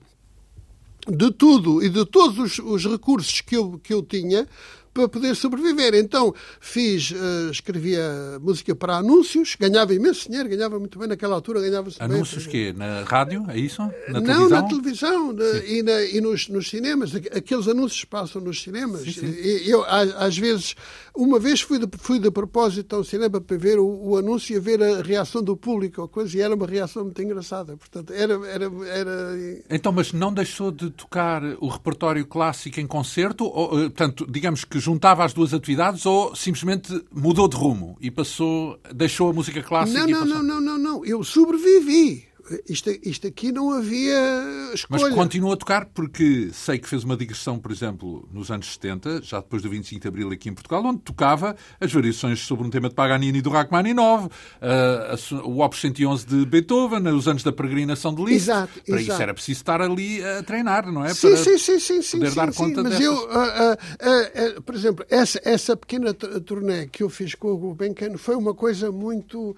de 1.08 1.30
tudo 1.32 1.82
e 1.82 1.88
de 1.88 2.04
todos 2.06 2.38
os, 2.38 2.58
os, 2.58 2.84
recursos 2.84 3.40
que 3.40 3.56
eu, 3.56 3.78
que 3.82 3.92
eu 3.92 4.02
tinha 4.02 4.46
para 4.92 5.09
poder 5.09 5.35
sobreviver. 5.35 5.94
Então 5.94 6.35
fiz, 6.61 7.11
uh, 7.11 7.50
escrevia 7.50 8.38
música 8.40 8.74
para 8.74 8.96
anúncios, 8.96 9.57
ganhava 9.59 9.94
imenso 9.94 10.28
dinheiro, 10.28 10.48
ganhava 10.48 10.78
muito 10.78 10.98
bem 10.98 11.09
naquela 11.09 11.35
altura, 11.35 11.61
ganhava-se 11.61 12.02
Anúncios 12.02 12.44
bem. 12.44 12.52
quê? 12.52 12.74
Na 12.76 13.02
rádio? 13.05 13.44
É 13.48 13.59
isso? 13.59 13.83
Na 14.09 14.20
Não, 14.20 14.22
televisão? 14.22 14.48
na 14.48 14.62
televisão 14.62 15.33
na, 15.33 15.44
e, 15.66 15.83
na, 15.83 16.02
e 16.02 16.20
nos, 16.20 16.48
nos, 16.48 16.68
cinemas. 16.68 17.14
Aqueles 17.14 17.68
anúncios 17.68 18.05
passam 18.05 18.40
nos 18.40 18.62
cinemas. 18.62 19.02
Sim, 19.02 19.12
sim. 19.12 19.35
Eu, 19.66 19.85
às 19.87 20.37
vezes, 20.37 20.74
uma 21.14 21.38
vez 21.38 21.61
fui 21.61 21.78
de, 21.78 21.87
fui 21.98 22.18
de 22.18 22.31
propósito 22.31 22.96
ao 22.96 23.05
cinema 23.05 23.40
para 23.40 23.57
ver 23.57 23.78
o, 23.78 23.87
o 23.87 24.16
anúncio 24.16 24.57
e 24.57 24.61
ver 24.61 24.83
a 24.83 25.02
reação 25.02 25.42
do 25.42 25.57
público, 25.57 26.07
coisa, 26.09 26.37
e 26.37 26.40
era 26.40 26.55
uma 26.55 26.66
reação 26.66 27.05
muito 27.05 27.20
engraçada. 27.22 27.76
Portanto, 27.76 28.12
era, 28.12 28.35
era, 28.46 28.70
era... 28.87 29.62
Então, 29.70 29.92
mas 29.92 30.12
não 30.12 30.33
deixou 30.33 30.70
de 30.70 30.90
tocar 30.90 31.42
o 31.61 31.68
repertório 31.68 32.26
clássico 32.26 32.81
em 32.81 32.87
concerto? 32.87 33.44
Ou, 33.44 33.81
eh, 33.81 33.83
portanto, 33.85 34.26
digamos 34.28 34.64
que 34.64 34.78
juntava 34.83 35.25
as 35.25 35.33
duas 35.33 35.55
atividades 35.55 36.05
ou 36.05 36.35
simplesmente 36.35 37.03
mudou 37.12 37.47
de 37.47 37.57
rumo 37.57 37.97
e 38.01 38.11
passou, 38.11 38.79
deixou 38.92 39.31
a 39.31 39.33
música 39.33 39.62
clássica? 39.62 40.07
Não, 40.07 40.25
não, 40.25 40.27
não, 40.27 40.42
não, 40.42 40.61
não, 40.61 40.79
não. 40.79 41.07
Eu 41.07 41.23
sobrevivi. 41.23 42.25
Isto, 42.68 42.90
isto 43.02 43.26
aqui 43.26 43.52
não 43.52 43.72
havia 43.72 44.72
escolha. 44.74 45.02
Mas 45.02 45.14
continua 45.14 45.55
a 45.55 45.57
tocar 45.57 45.87
porque 45.87 46.50
sei 46.52 46.78
que 46.78 46.88
fez 46.88 47.05
uma 47.05 47.16
digressão, 47.16 47.59
por 47.59 47.70
exemplo, 47.70 48.28
nos 48.33 48.50
anos 48.50 48.72
70, 48.72 49.22
já 49.22 49.40
depois 49.40 49.62
do 49.62 49.70
25 49.70 50.00
de 50.00 50.09
Abril 50.09 50.31
aqui 50.31 50.48
em 50.48 50.55
Portugal, 50.55 50.85
onde 50.85 51.00
tocava 51.00 51.57
as 51.81 51.92
variações 51.92 52.40
sobre 52.40 52.66
um 52.66 52.70
tema 52.70 52.88
de 52.88 52.94
Paganini 52.94 53.38
e 53.38 53.42
do 53.42 53.50
Rachmaninoff, 53.50 54.26
uh, 54.26 55.48
o 55.48 55.62
Opus 55.62 55.81
111 55.81 56.26
de 56.26 56.44
Beethoven, 56.44 57.07
os 57.09 57.28
anos 57.28 57.42
da 57.42 57.52
peregrinação 57.52 58.14
de 58.14 58.24
Liszt. 58.24 58.48
Exato, 58.48 58.83
Para 58.85 58.94
exato. 58.96 59.12
isso 59.12 59.22
era 59.22 59.35
preciso 59.35 59.61
estar 59.61 59.81
ali 59.81 60.24
a 60.24 60.42
treinar, 60.42 60.90
não 60.90 61.05
é? 61.05 61.14
Sim, 61.14 61.28
Para 61.28 61.37
sim, 61.37 61.59
sim, 61.59 61.78
sim, 61.78 62.02
sim, 62.02 62.18
poder 62.18 62.31
sim, 62.31 62.37
dar 62.37 62.52
sim, 62.52 62.59
conta 62.59 62.83
Mas 62.83 62.92
dessas... 62.92 63.07
eu, 63.07 63.14
uh, 63.14 64.59
uh, 64.59 64.62
por 64.62 64.74
exemplo, 64.74 65.07
essa, 65.09 65.40
essa 65.44 65.76
pequena 65.76 66.12
turnê 66.12 66.87
que 66.87 67.02
eu 67.02 67.09
fiz 67.09 67.35
com 67.35 67.48
o 67.48 67.57
Gulbenkian 67.57 68.16
foi 68.18 68.35
uma 68.35 68.55
coisa 68.55 68.90
muito 68.90 69.57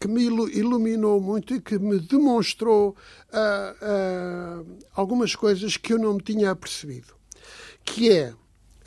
que 0.00 0.08
me 0.08 0.22
iluminou 0.22 1.20
muito 1.20 1.54
e 1.54 1.60
que 1.60 1.78
me 1.78 2.00
demonstrou 2.00 2.96
uh, 3.28 4.62
uh, 4.64 4.78
algumas 4.94 5.36
coisas 5.36 5.76
que 5.76 5.92
eu 5.92 5.98
não 5.98 6.14
me 6.14 6.22
tinha 6.22 6.50
apercebido. 6.50 7.14
Que 7.84 8.10
é, 8.10 8.32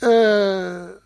uh, 0.02 1.00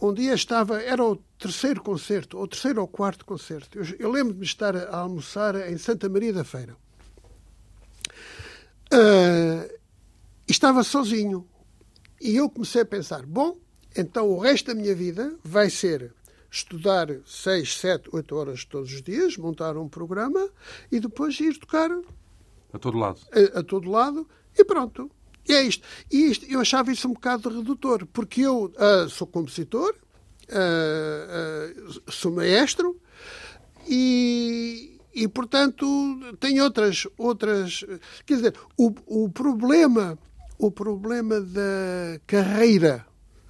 um 0.00 0.14
dia 0.14 0.32
estava, 0.32 0.80
era 0.80 1.04
o 1.04 1.16
terceiro 1.36 1.82
concerto, 1.82 2.38
ou 2.38 2.46
terceiro 2.46 2.80
ou 2.80 2.86
quarto 2.86 3.24
concerto. 3.24 3.80
Eu, 3.80 3.84
eu 3.98 4.12
lembro-me 4.12 4.40
de 4.40 4.46
estar 4.46 4.76
a 4.76 4.96
almoçar 4.96 5.68
em 5.68 5.76
Santa 5.76 6.08
Maria 6.08 6.32
da 6.32 6.44
Feira. 6.44 6.76
estava 10.46 10.84
sozinho. 10.84 11.44
E 12.20 12.36
eu 12.36 12.48
comecei 12.48 12.82
a 12.82 12.86
pensar, 12.86 13.26
bom, 13.26 13.56
então 13.96 14.28
o 14.28 14.38
resto 14.38 14.68
da 14.68 14.74
minha 14.80 14.94
vida 14.94 15.36
vai 15.42 15.68
ser 15.68 16.14
estudar 16.50 17.08
6, 17.24 17.78
7, 17.78 18.08
8 18.12 18.36
horas 18.36 18.64
todos 18.64 18.92
os 18.92 19.02
dias, 19.02 19.36
montar 19.36 19.76
um 19.76 19.88
programa 19.88 20.48
e 20.90 20.98
depois 21.00 21.38
ir 21.40 21.58
tocar 21.58 21.90
a 22.72 22.78
todo 22.78 22.98
lado. 22.98 23.20
A, 23.32 23.60
a 23.60 23.62
todo 23.62 23.90
lado 23.90 24.28
e 24.56 24.64
pronto. 24.64 25.10
E 25.48 25.52
é 25.54 25.62
isto. 25.62 25.86
E 26.10 26.30
isto, 26.30 26.44
eu 26.46 26.60
achava 26.60 26.92
isso 26.92 27.08
um 27.08 27.14
bocado 27.14 27.48
redutor, 27.48 28.06
porque 28.12 28.42
eu 28.42 28.66
uh, 28.66 29.08
sou 29.08 29.26
compositor, 29.26 29.94
uh, 30.50 31.96
uh, 31.96 32.12
sou 32.12 32.32
maestro 32.32 33.00
e, 33.88 35.00
e, 35.14 35.26
portanto, 35.26 35.86
tenho 36.38 36.62
outras, 36.62 37.06
outras. 37.16 37.84
Quer 38.26 38.34
dizer, 38.34 38.54
o, 38.76 38.92
o 39.06 39.30
problema, 39.30 40.18
o 40.58 40.70
problema 40.70 41.40
da 41.40 42.20
carreira 42.26 43.06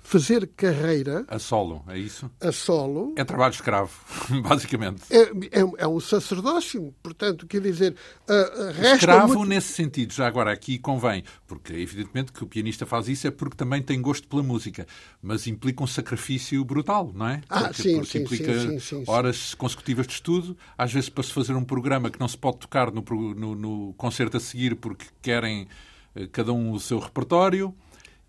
fazer 0.09 0.47
carreira. 0.57 1.27
A 1.29 1.39
solo, 1.39 1.85
é 1.87 1.99
isso? 1.99 2.31
A 2.41 2.51
solo. 2.51 3.13
É 3.15 3.25
trabalho 3.25 3.53
escravo, 3.53 3.93
basicamente. 4.43 5.03
É, 5.11 5.25
é, 5.61 5.71
é 5.77 5.87
um 5.87 6.01
sacerdócio, 6.01 6.95
portanto, 7.03 7.47
quer 7.47 7.61
dizer. 7.61 7.95
Uh, 8.27 8.95
escravo 8.95 9.35
muito... 9.35 9.51
nesse 9.51 9.75
sentido, 9.75 10.15
já 10.15 10.27
agora 10.27 10.51
aqui 10.51 10.79
convém, 10.79 11.25
porque 11.47 11.75
evidentemente 11.75 12.33
que 12.33 12.43
o 12.43 12.47
pianista 12.47 12.87
faz 12.87 13.07
isso 13.07 13.27
é 13.27 13.31
porque 13.31 13.55
também 13.55 13.83
tem 13.83 14.01
gosto 14.01 14.27
pela 14.27 14.43
música, 14.43 14.87
mas 15.21 15.47
implica 15.47 15.85
um 15.85 15.87
sacrifício 15.87 16.65
brutal, 16.65 17.13
não 17.15 17.29
é? 17.29 17.43
Ah, 17.47 17.65
porque, 17.65 17.83
sim, 17.83 17.97
porque 17.97 18.11
sim, 18.11 18.19
implica 18.23 18.61
sim, 18.61 18.79
sim, 18.79 19.05
horas 19.07 19.53
consecutivas 19.53 20.07
de 20.07 20.15
estudo, 20.15 20.57
às 20.79 20.91
vezes 20.91 21.11
para 21.11 21.23
se 21.23 21.35
fazer 21.35 21.53
um 21.53 21.65
programa 21.65 22.11
que 22.11 22.19
não 22.19 22.29
se 22.29 22.39
pode 22.39 22.57
tocar 22.57 22.91
no, 22.91 23.05
no, 23.35 23.55
no 23.55 23.95
concerto 23.99 24.39
a 24.39 24.41
seguir 24.41 24.75
porque 24.77 25.05
querem 25.21 25.69
eh, 26.15 26.27
cada 26.33 26.51
um 26.51 26.73
o 26.73 26.81
seu 26.81 26.99
repertório 26.99 27.75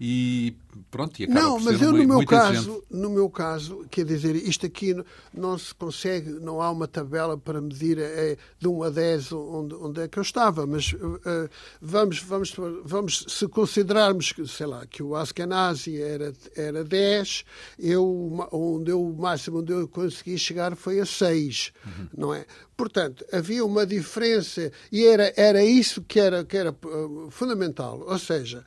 e 0.02 0.56
pronto, 0.90 1.20
e 1.20 1.26
acaba 1.26 1.42
não, 1.42 1.60
mas 1.60 1.82
eu 1.82 1.92
no 1.92 2.08
meu 2.08 2.26
caso, 2.26 2.54
exigente. 2.54 2.86
no 2.90 3.10
meu 3.10 3.30
caso, 3.30 3.86
quer 3.92 4.06
dizer, 4.06 4.34
isto 4.34 4.66
aqui 4.66 4.96
não 5.34 5.58
se 5.58 5.76
consegue, 5.76 6.30
não 6.30 6.62
há 6.62 6.72
uma 6.72 6.88
tabela 6.88 7.38
para 7.38 7.60
medir 7.60 8.00
é, 8.00 8.38
de 8.58 8.68
1 8.68 8.84
a 8.84 8.90
10 8.90 9.32
onde, 9.34 9.76
onde 9.76 10.02
é 10.02 10.08
que 10.08 10.18
eu 10.18 10.24
estava, 10.24 10.66
mas 10.66 10.94
uh, 10.94 11.50
vamos, 11.82 12.20
vamos, 12.20 12.56
vamos, 12.86 13.26
se 13.28 13.46
considerarmos 13.50 14.32
que, 14.32 14.48
sei 14.48 14.68
lá, 14.68 14.86
que 14.88 15.04
o 15.04 15.18
Askenazi 15.18 16.02
era, 16.02 16.34
era 16.56 16.82
10, 16.82 17.44
eu, 17.78 18.48
onde 18.54 18.92
eu, 18.92 19.04
o 19.04 19.18
máximo 19.18 19.60
onde 19.60 19.74
eu 19.74 19.86
consegui 19.86 20.38
chegar 20.38 20.78
foi 20.78 21.02
a 21.02 21.06
6, 21.06 21.74
uhum. 21.86 22.08
não 22.18 22.34
é? 22.34 22.46
Portanto, 22.78 23.26
havia 23.34 23.66
uma 23.66 23.86
diferença 23.86 24.72
e 24.90 25.06
era, 25.06 25.34
era 25.36 25.62
isso 25.62 26.02
que 26.02 26.18
era, 26.22 26.46
que 26.46 26.56
era 26.56 26.72
uh, 26.72 27.30
fundamental, 27.30 28.02
ou 28.08 28.18
seja, 28.18 28.64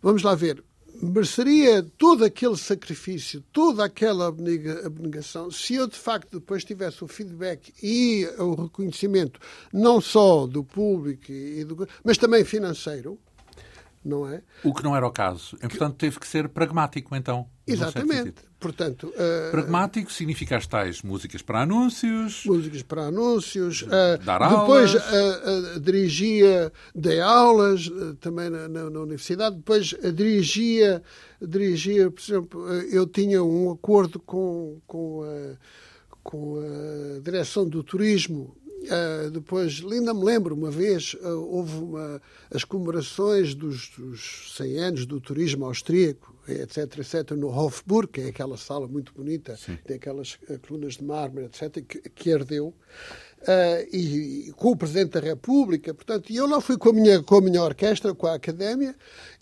vamos 0.00 0.22
lá 0.22 0.36
ver, 0.36 0.62
mereceria 1.02 1.82
todo 1.96 2.24
aquele 2.24 2.56
sacrifício, 2.56 3.42
toda 3.52 3.84
aquela 3.84 4.26
abnegação, 4.26 5.50
se 5.50 5.74
eu 5.74 5.86
de 5.86 5.96
facto 5.96 6.38
depois 6.38 6.64
tivesse 6.64 7.02
o 7.04 7.08
feedback 7.08 7.72
e 7.82 8.26
o 8.38 8.54
reconhecimento 8.54 9.40
não 9.72 10.00
só 10.00 10.46
do 10.46 10.64
público, 10.64 11.30
e 11.30 11.64
do, 11.64 11.88
mas 12.04 12.18
também 12.18 12.44
financeiro, 12.44 13.18
não 14.06 14.28
é? 14.28 14.40
O 14.62 14.72
que 14.72 14.84
não 14.84 14.94
era 14.96 15.06
o 15.06 15.10
caso. 15.10 15.56
E, 15.56 15.68
portanto, 15.68 15.96
teve 15.96 16.20
que 16.20 16.26
ser 16.26 16.48
pragmático, 16.48 17.14
então. 17.16 17.48
Exatamente. 17.66 18.34
Portanto, 18.58 19.08
uh, 19.08 19.50
pragmático 19.50 20.10
significa 20.10 20.56
as 20.56 20.66
tais 20.66 21.02
músicas 21.02 21.42
para 21.42 21.62
anúncios. 21.62 22.44
Músicas 22.46 22.82
para 22.82 23.06
anúncios. 23.06 23.82
Uh, 23.82 24.24
dar 24.24 24.38
depois 24.48 24.94
aulas. 24.94 25.76
Uh, 25.76 25.80
dirigia, 25.80 26.72
dei 26.94 27.20
aulas 27.20 27.90
também 28.20 28.48
na, 28.48 28.68
na, 28.68 28.88
na, 28.88 29.00
universidade. 29.00 29.56
Depois 29.56 29.94
dirigia, 30.14 31.02
dirigia, 31.42 32.10
por 32.10 32.20
exemplo, 32.20 32.68
eu 32.90 33.06
tinha 33.06 33.42
um 33.42 33.72
acordo 33.72 34.20
com, 34.20 34.80
com, 34.86 35.22
a, 35.22 35.56
com 36.22 36.58
a 36.58 37.20
direção 37.20 37.68
do 37.68 37.82
turismo 37.82 38.56
Uh, 38.86 39.30
depois, 39.30 39.82
ainda 39.90 40.14
me 40.14 40.24
lembro, 40.24 40.54
uma 40.54 40.70
vez 40.70 41.14
uh, 41.14 41.28
houve 41.28 41.76
uma, 41.76 42.22
as 42.50 42.62
comemorações 42.62 43.54
dos, 43.54 43.90
dos 43.90 44.54
100 44.56 44.78
anos 44.78 45.06
do 45.06 45.20
turismo 45.20 45.64
austríaco, 45.64 46.34
etc, 46.48 46.98
etc, 46.98 47.32
no 47.32 47.48
Hofburg, 47.48 48.08
que 48.12 48.20
é 48.20 48.28
aquela 48.28 48.56
sala 48.56 48.86
muito 48.86 49.12
bonita, 49.12 49.56
Sim. 49.56 49.76
tem 49.84 49.96
aquelas 49.96 50.34
uh, 50.48 50.58
colunas 50.66 50.94
de 50.94 51.04
mármore, 51.04 51.46
etc, 51.46 51.84
que, 51.84 52.00
que 52.10 52.32
ardeu. 52.32 52.72
Uh, 53.46 53.86
e, 53.92 54.48
e, 54.48 54.52
com 54.54 54.72
o 54.72 54.76
Presidente 54.76 55.12
da 55.12 55.20
República, 55.20 55.94
portanto, 55.94 56.30
e 56.30 56.36
eu 56.36 56.48
lá 56.48 56.60
fui 56.60 56.76
com 56.76 56.88
a 56.88 56.92
minha, 56.92 57.22
com 57.22 57.36
a 57.36 57.40
minha 57.40 57.62
orquestra, 57.62 58.12
com 58.12 58.26
a 58.26 58.34
Académia, 58.34 58.92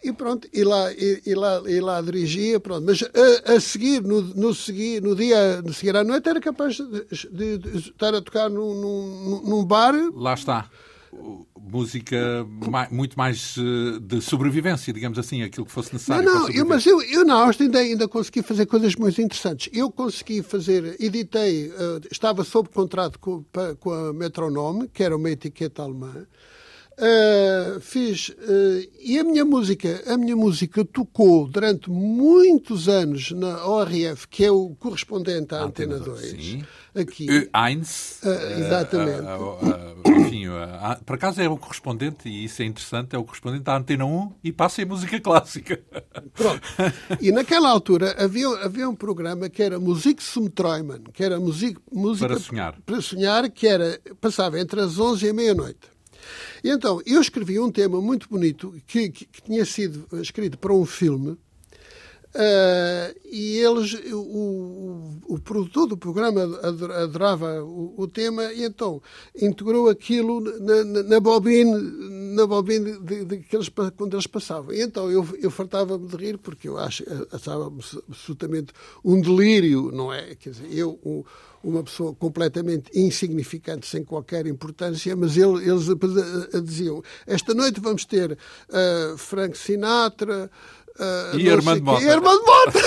e 0.03 0.13
pronto, 0.13 0.47
e 0.53 0.63
lá, 0.63 0.93
e, 0.93 1.23
e 1.25 1.35
lá, 1.35 1.63
e 1.67 1.81
lá 1.81 2.03
dirigia, 2.03 2.61
pronto. 2.61 2.85
Mas 2.85 3.03
a, 3.03 3.55
a 3.55 3.61
seguir, 3.61 4.03
no, 4.03 4.21
no, 4.21 4.55
seguir, 4.55 5.01
no 5.01 5.17
dia 5.17 5.63
no 5.63 5.73
seguir 5.73 5.97
à 5.97 6.05
noite, 6.05 6.29
era 6.29 6.39
capaz 6.39 6.77
de, 6.77 7.07
de, 7.31 7.59
de 7.59 7.79
estar 7.79 8.15
a 8.15 8.21
tocar 8.21 8.51
num, 8.51 8.75
num, 8.75 9.43
num 9.43 9.65
bar. 9.65 9.95
Lá 10.15 10.35
está 10.35 10.69
música 11.61 12.47
muito 12.91 13.17
mais 13.19 13.57
eh, 13.59 13.99
de 14.01 14.21
sobrevivência, 14.21 14.93
digamos 14.93 15.19
assim, 15.19 15.43
aquilo 15.43 15.67
que 15.67 15.73
fosse 15.73 15.93
necessário. 15.93 16.25
Não, 16.25 16.43
não, 16.43 16.51
eu, 16.51 16.67
mas 16.67 16.87
eu, 16.87 17.03
eu 17.03 17.25
na 17.25 17.35
Áustria 17.35 17.67
ainda, 17.67 17.79
ainda 17.79 18.09
consegui 18.09 18.43
fazer 18.43 18.67
coisas 18.67 18.95
muito 18.95 19.21
interessantes. 19.21 19.69
Eu 19.73 19.91
consegui 19.91 20.43
fazer, 20.43 20.97
editei, 21.01 21.69
uh, 21.69 22.01
estava 22.11 22.45
sob 22.45 22.69
contrato 22.69 23.19
com, 23.19 23.45
com 23.81 23.93
a 23.93 24.13
Metronome, 24.13 24.89
que 24.89 25.03
era 25.03 25.17
uma 25.17 25.31
etiqueta 25.31 25.83
alemã, 25.83 26.27
Uh, 26.97 27.81
fiz 27.81 28.29
uh, 28.29 28.35
e 29.01 29.19
a 29.19 29.25
minha 29.25 29.45
música 29.45 30.01
a 30.07 30.17
minha 30.17 30.37
música 30.37 30.85
tocou 30.85 31.49
durante 31.49 31.91
muitos 31.91 32.89
anos 32.89 33.33
na 33.33 33.67
ORF 33.67 34.29
que 34.29 34.45
é 34.45 34.51
o 34.53 34.77
correspondente 34.79 35.57
à 35.57 35.65
Antena, 35.65 35.97
Antena 35.97 36.15
2 36.15 36.31
sim. 36.31 36.65
aqui. 36.95 37.27
Heinz 37.53 38.21
uh, 38.23 38.61
exatamente. 38.61 39.23
enfim 40.21 40.45
por 41.05 41.17
acaso 41.17 41.43
é 41.43 41.49
o 41.49 41.57
correspondente 41.57 42.29
e 42.29 42.45
isso 42.45 42.63
é 42.63 42.65
interessante 42.65 43.17
é 43.17 43.19
o 43.19 43.25
correspondente 43.25 43.69
à 43.69 43.77
Antena 43.77 44.05
1 44.05 44.33
e 44.45 44.53
passa 44.53 44.83
em 44.83 44.85
música 44.85 45.19
clássica. 45.21 45.83
Pronto. 46.33 46.63
E 47.21 47.33
naquela 47.33 47.71
altura 47.71 48.15
havia 48.23 48.47
havia 48.63 48.89
um 48.89 48.95
programa 48.95 49.49
que 49.49 49.65
era 49.65 49.81
Musik 49.81 50.23
zum 50.23 50.47
Träumen 50.47 51.03
que 51.13 51.25
era 51.25 51.41
música, 51.41 51.81
música 51.93 52.29
para 52.29 52.39
sonhar. 52.39 52.79
para 52.87 53.01
sonhar 53.01 53.51
que 53.51 53.67
era 53.67 54.01
passava 54.21 54.61
entre 54.61 54.81
as 54.81 54.97
11 54.97 55.27
e 55.27 55.31
a 55.31 55.35
meia-noite 55.35 55.94
e 56.63 56.71
então, 56.71 57.01
eu 57.07 57.21
escrevi 57.21 57.59
um 57.59 57.71
tema 57.71 58.01
muito 58.01 58.29
bonito 58.29 58.75
que, 58.87 59.11
que, 59.11 59.25
que 59.27 59.43
tinha 59.43 59.65
sido 59.65 60.07
escrito 60.21 60.59
para 60.59 60.73
um 60.73 60.85
filme. 60.85 61.37
Uh, 62.35 63.15
e 63.31 63.59
eles, 63.59 63.95
o, 64.13 64.19
o, 64.19 65.35
o, 65.35 65.39
produtor 65.39 65.87
do 65.87 65.97
programa 65.97 66.43
adorava 67.03 67.63
o, 67.63 67.95
o, 67.97 68.09
tema 68.09 68.53
e 68.53 68.65
então 68.65 69.01
integrou 69.41 69.89
aquilo 69.89 70.41
na, 70.41 70.83
na, 70.83 71.03
na 71.05 71.21
bobine, 71.21 71.73
na 72.35 72.45
bobine 72.45 72.99
de, 72.99 73.25
de, 73.25 73.37
de 73.37 73.47
eles, 73.53 73.71
quando 73.97 74.15
eles 74.15 74.27
passavam. 74.27 74.75
E 74.75 74.83
então 74.83 75.09
eu, 75.09 75.25
eu 75.41 75.49
fartava-me 75.49 76.09
de 76.09 76.17
rir 76.17 76.37
porque 76.39 76.69
eu 76.69 76.77
acho, 76.77 77.05
achava 77.31 77.67
absolutamente 77.67 78.73
um 79.05 79.21
delírio, 79.21 79.93
não 79.93 80.13
é? 80.13 80.35
Quer 80.35 80.51
dizer, 80.51 80.77
eu, 80.77 81.25
uma 81.65 81.83
pessoa 81.83 82.15
completamente 82.15 82.91
insignificante, 82.95 83.87
sem 83.87 84.05
qualquer 84.05 84.47
importância, 84.47 85.17
mas 85.17 85.37
ele, 85.37 85.69
eles 85.69 85.87
diziam: 86.63 87.03
esta 87.27 87.55
noite 87.55 87.81
vamos 87.81 88.05
ter 88.05 88.33
uh, 88.33 89.17
Frank 89.17 89.57
Sinatra. 89.57 90.51
Uh, 90.97 91.37
e 91.37 91.51
Armando 91.51 91.83
Mota. 91.83 92.05
E 92.05 92.09
Armando 92.09 92.45
Mota. 92.45 92.81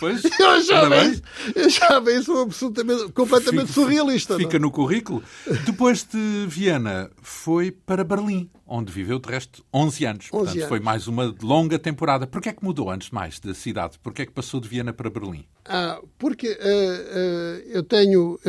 pois, 0.00 0.22
eu 0.38 0.50
achava, 0.50 1.04
isso, 1.04 1.22
eu 1.54 1.66
achava 1.66 2.12
isso 2.12 2.36
absolutamente, 2.38 3.12
completamente 3.12 3.68
fica, 3.68 3.72
surrealista. 3.72 4.36
Fica 4.36 4.58
não? 4.58 4.66
no 4.66 4.72
currículo. 4.72 5.22
Depois 5.64 6.02
de 6.02 6.46
Viena, 6.48 7.08
foi 7.22 7.70
para 7.70 8.02
Berlim, 8.02 8.50
onde 8.66 8.90
viveu, 8.90 9.20
de 9.20 9.30
resto, 9.30 9.64
11 9.72 10.04
anos. 10.04 10.24
11 10.24 10.30
Portanto, 10.30 10.56
anos. 10.56 10.68
foi 10.68 10.80
mais 10.80 11.06
uma 11.06 11.32
longa 11.40 11.78
temporada. 11.78 12.26
Porquê 12.26 12.48
é 12.48 12.52
que 12.52 12.64
mudou, 12.64 12.90
antes 12.90 13.08
de 13.08 13.14
mais, 13.14 13.38
da 13.38 13.54
cidade? 13.54 13.96
Porquê 14.02 14.22
é 14.22 14.26
que 14.26 14.32
passou 14.32 14.58
de 14.58 14.68
Viena 14.68 14.92
para 14.92 15.08
Berlim? 15.08 15.44
Ah, 15.66 16.00
porque 16.18 16.48
uh, 16.48 16.52
uh, 16.52 17.62
eu 17.68 17.84
tenho... 17.84 18.40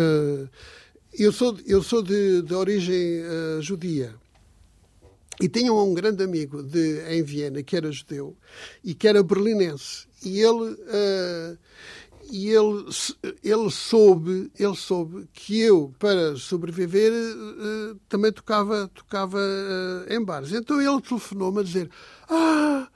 eu 1.14 1.32
sou, 1.32 1.56
eu 1.68 1.84
sou 1.84 2.02
de, 2.02 2.42
de 2.42 2.54
origem 2.56 3.22
judia. 3.62 4.16
E 5.42 5.50
tinha 5.50 5.74
um 5.74 5.94
grande 5.94 6.24
amigo 6.24 6.64
de, 6.64 7.04
em 7.10 7.22
Viena 7.22 7.62
que 7.62 7.76
era 7.76 7.92
judeu 7.92 8.38
e 8.84 8.94
que 8.94 9.08
era 9.08 9.22
berlinense. 9.22 10.08
E 10.24 10.40
ele, 10.40 10.74
uh, 10.74 11.58
e 12.32 12.50
ele, 12.50 12.86
ele, 13.44 13.70
soube, 13.70 14.52
ele 14.58 14.76
soube 14.76 15.28
que 15.34 15.60
eu, 15.60 15.94
para 16.00 16.36
sobreviver, 16.38 17.12
uh, 17.12 18.00
também 18.08 18.32
tocava, 18.32 18.90
tocava 18.94 19.38
uh, 19.38 20.14
em 20.14 20.24
bares. 20.24 20.54
Então 20.54 20.82
ele 20.82 21.02
telefonou-me 21.02 21.60
a 21.60 21.64
dizer: 21.64 21.90
Ah, 22.30 22.88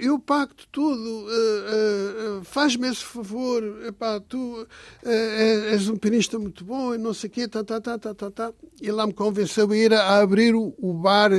eu 0.00 0.18
pacto 0.18 0.66
tudo, 0.72 1.26
uh, 1.26 2.38
uh, 2.38 2.44
faz-me 2.44 2.88
esse 2.88 3.04
favor, 3.04 3.62
epá, 3.86 4.20
tu 4.20 4.66
és 5.04 5.88
um 5.88 5.96
pianista 5.96 6.38
muito 6.38 6.64
bom 6.64 6.94
e 6.94 6.98
não 6.98 7.14
sei 7.14 7.28
o 7.28 7.32
quê, 7.32 7.48
tá, 7.48 7.62
tá, 7.62 7.80
tá, 7.80 7.98
tá, 7.98 8.14
tá, 8.14 8.30
tá. 8.30 8.52
E 8.80 8.90
lá 8.90 9.06
me 9.06 9.12
convenceu 9.12 9.70
a 9.70 9.76
ir 9.76 9.92
a, 9.92 10.18
abrir 10.18 10.54
o, 10.54 10.74
o 10.78 10.92
bar 10.92 11.30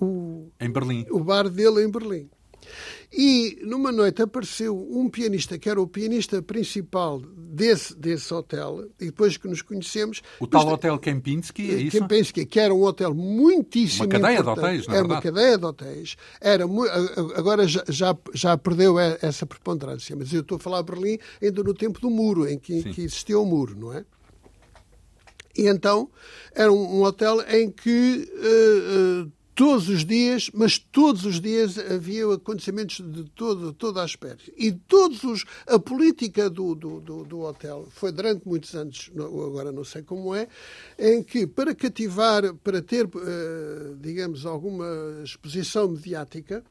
o, 0.00 0.50
em 0.60 0.70
Berlim. 0.70 1.06
O 1.10 1.20
bar 1.20 1.48
dele 1.48 1.84
em 1.84 1.90
Berlim. 1.90 2.28
E 3.12 3.58
numa 3.62 3.90
noite 3.90 4.22
apareceu 4.22 4.76
um 4.90 5.08
pianista 5.08 5.58
que 5.58 5.68
era 5.68 5.80
o 5.80 5.86
pianista 5.86 6.42
principal 6.42 7.20
desse, 7.20 7.96
desse 7.96 8.32
hotel, 8.32 8.88
e 9.00 9.06
depois 9.06 9.36
que 9.36 9.48
nos 9.48 9.62
conhecemos. 9.62 10.22
O 10.38 10.46
tal 10.46 10.68
Hotel 10.68 10.98
Kempinski, 10.98 11.70
é 11.70 11.74
isso? 11.74 11.98
Kempinski, 11.98 12.44
que 12.44 12.60
era 12.60 12.74
um 12.74 12.82
hotel 12.82 13.14
muitíssimo. 13.14 14.04
Uma 14.04 14.10
cadeia 14.10 14.40
importante. 14.40 14.54
de 14.54 14.60
hotéis, 14.60 14.86
na 14.86 14.94
Era 14.94 15.02
verdade. 15.02 15.28
uma 15.28 15.34
cadeia 15.34 15.58
de 15.58 15.64
hotéis. 15.64 16.16
Era, 16.40 16.64
agora 17.34 17.66
já, 17.66 17.84
já, 17.88 18.16
já 18.34 18.58
perdeu 18.58 18.98
essa 18.98 19.46
preponderância, 19.46 20.14
mas 20.14 20.32
eu 20.32 20.42
estou 20.42 20.56
a 20.56 20.60
falar 20.60 20.82
de 20.82 20.92
Berlim 20.92 21.18
ainda 21.42 21.62
no 21.62 21.74
tempo 21.74 22.00
do 22.00 22.10
muro, 22.10 22.46
em 22.48 22.58
que, 22.58 22.82
que 22.82 23.02
existia 23.02 23.38
o 23.38 23.46
muro, 23.46 23.74
não 23.76 23.92
é? 23.92 24.04
E 25.56 25.66
então 25.66 26.08
era 26.54 26.72
um, 26.72 26.98
um 26.98 27.02
hotel 27.02 27.40
em 27.48 27.68
que 27.68 28.30
uh, 28.32 29.24
uh, 29.24 29.32
todos 29.58 29.88
os 29.88 30.04
dias, 30.04 30.52
mas 30.54 30.78
todos 30.78 31.24
os 31.24 31.40
dias 31.40 31.76
havia 31.78 32.32
acontecimentos 32.32 32.98
de 33.04 33.24
todo, 33.30 33.72
toda 33.72 34.00
a 34.00 34.06
espécie. 34.06 34.54
E 34.56 34.70
todos 34.70 35.24
os. 35.24 35.44
A 35.66 35.80
política 35.80 36.48
do, 36.48 36.76
do, 36.76 37.00
do, 37.00 37.24
do, 37.24 37.40
hotel 37.40 37.88
foi 37.90 38.12
durante 38.12 38.46
muitos 38.46 38.72
anos, 38.76 39.10
agora 39.16 39.72
não 39.72 39.82
sei 39.82 40.02
como 40.02 40.32
é, 40.32 40.46
em 40.96 41.24
que 41.24 41.44
para 41.44 41.74
cativar, 41.74 42.54
para 42.62 42.80
ter, 42.80 43.06
eh, 43.06 43.94
digamos, 44.00 44.46
alguma 44.46 44.86
exposição 45.24 45.88
mediática, 45.88 46.62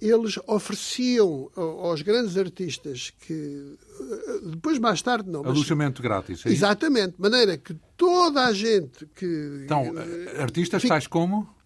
eles 0.00 0.38
ofereciam 0.46 1.50
aos 1.56 2.00
grandes 2.00 2.36
artistas 2.36 3.12
que 3.26 3.76
eh, 4.00 4.40
depois 4.52 4.78
mais 4.78 5.02
tarde 5.02 5.28
não 5.28 5.44
alojamento 5.44 6.00
grátis 6.00 6.46
é 6.46 6.48
exatamente 6.48 7.16
de 7.16 7.20
maneira 7.20 7.58
que 7.58 7.76
toda 7.98 8.46
a 8.46 8.52
gente 8.54 9.04
que 9.14 9.62
então 9.64 9.92
artistas 10.38 10.82
tais 10.84 11.06
como 11.06 11.59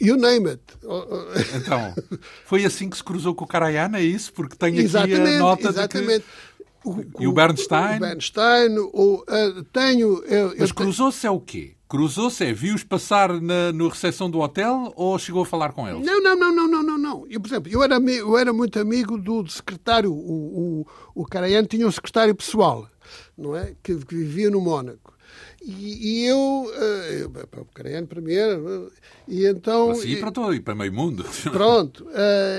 You 0.00 0.16
name 0.16 0.48
it. 0.48 0.62
Então, 1.54 1.94
foi 2.46 2.64
assim 2.64 2.88
que 2.88 2.96
se 2.96 3.04
cruzou 3.04 3.34
com 3.34 3.44
o 3.44 3.48
Karajan, 3.48 3.96
é 3.96 4.02
isso? 4.02 4.32
Porque 4.32 4.56
tem 4.56 4.70
aqui 4.70 4.80
exatamente, 4.80 5.36
a 5.36 5.38
nota 5.38 5.68
exatamente. 5.68 6.20
de 6.20 6.20
que... 6.20 6.60
O, 6.82 7.22
e 7.22 7.26
o 7.26 7.32
Bernstein? 7.32 7.98
O 7.98 8.00
Bernstein, 8.00 8.78
o, 8.78 9.16
uh, 9.16 9.64
tenho... 9.64 10.24
Eu, 10.24 10.54
Mas 10.58 10.72
cruzou-se 10.72 11.26
é 11.26 11.30
o 11.30 11.38
quê? 11.38 11.76
Cruzou-se 11.86 12.42
é, 12.44 12.52
viu-os 12.52 12.84
passar 12.84 13.40
na 13.40 13.72
no 13.72 13.88
recepção 13.88 14.30
do 14.30 14.38
hotel 14.38 14.92
ou 14.96 15.18
chegou 15.18 15.42
a 15.42 15.46
falar 15.46 15.72
com 15.72 15.88
eles? 15.88 16.06
Não, 16.06 16.22
não, 16.22 16.36
não, 16.36 16.54
não, 16.54 16.68
não, 16.68 16.82
não. 16.82 16.98
não. 16.98 17.26
Eu, 17.28 17.40
por 17.40 17.48
exemplo, 17.48 17.70
eu 17.70 17.82
era, 17.82 17.96
eu 17.96 18.38
era 18.38 18.52
muito 18.52 18.78
amigo 18.78 19.18
do 19.18 19.46
secretário, 19.50 20.12
o, 20.12 20.86
o, 21.14 21.22
o 21.22 21.26
tinha 21.68 21.86
um 21.86 21.90
secretário 21.90 22.34
pessoal, 22.34 22.88
não 23.36 23.56
é? 23.56 23.74
Que, 23.82 23.96
que 23.96 24.14
vivia 24.14 24.48
no 24.48 24.60
Mónaco. 24.60 25.09
E, 25.62 26.22
e 26.22 26.26
eu, 26.26 26.38
uh, 26.38 27.60
o 27.60 27.64
Karajan 27.66 28.06
primeiro, 28.06 28.90
e 29.28 29.44
então... 29.46 29.88
Para 29.88 29.96
si 29.96 30.12
e 30.12 30.16
para 30.16 30.32
todo, 30.32 30.54
e 30.54 30.60
para 30.60 30.74
meio 30.74 30.92
mundo. 30.92 31.24
Pronto. 31.52 32.06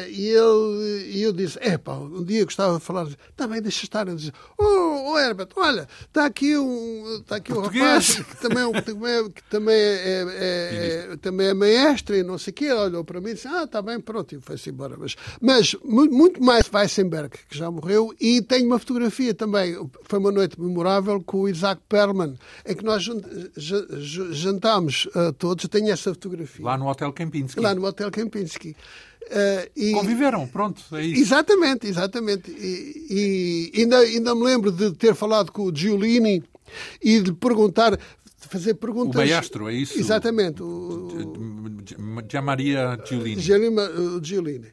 E 0.09 0.27
ele, 0.27 1.11
e 1.11 1.23
eu 1.23 1.33
disse, 1.33 1.57
é 1.61 1.77
pá, 1.77 1.93
um 1.93 2.23
dia 2.23 2.45
gostava 2.45 2.77
de 2.77 2.83
falar, 2.83 3.07
está 3.07 3.47
bem, 3.47 3.61
deixa 3.61 3.85
estar. 3.85 4.07
Ele 4.07 4.17
disse, 4.17 4.31
oh, 4.57 5.11
oh 5.11 5.19
Herbert, 5.19 5.49
olha, 5.55 5.87
está 6.05 6.25
aqui 6.25 6.57
um, 6.57 7.17
está 7.21 7.37
aqui 7.37 7.51
um 7.53 7.61
rapaz 7.61 8.19
que 8.19 8.37
também, 8.37 8.71
que 8.71 8.81
também, 8.81 9.29
que 9.31 9.43
também 9.49 9.75
é, 9.75 10.25
é, 10.29 11.07
é 11.13 11.17
também 11.17 11.47
é 11.47 11.53
maestro 11.53 12.15
e 12.15 12.23
não 12.23 12.37
sei 12.37 12.51
o 12.51 12.53
quê. 12.53 12.71
Olhou 12.71 13.03
para 13.03 13.19
mim 13.19 13.31
e 13.31 13.33
disse, 13.33 13.47
ah, 13.47 13.63
está 13.63 13.81
bem, 13.81 13.99
pronto, 13.99 14.35
e 14.35 14.39
foi-se 14.39 14.69
embora. 14.69 14.95
Mas, 14.97 15.15
mas 15.41 15.75
muito 15.81 16.41
mais 16.41 16.69
Weissenberg, 16.71 17.35
que 17.49 17.57
já 17.57 17.71
morreu, 17.71 18.13
e 18.19 18.41
tenho 18.41 18.67
uma 18.67 18.77
fotografia 18.77 19.33
também, 19.33 19.75
foi 20.03 20.19
uma 20.19 20.31
noite 20.31 20.61
memorável 20.61 21.21
com 21.23 21.41
o 21.41 21.49
Isaac 21.49 21.81
Perlman, 21.89 22.35
em 22.65 22.75
que 22.75 22.83
nós 22.83 22.90
jantámos 22.99 25.07
uh, 25.07 25.31
todos, 25.33 25.67
tenho 25.67 25.91
essa 25.91 26.13
fotografia. 26.13 26.65
Lá 26.65 26.77
no 26.77 26.87
Hotel 26.87 27.11
Kempinski. 27.13 27.59
Lá 27.59 27.75
no 27.75 27.85
Hotel 27.85 28.11
Kempinski. 28.11 28.75
Uh, 29.31 29.69
e... 29.75 29.91
Conviveram, 29.93 30.47
pronto, 30.47 30.83
é 30.93 31.05
isso. 31.05 31.21
Exatamente, 31.21 31.87
exatamente. 31.87 32.51
E, 32.51 33.71
e, 33.73 33.81
ainda, 33.81 33.99
ainda 33.99 34.35
me 34.35 34.43
lembro 34.43 34.71
de 34.71 34.91
ter 34.93 35.15
falado 35.15 35.51
com 35.51 35.63
o 35.63 35.75
Giulini 35.75 36.43
e 37.01 37.21
de 37.21 37.31
perguntar, 37.31 37.95
de 37.95 38.47
fazer 38.49 38.73
perguntas. 38.73 39.15
O 39.15 39.17
maestro, 39.17 39.69
é 39.69 39.73
isso? 39.73 39.97
Exatamente. 39.97 40.61
Já 42.29 42.41
Maria 42.41 42.99
Giulini. 43.05 43.41
Giulini. 43.41 44.67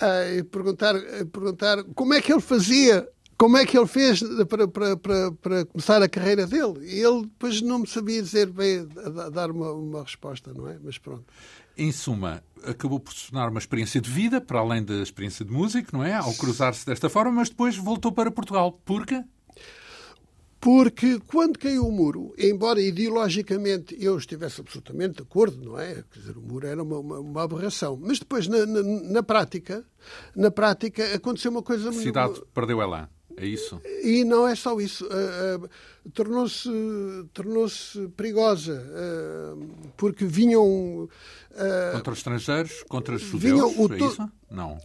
Uh, 0.00 0.38
e 0.38 0.42
perguntar, 0.44 0.94
perguntar 1.32 1.82
como 1.94 2.14
é 2.14 2.20
que 2.20 2.32
ele 2.32 2.40
fazia 2.40 3.08
como 3.36 3.56
é 3.56 3.66
que 3.66 3.76
ele 3.76 3.86
fez 3.86 4.20
para, 4.48 4.68
para, 4.68 4.96
para, 4.96 5.32
para, 5.32 5.64
começar 5.66 6.02
a 6.02 6.08
carreira 6.08 6.46
dele. 6.46 6.78
Ele 6.80 7.22
depois 7.22 7.60
não 7.60 7.80
me 7.80 7.86
sabia 7.86 8.22
dizer 8.22 8.50
bem, 8.50 8.86
dar 9.32 9.50
uma, 9.50 9.72
uma 9.72 10.02
resposta, 10.02 10.52
não 10.52 10.68
é? 10.68 10.78
Mas 10.82 10.98
pronto. 10.98 11.24
Em 11.76 11.90
suma, 11.90 12.42
acabou 12.64 13.00
por 13.00 13.12
se 13.12 13.30
tornar 13.30 13.50
uma 13.50 13.58
experiência 13.58 14.00
de 14.00 14.08
vida, 14.08 14.40
para 14.40 14.60
além 14.60 14.84
da 14.84 14.94
experiência 14.94 15.44
de 15.44 15.52
músico, 15.52 15.90
não 15.92 16.04
é? 16.04 16.14
Ao 16.14 16.32
cruzar-se 16.34 16.86
desta 16.86 17.08
forma, 17.08 17.32
mas 17.32 17.48
depois 17.48 17.76
voltou 17.76 18.12
para 18.12 18.30
Portugal. 18.30 18.80
Porquê? 18.84 19.24
Porque 20.60 21.20
quando 21.26 21.58
caiu 21.58 21.86
o 21.86 21.92
muro, 21.92 22.32
embora 22.38 22.80
ideologicamente 22.80 23.94
eu 24.02 24.16
estivesse 24.16 24.62
absolutamente 24.62 25.16
de 25.16 25.22
acordo, 25.22 25.62
não 25.62 25.78
é? 25.78 26.02
Quer 26.10 26.20
dizer, 26.20 26.38
o 26.38 26.40
muro 26.40 26.66
era 26.66 26.82
uma, 26.82 26.98
uma, 27.00 27.20
uma 27.20 27.42
aberração. 27.42 27.98
Mas 28.00 28.18
depois, 28.18 28.48
na, 28.48 28.64
na, 28.64 28.82
na, 28.82 29.22
prática, 29.22 29.84
na 30.34 30.50
prática, 30.50 31.14
aconteceu 31.14 31.50
uma 31.50 31.62
coisa... 31.62 31.90
A 31.90 31.92
cidade 31.92 32.40
perdeu 32.54 32.80
ela. 32.80 33.10
É 33.36 33.46
isso? 33.46 33.80
E 34.02 34.24
não 34.24 34.46
é 34.46 34.54
só 34.54 34.78
isso. 34.80 35.06
Uh, 35.06 35.64
uh, 35.64 36.10
tornou-se 36.10 36.68
tornou 37.32 37.66
perigosa, 38.16 38.74
uh, 38.74 39.90
porque 39.96 40.24
vinham. 40.24 41.08
contra 41.92 42.12
os 42.12 42.18
estrangeiros, 42.18 42.84
contra 42.88 43.14
os 43.16 43.22
judeus, 43.22 43.76
o, 43.76 43.92
é 43.92 43.98
isso? 43.98 44.30
Não. 44.50 44.78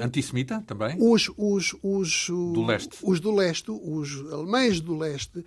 Antissemita 0.00 0.62
também? 0.66 0.96
Os, 1.00 1.30
os, 1.36 1.74
os, 1.82 2.26
do 2.28 2.64
leste. 2.64 2.96
Os 3.02 3.20
do 3.20 3.34
leste, 3.34 3.70
os 3.70 4.32
alemães 4.32 4.80
do 4.80 4.96
leste, 4.96 5.44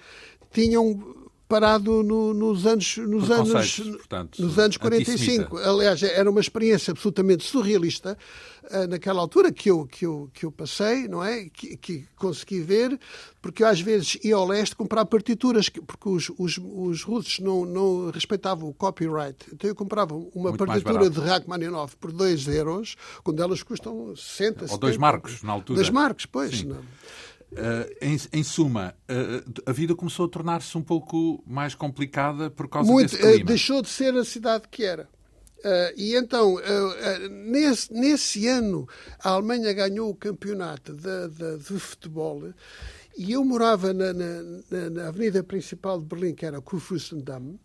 tinham 0.52 1.25
parado 1.48 2.02
no, 2.04 2.34
nos 2.34 2.66
anos 2.66 2.98
nos 2.98 3.30
anos 3.30 3.80
portanto, 3.80 4.42
nos 4.42 4.58
anos 4.58 4.78
45 4.78 5.58
aliás 5.58 6.02
era 6.02 6.30
uma 6.30 6.42
experiência 6.42 6.92
absolutamente 6.92 7.44
surrealista 7.44 8.18
uh, 8.64 8.88
naquela 8.88 9.22
altura 9.22 9.52
que 9.52 9.70
eu 9.70 9.86
que 9.86 10.06
eu 10.06 10.30
que 10.34 10.46
eu 10.46 10.52
passei 10.52 11.08
não 11.08 11.24
é? 11.24 11.46
Que, 11.46 11.78
que 11.78 12.06
consegui 12.16 12.62
ver 12.62 13.00
porque 13.42 13.64
eu 13.64 13.68
às 13.68 13.80
vezes 13.80 14.18
ia 14.24 14.36
ao 14.36 14.48
leste 14.48 14.76
comprar 14.76 15.06
partituras 15.06 15.70
porque 15.70 16.10
os, 16.10 16.32
os, 16.38 16.58
os 16.58 17.04
russos 17.04 17.40
não 17.40 17.64
não 17.66 18.10
respeitavam 18.10 18.70
o 18.70 18.74
copyright. 18.74 19.38
Então 19.54 19.70
eu 19.70 19.76
comprava 19.76 20.16
uma 20.16 20.50
Muito 20.50 20.66
partitura 20.66 21.10
de 21.10 21.20
Rachmaninoff 21.20 21.96
por 21.98 22.12
2 22.12 22.48
euros 22.48 22.96
quando 23.24 23.42
elas 23.44 23.62
custam 23.62 24.16
60 24.16 24.72
ou 24.72 24.78
2 24.78 24.98
marcos 24.98 25.44
na 25.44 25.52
altura. 25.52 25.78
2 25.78 25.90
marcos 25.92 26.26
pois 26.26 26.64
não 26.64 26.82
Uh, 27.52 27.96
em, 28.02 28.18
em, 28.40 28.44
suma, 28.44 28.94
uh, 29.10 29.62
a 29.66 29.72
vida 29.72 29.96
começou 29.96 30.26
a 30.26 30.30
tornar-se 30.30 30.78
um 30.78 30.82
pouco 30.82 31.42
mais 31.48 31.74
complicada 31.74 32.50
por 32.50 32.68
causa 32.68 32.92
Muito, 32.92 33.12
desse 33.12 33.22
clima. 33.22 33.44
Uh, 33.44 33.46
deixou 33.46 33.82
de 33.82 33.88
ser 33.88 34.14
a 34.16 34.26
cidade 34.26 34.64
que 34.70 34.84
era. 34.84 35.08
e 35.96 36.16
então, 36.16 36.58
nesse, 37.32 37.94
nesse 37.94 38.48
ano, 38.48 38.88
a 39.24 39.30
Alemanha 39.30 39.74
ganhou 39.74 40.10
o 40.10 40.16
campeonato 40.16 40.94
de, 40.94 41.30
de, 41.30 41.58
de 41.58 41.80
futebol 41.80 42.54
e 43.18 43.32
eu 43.32 43.46
morava 43.46 43.94
na, 43.94 44.14
na, 44.14 44.90
na, 44.90 45.08
avenida 45.08 45.42
principal 45.42 46.00
de 46.00 46.06
Berlim, 46.06 46.36
que 46.36 46.46
era 46.46 46.62
Kurfürstendamm. 46.62 47.58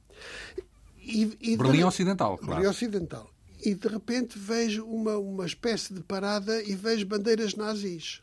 E, 1.02 1.36
e 1.40 1.56
Berlim 1.56 1.78
de, 1.78 1.84
Ocidental, 1.84 2.38
claro. 2.38 2.54
Berlim 2.54 2.68
Ocidental. 2.68 3.28
E 3.64 3.74
de 3.74 3.88
repente 3.88 4.38
vejo 4.38 4.84
uma, 4.84 5.18
uma 5.18 5.44
espécie 5.44 5.92
de 5.92 6.02
parada 6.02 6.62
e 6.62 6.74
vejo 6.76 7.04
bandeiras 7.04 7.54
nazis. 7.54 8.22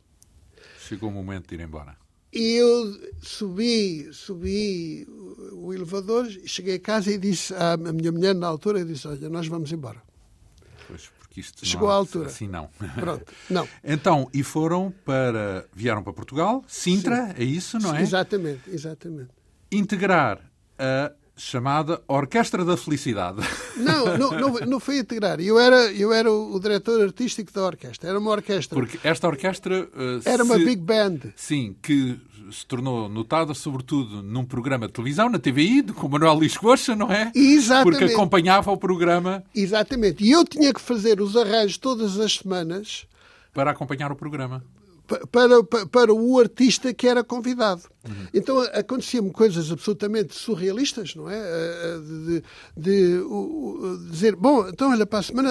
Chegou 0.87 1.09
o 1.09 1.11
momento 1.11 1.49
de 1.49 1.55
ir 1.55 1.61
embora. 1.61 1.95
E 2.31 2.55
eu 2.55 3.11
subi, 3.21 4.09
subi 4.13 5.07
o 5.53 5.73
elevador, 5.73 6.27
cheguei 6.45 6.75
a 6.75 6.79
casa 6.79 7.11
e 7.11 7.17
disse 7.17 7.53
à 7.53 7.75
minha 7.77 8.11
mulher, 8.11 8.35
na 8.35 8.47
altura, 8.47 8.83
disse, 8.85 9.07
olha, 9.07 9.29
nós 9.29 9.47
vamos 9.47 9.71
embora. 9.71 10.01
Pois, 10.87 11.09
porque 11.19 11.41
isto 11.41 11.65
Chegou 11.65 11.89
à 11.89 11.93
altura. 11.93 12.27
Assim 12.27 12.47
não. 12.47 12.69
Pronto, 12.95 13.25
não. 13.49 13.67
então, 13.83 14.29
e 14.33 14.43
foram 14.43 14.93
para, 15.03 15.67
vieram 15.73 16.03
para 16.03 16.13
Portugal, 16.13 16.63
Sintra, 16.67 17.27
Sim. 17.27 17.33
é 17.37 17.43
isso, 17.43 17.79
não 17.79 17.95
é? 17.95 18.01
Exatamente, 18.01 18.69
exatamente. 18.69 19.29
Integrar 19.71 20.39
a 20.77 21.11
chamada 21.37 22.01
Orquestra 22.07 22.65
da 22.65 22.75
Felicidade. 22.75 23.37
Não, 23.77 24.17
não, 24.17 24.31
não, 24.31 24.53
não 24.65 24.79
foi 24.79 24.97
integrar. 24.97 25.39
Eu 25.39 25.59
era, 25.59 25.91
eu 25.93 26.11
era 26.11 26.31
o 26.31 26.59
diretor 26.59 26.99
artístico 26.99 27.53
da 27.53 27.63
orquestra. 27.63 28.09
Era 28.09 28.17
uma 28.17 28.31
orquestra. 28.31 28.75
Porque 28.75 28.99
esta 29.03 29.27
orquestra. 29.27 29.83
Uh, 29.83 30.19
era 30.25 30.43
se, 30.43 30.51
uma 30.51 30.57
big 30.57 30.77
band. 30.77 31.19
Sim, 31.35 31.75
que 31.79 32.19
se 32.51 32.65
tornou 32.65 33.07
notada, 33.07 33.53
sobretudo, 33.53 34.23
num 34.23 34.43
programa 34.43 34.87
de 34.87 34.93
televisão, 34.93 35.29
na 35.29 35.37
TVI, 35.37 35.83
com 35.83 36.07
o 36.07 36.09
Manuel 36.09 36.33
Luís 36.33 36.57
Coxa, 36.57 36.95
não 36.95 37.11
é? 37.11 37.31
Exatamente. 37.35 37.99
Porque 37.99 38.13
acompanhava 38.13 38.71
o 38.71 38.77
programa. 38.77 39.43
Exatamente. 39.53 40.23
E 40.23 40.31
eu 40.31 40.43
tinha 40.43 40.73
que 40.73 40.81
fazer 40.81 41.21
os 41.21 41.37
arranjos 41.37 41.77
todas 41.77 42.19
as 42.19 42.33
semanas. 42.33 43.05
Para 43.53 43.71
acompanhar 43.71 44.11
o 44.11 44.15
programa 44.15 44.63
para, 45.31 45.63
para 45.87 46.13
o 46.13 46.39
artista 46.39 46.93
que 46.93 47.07
era 47.07 47.23
convidado. 47.23 47.83
Uhum. 48.07 48.27
Então 48.33 48.59
aconteciam-me 48.59 49.31
coisas 49.31 49.71
absolutamente 49.71 50.33
surrealistas, 50.35 51.15
não 51.15 51.29
é? 51.29 51.41
De, 51.99 52.25
de, 52.27 52.43
de, 52.77 54.09
dizer, 54.09 54.35
bom, 54.35 54.67
então 54.67 54.91
olha, 54.91 55.05
para 55.05 55.19
a 55.19 55.23
semana 55.23 55.49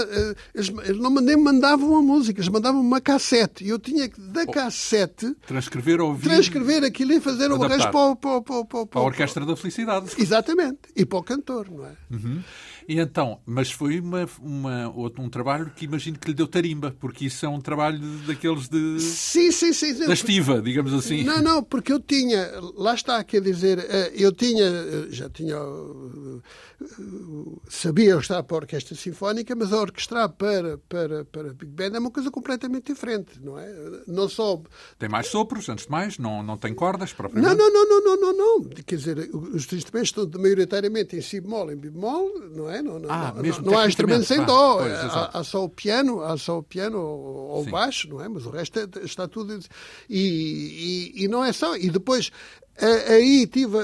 eles, 0.55 0.73
eles 0.85 0.99
não 0.99 1.11
nem 1.11 1.37
mandavam 1.37 1.97
a 1.97 2.03
música, 2.03 2.41
eles 2.41 2.49
mandavam 2.49 2.81
uma 2.81 3.01
cassete 3.01 3.65
e 3.65 3.69
eu 3.69 3.79
tinha 3.79 4.09
que, 4.09 4.21
da 4.21 4.47
cassete, 4.47 5.35
transcrever, 5.47 6.01
ouvir, 6.01 6.29
transcrever 6.29 6.85
aquilo 6.85 7.13
e 7.13 7.21
fazer 7.21 7.51
o 7.51 7.63
arranjo 7.63 7.91
para, 7.91 8.17
para, 8.17 8.43
para, 8.43 8.65
para, 8.65 8.87
para, 8.87 9.01
a 9.01 9.05
Orquestra 9.05 9.45
da 9.45 9.57
Felicidade. 9.57 10.11
Exatamente, 10.19 10.81
e 10.95 11.05
para 11.05 11.19
o 11.19 11.23
cantor, 11.23 11.71
não 11.71 11.85
é? 11.85 11.93
Uhum. 12.11 12.43
E 12.89 13.01
então, 13.01 13.41
mas 13.45 13.71
foi 13.71 13.99
uma, 14.01 14.29
uma, 14.41 14.89
um 15.19 15.29
trabalho 15.29 15.73
que 15.75 15.85
imagino 15.85 16.19
que 16.19 16.29
lhe 16.29 16.35
deu 16.35 16.47
tarimba, 16.47 16.95
porque 17.01 17.27
isso 17.27 17.45
é 17.45 17.49
um 17.49 17.61
trabalho 17.61 18.01
daqueles 18.27 18.69
de. 18.69 19.01
Sim, 19.01 19.51
sim, 19.51 19.73
sim. 19.73 20.07
Da 20.07 20.13
estiva, 20.13 20.63
digamos 20.63 20.93
assim. 20.93 21.25
Não, 21.25 21.43
não, 21.43 21.63
porque 21.63 21.93
eu 21.93 21.99
tinha, 21.99 22.51
lá 22.77 22.95
está, 22.95 23.23
quer 23.25 23.41
dizer, 23.41 23.79
eh, 23.79 24.13
eu 24.15 24.31
tinha, 24.33 24.65
eh, 24.65 25.07
já 25.11 25.29
tinha, 25.29 25.57
eh, 25.57 26.87
sabia 27.69 28.17
estar 28.17 28.43
para 28.43 28.57
a 28.57 28.61
orquestra 28.61 28.95
sinfónica, 28.95 29.55
mas 29.57 29.73
a 29.73 29.81
orquestrar 29.81 30.29
para, 30.29 30.79
para, 30.89 31.25
para 31.25 31.53
Big 31.53 31.73
Band 31.73 31.97
é 31.97 31.99
uma 31.99 32.11
coisa 32.11 32.31
completamente 32.31 32.93
diferente, 32.93 33.41
não 33.43 33.59
é? 33.59 33.69
Não 34.07 34.29
só. 34.29 34.63
Tem 34.99 35.09
mais 35.09 35.27
sopros, 35.27 35.69
antes 35.69 35.87
de 35.87 35.91
mais, 35.91 36.19
não, 36.19 36.43
não 36.43 36.57
tem 36.57 36.73
cordas 36.73 37.13
propriamente. 37.13 37.57
Não, 37.57 37.73
não, 37.73 37.85
não, 37.85 38.01
não, 38.01 38.17
não, 38.17 38.33
não, 38.33 38.61
não. 38.61 38.71
Quer 38.71 38.97
dizer, 38.97 39.31
os 39.33 39.71
instrumentos 39.73 40.11
estão 40.11 40.29
maioritariamente 40.41 41.17
em 41.17 41.21
si 41.21 41.41
bemol, 41.41 41.71
em 41.73 41.77
bemol, 41.77 42.31
não 42.55 42.71
é? 42.71 42.76
Não, 42.83 42.99
não, 42.99 43.11
ah, 43.11 43.33
não, 43.35 43.43
mesmo 43.43 43.65
não 43.65 43.79
há 43.79 43.87
instrumentos 43.87 44.31
em 44.31 44.45
dó. 44.45 44.79
Pois, 44.79 44.93
há, 44.93 45.31
há, 45.33 45.45
só 45.45 45.65
o 45.65 45.69
piano, 45.69 46.23
há 46.23 46.37
só 46.37 46.59
o 46.59 46.63
piano 46.63 46.99
ou, 46.99 47.63
o 47.63 47.71
baixo, 47.71 48.09
não 48.09 48.23
é? 48.23 48.29
Mas 48.29 48.47
o 48.47 48.51
resto 48.51 48.79
é, 48.79 48.87
está 49.05 49.27
tudo. 49.27 49.59
E, 50.09 51.13
e, 51.15 51.25
e 51.25 51.29
não 51.29 51.45
é 51.45 51.53
só. 51.53 51.77
E 51.77 51.91
depois 51.91 52.31
Aí 52.79 53.47
tive, 53.47 53.79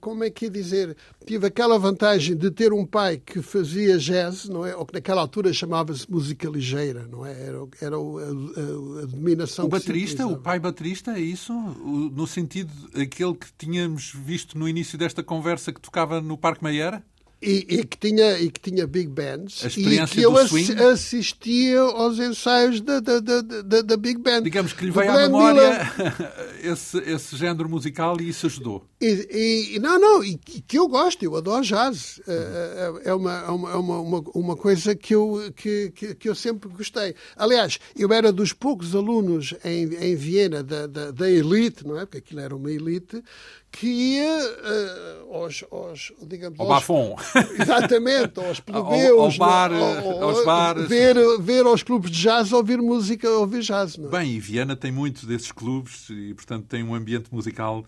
como 0.00 0.22
é 0.22 0.30
que 0.30 0.44
ia 0.44 0.50
dizer, 0.50 0.96
tive 1.26 1.48
aquela 1.48 1.76
vantagem 1.78 2.36
de 2.36 2.48
ter 2.50 2.72
um 2.72 2.86
pai 2.86 3.18
que 3.18 3.42
fazia 3.42 3.98
jazz, 3.98 4.48
não 4.48 4.64
é? 4.64 4.74
Ou 4.76 4.86
que 4.86 4.94
naquela 4.94 5.20
altura 5.20 5.52
chamava-se 5.52 6.08
música 6.08 6.48
ligeira, 6.48 7.08
não 7.10 7.26
é? 7.26 7.32
Era, 7.32 7.58
era 7.80 7.96
a, 7.96 7.98
a, 7.98 9.02
a 9.02 9.06
dominação. 9.06 9.64
O 9.64 9.68
baterista, 9.68 10.26
o 10.28 10.38
pai 10.38 10.60
baterista, 10.60 11.12
é 11.12 11.20
isso? 11.20 11.52
No 11.52 12.24
sentido 12.24 12.70
aquele 12.94 13.34
que 13.34 13.48
tínhamos 13.58 14.12
visto 14.14 14.56
no 14.56 14.68
início 14.68 14.96
desta 14.96 15.24
conversa 15.24 15.72
que 15.72 15.80
tocava 15.80 16.20
no 16.20 16.38
Parque 16.38 16.62
Meieira? 16.62 17.02
E, 17.42 17.64
e, 17.70 17.84
que 17.84 17.96
tinha, 17.96 18.38
e 18.38 18.50
que 18.50 18.60
tinha 18.60 18.86
big 18.86 19.08
bands. 19.08 19.64
E 19.64 20.06
que 20.06 20.20
eu 20.20 20.46
swing. 20.46 20.74
assistia 20.82 21.80
aos 21.80 22.18
ensaios 22.18 22.82
da, 22.82 23.00
da, 23.00 23.18
da, 23.18 23.80
da, 23.80 23.96
Big 23.96 24.20
Band. 24.20 24.42
Digamos 24.42 24.74
que 24.74 24.84
lhe 24.84 24.90
veio 24.90 25.10
à 25.10 25.16
memória 25.16 25.90
esse, 26.62 26.98
esse 26.98 27.36
género 27.36 27.66
musical 27.66 28.20
e 28.20 28.28
isso 28.28 28.44
ajudou. 28.44 28.84
E, 29.00 29.76
e, 29.76 29.78
não, 29.78 29.98
não, 29.98 30.22
e 30.22 30.36
que 30.36 30.78
eu 30.78 30.86
gosto, 30.86 31.22
eu 31.22 31.34
adoro 31.34 31.64
jazz. 31.64 32.20
É, 32.28 32.92
é, 33.04 33.14
uma, 33.14 33.38
é 33.38 33.48
uma, 33.48 33.76
uma, 33.76 34.24
uma 34.34 34.56
coisa 34.56 34.94
que 34.94 35.14
eu, 35.14 35.50
que, 35.56 35.90
que, 35.94 36.14
que, 36.14 36.28
eu 36.28 36.34
sempre 36.34 36.68
gostei. 36.68 37.14
Aliás, 37.36 37.78
eu 37.96 38.12
era 38.12 38.30
dos 38.30 38.52
poucos 38.52 38.94
alunos 38.94 39.54
em, 39.64 39.94
em 39.94 40.14
Viena 40.14 40.62
da, 40.62 40.86
da, 40.86 41.10
da 41.10 41.30
elite, 41.30 41.86
não 41.86 41.98
é? 41.98 42.04
Porque 42.04 42.18
aquilo 42.18 42.40
era 42.40 42.54
uma 42.54 42.70
elite, 42.70 43.24
que 43.70 43.86
ia 43.86 44.38
uh, 44.38 45.34
aos, 45.34 45.64
aos, 45.70 46.12
digamos, 46.22 46.58
ao 46.58 46.70
aos, 46.70 46.82
Bafon. 46.82 47.16
Exatamente, 47.60 48.40
aos 48.40 48.60
plebeus. 48.60 49.10
Ao, 49.10 49.20
ao 49.20 49.32
bar, 49.32 49.72
ao, 49.72 50.22
aos 50.24 50.44
bares. 50.44 50.88
Ver, 50.88 51.16
ver 51.40 51.64
aos 51.64 51.82
clubes 51.82 52.10
de 52.10 52.20
jazz, 52.20 52.52
ouvir 52.52 52.78
música, 52.78 53.28
ouvir 53.30 53.62
jazz. 53.62 53.96
Não? 53.96 54.08
É? 54.08 54.10
Bem, 54.10 54.32
e 54.32 54.40
Viena 54.40 54.74
tem 54.74 54.90
muitos 54.90 55.24
desses 55.24 55.52
clubes 55.52 56.08
e, 56.10 56.34
portanto, 56.34 56.66
tem 56.66 56.82
um 56.82 56.94
ambiente 56.94 57.32
musical 57.32 57.84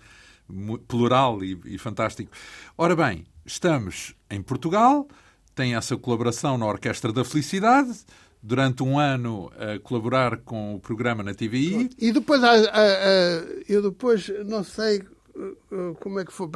plural 0.87 1.43
e, 1.43 1.59
e 1.64 1.78
fantástico. 1.78 2.30
Ora 2.76 2.95
bem, 2.95 3.24
estamos 3.45 4.14
em 4.30 4.41
Portugal, 4.43 5.09
tem 5.55 5.74
essa 5.74 5.97
colaboração 5.97 6.57
na 6.57 6.66
Orquestra 6.66 7.12
da 7.12 7.24
Felicidade, 7.24 7.93
durante 8.43 8.83
um 8.83 8.99
ano 8.99 9.51
a 9.57 9.78
colaborar 9.78 10.39
com 10.39 10.74
o 10.74 10.80
programa 10.80 11.22
na 11.22 11.33
TVI. 11.33 11.91
E 11.99 12.12
depois, 12.12 12.43
a, 12.43 12.51
a, 12.51 12.57
a, 12.57 13.43
eu 13.68 13.83
depois, 13.83 14.28
não 14.45 14.64
sei 14.64 14.99
eh, 14.99 15.05
como 16.00 16.20
é 16.20 16.24
que 16.24 16.32
foi? 16.32 16.48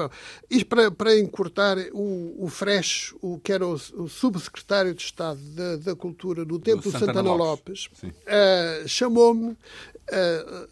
Isto 0.50 0.66
para, 0.66 0.90
para 0.90 1.18
encurtar, 1.18 1.76
o, 1.92 2.44
o 2.44 2.48
Fresh, 2.48 3.14
o, 3.20 3.38
que 3.38 3.52
era 3.52 3.66
o, 3.66 3.74
o 3.74 4.08
subsecretário 4.08 4.94
de 4.94 5.02
Estado 5.02 5.40
da, 5.40 5.76
da 5.76 5.96
Cultura 5.96 6.44
no 6.44 6.58
tempo 6.58 6.82
do, 6.82 6.90
Santana, 6.90 7.06
Santana 7.06 7.34
Lopes, 7.34 7.88
Lopes 8.02 8.14
uh, 8.14 8.88
chamou-me 8.88 9.50
uh, 9.50 9.56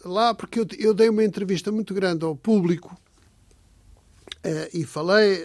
lá 0.09 0.33
porque 0.33 0.59
eu, 0.59 0.67
eu, 0.77 0.93
dei 0.93 1.09
uma 1.09 1.23
entrevista 1.23 1.71
muito 1.71 1.93
grande 1.93 2.23
ao 2.23 2.35
público 2.35 2.95
uh, 4.45 4.69
e 4.73 4.83
falei, 4.83 5.43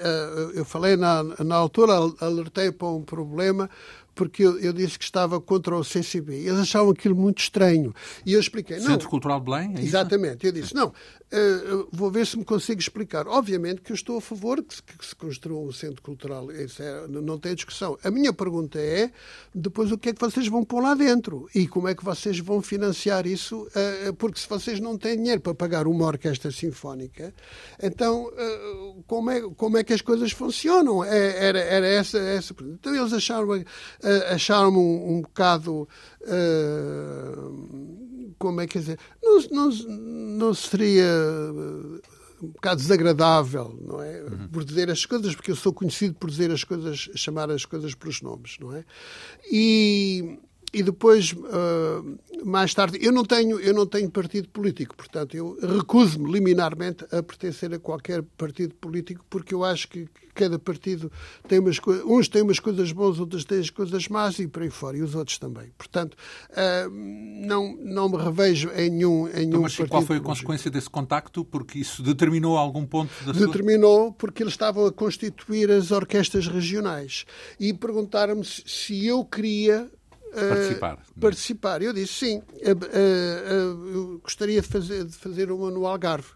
eu 0.55 0.65
falei 0.65 0.97
na, 0.97 1.23
na 1.23 1.57
altura, 1.57 1.95
alertei 2.21 2.71
para 2.71 2.89
um 2.89 3.03
problema 3.03 3.71
porque 4.15 4.43
eu, 4.43 4.59
eu, 4.59 4.73
disse 4.73 4.99
que 4.99 5.05
estava 5.05 5.41
contra 5.41 5.75
o 5.75 5.83
CCB. 5.83 6.35
Eles 6.35 6.59
achavam 6.59 6.91
aquilo 6.91 7.17
muito 7.17 7.39
estranho. 7.39 7.95
E 8.27 8.35
eu 8.35 8.41
expliquei. 8.41 8.79
Não, 8.79 8.87
Centro 8.87 9.09
Cultural 9.09 9.39
de 9.39 9.47
Belém? 9.47 9.75
É 9.77 9.81
exatamente. 9.81 10.45
Eu 10.45 10.53
disse, 10.53 10.75
não, 10.75 10.93
uh, 11.33 11.89
vou 11.93 12.11
ver 12.11 12.27
se 12.27 12.37
me 12.37 12.45
consigo 12.45 12.81
explicar. 12.81 13.27
Obviamente 13.27 13.81
que 13.81 13.93
eu 13.93 13.95
estou 13.95 14.19
a 14.19 14.21
favor 14.21 14.63
que 14.63 14.75
se, 14.75 14.83
que 14.83 15.05
se 15.05 15.15
construa 15.15 15.61
um 15.61 15.73
centro 15.73 16.03
cultural. 16.03 16.51
Isso 16.51 16.83
é, 16.83 17.07
não 17.09 17.39
tem 17.39 17.55
discussão. 17.55 17.99
A 18.03 18.11
minha 18.11 18.33
pergunta 18.33 18.79
é, 18.79 19.11
depois, 19.55 19.93
o 19.93 19.99
que 19.99 20.11
é 20.11 20.13
que 20.13 20.21
vocês 20.21 20.49
vão 20.49 20.65
pôr 20.65 20.83
lá 20.83 20.95
dentro? 20.95 21.49
E 21.55 21.67
como 21.67 21.89
é 21.89 21.95
que 21.95 22.05
vocês 22.05 22.39
vão 22.39 22.61
financiar 22.61 23.27
isso? 23.27 23.63
Uh, 23.63 24.13
porque 24.15 24.41
se 24.41 24.49
vocês 24.49 24.81
não 24.81 24.97
têm 24.97 25.17
dinheiro 25.17 25.41
para 25.41 25.55
pagar 25.55 25.87
uma 25.87 26.07
orquestra 26.07 26.51
sinfónica, 26.51 27.33
então 27.83 28.27
uh, 28.27 29.03
como, 29.07 29.31
é, 29.31 29.41
como 29.57 29.79
é 29.79 29.85
que 29.85 29.93
as 29.93 30.01
coisas 30.01 30.33
funcionam? 30.33 31.05
É, 31.05 31.47
era, 31.47 31.61
era 31.61 31.87
essa, 31.87 32.19
essa. 32.19 32.55
Então 32.61 32.95
eles 32.95 33.13
acharam 33.13 33.41
acharam-me 34.31 34.79
um, 34.79 35.17
um 35.17 35.21
bocado. 35.23 35.89
Como 38.41 38.59
é 38.63 38.67
que 38.67 38.79
é 38.79 38.81
dizer? 38.81 38.99
Não, 39.23 39.39
não, 39.51 39.71
não 39.71 40.55
seria 40.55 41.05
um 42.43 42.49
bocado 42.49 42.81
desagradável, 42.81 43.79
não 43.87 44.03
é? 44.03 44.23
Uhum. 44.23 44.49
Por 44.49 44.65
dizer 44.65 44.91
as 44.91 45.05
coisas, 45.05 45.35
porque 45.35 45.51
eu 45.51 45.57
sou 45.57 45.75
conhecido 45.75 46.15
por 46.15 46.31
dizer 46.31 46.51
as 46.51 46.65
coisas, 46.65 47.11
chamar 47.15 47.51
as 47.51 47.67
coisas 47.67 47.95
pelos 47.95 48.23
nomes, 48.23 48.57
não 48.59 48.75
é? 48.75 48.83
E 49.53 50.39
e 50.73 50.83
depois 50.83 51.33
uh, 51.33 52.45
mais 52.45 52.73
tarde 52.73 52.99
eu 53.03 53.13
não 53.13 53.25
tenho 53.25 53.59
eu 53.61 53.75
não 53.75 53.87
tenho 53.87 54.11
partido 54.11 54.49
político 54.49 54.97
portanto 54.97 55.37
eu 55.37 55.59
recuso-me 55.61 56.31
liminarmente 56.31 57.05
a 57.05 57.23
pertencer 57.23 57.73
a 57.75 57.79
qualquer 57.79 58.23
partido 58.37 58.75
político 58.75 59.25
porque 59.29 59.55
eu 59.55 59.65
acho 59.65 59.89
que 59.89 60.09
cada 60.35 60.59
partido 60.59 61.11
tem 61.49 61.59
umas 61.59 61.79
coisas 61.79 62.05
uns 62.05 62.29
têm 62.29 62.43
umas 62.43 62.61
coisas 62.61 62.93
boas 62.93 63.19
outros 63.19 63.45
têm 63.45 63.59
as 63.59 63.71
coisas 63.71 64.09
más 64.09 64.39
e 64.39 64.47
por 64.47 64.63
aí 64.63 64.71
fora 64.71 64.97
e 64.97 65.03
os 65.03 65.15
outros 65.15 65.39
também. 65.39 65.73
Portanto 65.77 66.17
uh, 66.51 66.91
não 66.91 67.77
não 67.77 68.09
me 68.09 68.17
revejo 68.17 68.71
em 68.71 68.91
nenhum 68.91 69.29
em 69.29 69.33
nenhum 69.33 69.49
então, 69.49 69.63
mas 69.63 69.77
partido 69.77 69.91
qual 69.91 70.03
foi 70.03 70.17
a 70.17 70.21
consequência 70.21 70.71
desse 70.71 70.89
contacto? 70.89 71.45
Porque 71.45 71.79
isso 71.79 72.03
determinou 72.03 72.57
algum 72.57 72.87
ponto 72.87 73.13
da 73.25 73.33
determinou 73.33 74.05
sua... 74.05 74.13
porque 74.13 74.43
eles 74.43 74.53
estavam 74.53 74.87
a 74.87 74.93
constituir 74.93 75.71
as 75.71 75.91
orquestras 75.91 76.47
regionais. 76.47 77.25
E 77.59 77.73
perguntaram-me 77.73 78.45
se 78.45 79.07
eu 79.07 79.25
queria 79.25 79.91
Participar. 80.33 80.95
Uh, 80.95 81.21
participar. 81.21 81.83
Eu 81.83 81.93
disse 81.93 82.13
sim. 82.15 82.39
Uh, 82.39 82.71
uh, 82.71 83.89
eu 83.89 84.21
gostaria 84.23 84.61
de 84.61 84.69
fazer, 84.69 85.05
de 85.05 85.17
fazer 85.17 85.51
uma 85.51 85.71
no 85.71 85.87
Algarve. 85.87 86.29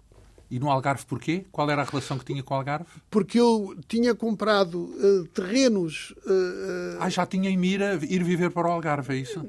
E 0.50 0.58
no 0.58 0.70
Algarve 0.70 1.04
porquê? 1.06 1.44
Qual 1.50 1.68
era 1.70 1.82
a 1.82 1.84
relação 1.84 2.18
que 2.18 2.24
tinha 2.24 2.42
com 2.42 2.54
o 2.54 2.56
Algarve? 2.56 2.86
Porque 3.10 3.40
eu 3.40 3.76
tinha 3.88 4.14
comprado 4.14 4.90
terrenos. 5.32 6.14
ah, 7.00 7.08
já 7.08 7.26
tinha 7.26 7.50
em 7.50 7.56
mira 7.56 7.98
ir 8.02 8.22
viver 8.22 8.50
para 8.50 8.68
o 8.68 8.70
Algarve, 8.70 9.14
é 9.14 9.16
isso? 9.16 9.44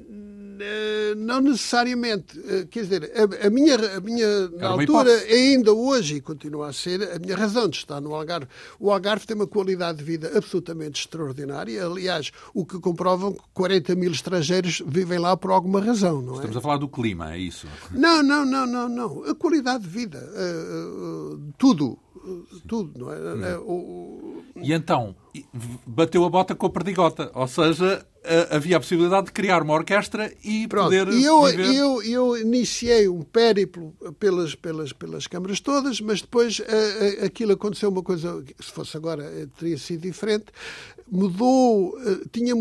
Eh, 0.59 1.15
não 1.15 1.41
necessariamente. 1.41 2.39
Eh, 2.47 2.67
quer 2.69 2.83
dizer, 2.83 3.11
a, 3.15 3.47
a 3.47 3.49
minha, 3.49 3.75
a 3.97 3.99
minha 3.99 4.49
na 4.49 4.69
altura, 4.69 5.11
ainda 5.29 5.73
hoje, 5.73 6.15
e 6.15 6.21
continua 6.21 6.69
a 6.69 6.73
ser, 6.73 7.01
a 7.13 7.19
minha 7.19 7.35
razão 7.35 7.67
de 7.67 7.77
estar 7.77 7.99
no 8.01 8.13
Algarve. 8.13 8.47
O 8.79 8.91
Algarve 8.91 9.25
tem 9.25 9.35
uma 9.35 9.47
qualidade 9.47 9.99
de 9.99 10.03
vida 10.03 10.31
absolutamente 10.35 11.01
extraordinária. 11.01 11.85
Aliás, 11.85 12.31
o 12.53 12.65
que 12.65 12.79
comprovam 12.79 13.33
que 13.33 13.41
40 13.53 13.95
mil 13.95 14.11
estrangeiros 14.11 14.81
vivem 14.85 15.19
lá 15.19 15.35
por 15.35 15.51
alguma 15.51 15.81
razão, 15.81 16.21
não 16.21 16.33
é? 16.33 16.37
Estamos 16.37 16.57
a 16.57 16.61
falar 16.61 16.77
do 16.77 16.87
clima, 16.87 17.33
é 17.33 17.37
isso? 17.37 17.67
Não, 17.91 18.21
não, 18.23 18.45
não, 18.45 18.65
não, 18.65 18.89
não. 18.89 19.23
A 19.25 19.35
qualidade 19.35 19.83
de 19.83 19.89
vida. 19.89 20.29
Uh, 20.33 21.33
uh, 21.33 21.53
tudo. 21.57 21.97
Tudo, 22.67 22.99
não 22.99 23.11
é? 23.11 23.57
Hum. 23.59 24.43
E 24.55 24.73
então, 24.73 25.15
bateu 25.85 26.23
a 26.23 26.29
bota 26.29 26.55
com 26.55 26.65
a 26.67 26.69
perdigota, 26.69 27.29
ou 27.33 27.47
seja, 27.47 28.05
havia 28.49 28.77
a 28.77 28.79
possibilidade 28.79 29.27
de 29.27 29.31
criar 29.31 29.61
uma 29.61 29.73
orquestra 29.73 30.31
e 30.43 30.67
Pronto. 30.67 30.85
poder. 30.85 31.07
E 31.09 31.23
eu, 31.23 31.43
viver... 31.43 31.75
eu, 31.75 32.01
eu 32.03 32.37
iniciei 32.37 33.07
um 33.07 33.21
périplo 33.21 33.93
pelas, 34.19 34.55
pelas, 34.55 34.93
pelas 34.93 35.27
câmaras 35.27 35.59
todas, 35.59 35.99
mas 36.01 36.21
depois 36.21 36.61
aquilo 37.23 37.53
aconteceu 37.53 37.89
uma 37.89 38.01
coisa, 38.01 38.43
se 38.59 38.71
fosse 38.71 38.95
agora 38.95 39.23
eh, 39.23 39.47
teria 39.57 39.77
sido 39.77 40.01
diferente. 40.01 40.45
Mudou, 41.11 41.95
eh, 41.99 42.21
tinha, 42.31 42.53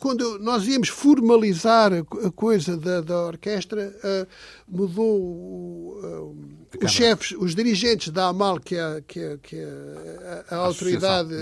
quando 0.00 0.38
nós 0.40 0.66
íamos 0.66 0.88
formalizar 0.88 1.92
a 1.92 2.30
coisa 2.32 2.76
da, 2.76 3.00
da 3.00 3.26
orquestra, 3.26 3.94
eh, 4.02 4.26
mudou 4.68 6.36
os 6.82 6.90
chefes, 6.90 7.36
os 7.38 7.54
dirigentes 7.54 8.10
da 8.10 8.28
AMAL, 8.28 8.60
que 8.60 8.76
é, 8.76 9.02
que 9.06 9.20
é, 9.20 9.38
que 9.38 9.56
é 9.56 10.44
a, 10.50 10.56
a 10.56 10.58
autoridade 10.58 11.34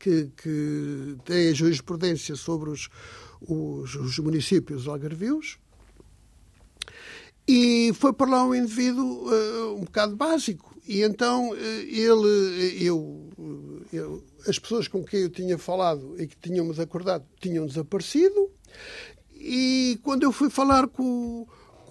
que, 0.00 0.30
que 0.36 1.16
tem 1.24 1.48
a 1.48 1.52
jurisprudência 1.52 2.34
sobre 2.34 2.70
os, 2.70 2.88
os, 3.40 3.94
os 3.94 4.18
municípios 4.18 4.88
algarvios. 4.88 5.58
E 7.46 7.92
foi 7.94 8.12
para 8.12 8.30
lá 8.30 8.44
um 8.44 8.54
indivíduo 8.54 9.28
uh, 9.28 9.76
um 9.76 9.84
bocado 9.84 10.16
básico. 10.16 10.74
E 10.86 11.02
então 11.02 11.50
uh, 11.50 11.56
ele, 11.56 12.84
eu, 12.84 13.28
eu, 13.92 14.24
as 14.46 14.58
pessoas 14.58 14.88
com 14.88 15.04
quem 15.04 15.20
eu 15.20 15.30
tinha 15.30 15.58
falado 15.58 16.14
e 16.18 16.26
que 16.26 16.36
tínhamos 16.36 16.80
acordado 16.80 17.24
tinham 17.40 17.66
desaparecido. 17.66 18.50
E 19.34 19.98
quando 20.02 20.22
eu 20.22 20.32
fui 20.32 20.48
falar 20.48 20.86
com, 20.88 21.46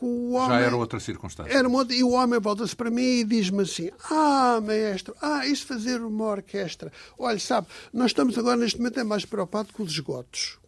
o 0.05 0.31
homem... 0.33 0.59
Já 0.59 0.65
era 0.65 0.75
outra 0.75 0.99
circunstância. 0.99 1.51
Era 1.51 1.67
uma, 1.67 1.85
e 1.89 2.03
o 2.03 2.11
homem 2.11 2.39
volta-se 2.39 2.75
para 2.75 2.89
mim 2.89 3.01
e 3.01 3.23
diz-me 3.23 3.63
assim, 3.63 3.89
ah, 4.09 4.61
maestro, 4.61 5.15
ah, 5.21 5.45
isso 5.45 5.65
fazer 5.65 6.01
uma 6.01 6.25
orquestra. 6.25 6.91
Olha, 7.17 7.39
sabe, 7.39 7.67
nós 7.93 8.07
estamos 8.07 8.37
agora 8.37 8.57
neste 8.57 8.77
momento 8.77 8.99
é 8.99 9.03
mais 9.03 9.25
preocupados 9.25 9.71
com 9.71 9.83
os 9.83 9.91
esgotos. 9.91 10.59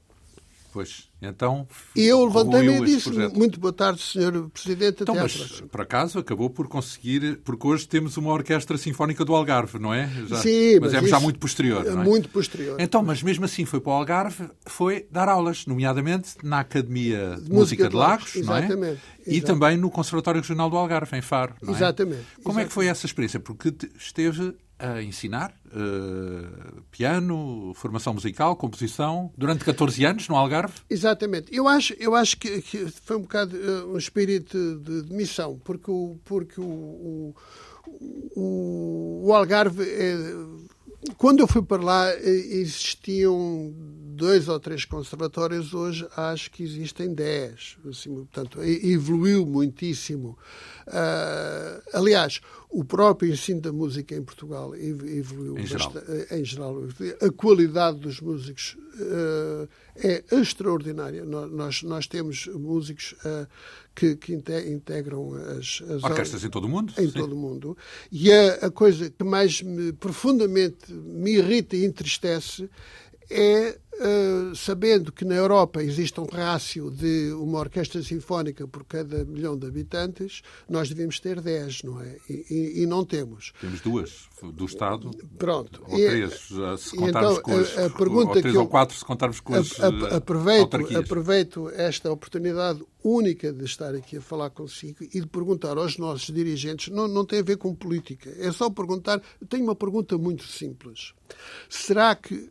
Pois, 0.72 1.10
então. 1.22 1.68
E 1.94 2.06
eu 2.06 2.24
levantei-me 2.24 2.82
e 2.82 2.86
disse: 2.86 3.10
Muito 3.36 3.60
boa 3.60 3.74
tarde, 3.74 4.02
Sr. 4.02 4.50
Presidente. 4.54 5.04
Então, 5.04 5.14
mas 5.14 5.62
por 5.70 5.82
acaso 5.82 6.20
acabou 6.20 6.50
por 6.50 6.68
conseguir. 6.70 7.42
Porque 7.44 7.68
hoje 7.68 7.88
temos 7.88 8.16
uma 8.16 8.32
Orquestra 8.32 8.78
Sinfónica 8.78 9.26
do 9.26 9.36
Algarve, 9.36 9.78
não 9.78 9.94
é? 9.94 10.10
Já, 10.28 10.38
Sim, 10.38 10.80
mas, 10.80 10.94
mas 10.94 11.04
é 11.04 11.08
já 11.08 11.20
muito 11.20 11.40
posterior. 11.40 11.86
É? 11.86 11.92
Muito 11.92 12.30
posterior. 12.30 12.78
Então, 12.80 13.04
mas 13.04 13.22
mesmo 13.22 13.44
assim 13.44 13.66
foi 13.66 13.82
para 13.82 13.92
o 13.92 13.94
Algarve, 13.94 14.50
foi 14.66 15.06
dar 15.12 15.28
aulas, 15.28 15.66
nomeadamente 15.66 16.36
na 16.42 16.62
Academia 16.62 17.36
de, 17.36 17.44
de 17.44 17.52
Música, 17.52 17.90
de 17.90 17.96
Lagos, 17.96 18.36
Lagos 18.36 18.48
não 18.48 18.56
é? 18.56 18.60
Exatamente. 18.60 19.02
E 19.28 19.42
também 19.42 19.78
no 19.78 19.92
Conservatório 19.92 20.40
Regional 20.40 20.70
do 20.70 20.78
Algarve, 20.78 21.18
em 21.18 21.22
Faro. 21.22 21.54
Não 21.62 21.74
é? 21.74 21.76
Exatamente. 21.76 22.16
Como 22.16 22.60
exatamente. 22.60 22.66
é 22.66 22.68
que 22.68 22.74
foi 22.74 22.88
essa 22.88 23.06
experiência? 23.06 23.40
Porque 23.40 23.74
esteve 23.98 24.56
a 24.82 25.02
ensinar 25.02 25.54
uh, 25.68 26.82
piano, 26.90 27.72
formação 27.76 28.14
musical, 28.14 28.56
composição, 28.56 29.32
durante 29.38 29.64
14 29.64 30.04
anos 30.04 30.28
no 30.28 30.36
Algarve? 30.36 30.74
Exatamente. 30.90 31.56
Eu 31.56 31.68
acho, 31.68 31.94
eu 32.00 32.16
acho 32.16 32.38
que, 32.38 32.62
que 32.62 32.88
foi 32.88 33.18
um 33.18 33.22
bocado 33.22 33.56
uh, 33.56 33.94
um 33.94 33.98
espírito 33.98 34.58
de, 34.78 35.04
de, 35.04 35.14
missão, 35.14 35.60
porque 35.64 35.92
o, 35.92 36.18
porque 36.26 36.60
o, 36.60 37.36
o, 38.36 39.24
o, 39.26 39.34
Algarve, 39.34 39.84
é, 39.84 40.18
quando 41.18 41.42
eu 41.42 41.48
fui 41.48 41.62
para 41.62 41.82
lá, 41.82 42.14
existiam 42.16 43.74
dois 44.22 44.48
ou 44.48 44.60
três 44.60 44.86
conservatórios, 44.86 45.74
hoje 45.74 46.08
acho 46.16 46.52
que 46.52 46.62
existem 46.62 47.12
dez. 47.12 47.76
Assim, 47.90 48.14
portanto, 48.14 48.62
evoluiu 48.62 49.48
muitíssimo. 49.48 50.38
Uh, 50.88 51.82
aliás, 51.92 52.40
o 52.70 52.86
próprio 52.86 53.34
ensino 53.34 53.60
da 53.60 53.74
música 53.74 54.14
em 54.14 54.22
Portugal 54.22 54.76
evoluiu 54.76 55.58
em 55.58 55.66
geral. 55.66 55.92
Bastante, 55.92 56.36
em 56.36 56.46
geral. 56.46 56.84
A 57.20 57.32
qualidade 57.32 58.00
dos 58.00 58.22
músicos 58.22 58.78
uh, 59.00 59.68
é 59.96 60.24
extraordinária. 60.32 61.26
Nós, 61.26 61.82
nós 61.82 62.06
temos 62.06 62.46
músicos 62.46 63.16
uh, 63.26 63.48
que, 63.96 64.16
que, 64.18 64.34
integram 64.34 65.34
as, 65.58 65.82
as 65.90 66.04
orquestras 66.04 66.44
em 66.44 66.50
todo 66.52 66.66
o 66.66 66.70
mundo. 66.70 66.94
Em 66.96 67.08
sim. 67.08 67.14
todo 67.14 67.34
o 67.34 67.38
mundo. 67.38 67.76
E 68.12 68.32
a, 68.32 68.68
a 68.68 68.72
coisa 68.72 69.10
que 69.10 69.24
mais 69.24 69.64
me, 69.64 69.92
profundamente 69.94 70.94
me 70.94 71.38
irrita 71.38 71.76
e 71.76 71.86
entristece 71.86 72.70
é 73.32 73.80
uh, 73.94 74.56
sabendo 74.56 75.12
que 75.12 75.26
na 75.26 75.36
Europa 75.36 75.84
existe 75.84 76.20
um 76.20 76.26
rácio 76.26 76.90
de 76.90 77.32
uma 77.34 77.60
orquestra 77.60 78.02
sinfónica 78.02 78.68
por 78.68 78.84
cada 78.86 79.24
milhão 79.26 79.58
de 79.58 79.68
habitantes, 79.68 80.42
nós 80.70 80.90
devemos 80.90 81.20
ter 81.20 81.42
10, 81.42 81.84
não 81.84 82.02
é? 82.02 82.18
E, 82.30 82.46
e, 82.50 82.84
e 82.84 82.86
não 82.86 83.06
temos. 83.06 83.54
Temos 83.60 83.82
duas 83.82 84.30
do 84.54 84.66
Estado. 84.66 85.12
Pronto. 85.38 85.84
Ou 85.88 85.98
três, 85.98 86.34
se 86.80 86.96
contarmos 86.96 87.38
então, 87.38 87.42
com 87.42 87.58
as, 87.58 87.78
a, 87.78 87.90
pergunta 87.90 88.30
ou 88.30 88.42
três 88.42 88.56
ou 88.56 88.68
quatro 88.68 88.98
se 88.98 89.06
contarmos 89.06 89.40
com 89.40 89.54
as 89.54 89.80
a, 89.80 89.88
a, 89.88 90.18
aproveito, 90.18 90.98
aproveito 90.98 91.70
esta 91.70 92.12
oportunidade 92.12 92.84
única 93.04 93.52
de 93.52 93.66
estar 93.66 93.94
aqui 93.94 94.18
a 94.18 94.22
falar 94.22 94.50
consigo 94.50 95.04
e 95.04 95.20
de 95.20 95.28
perguntar 95.28 95.78
aos 95.78 95.98
nossos 95.98 96.34
dirigentes, 96.34 96.94
não, 96.94 97.08
não 97.08 97.26
tem 97.26 97.40
a 97.40 97.44
ver 97.44 97.58
com 97.58 97.74
política, 97.74 98.32
é 98.38 98.52
só 98.52 98.70
perguntar, 98.70 99.22
tenho 99.50 99.64
uma 99.64 99.76
pergunta 99.76 100.18
muito 100.18 100.44
simples. 100.44 101.14
Será 101.70 102.16
que 102.16 102.50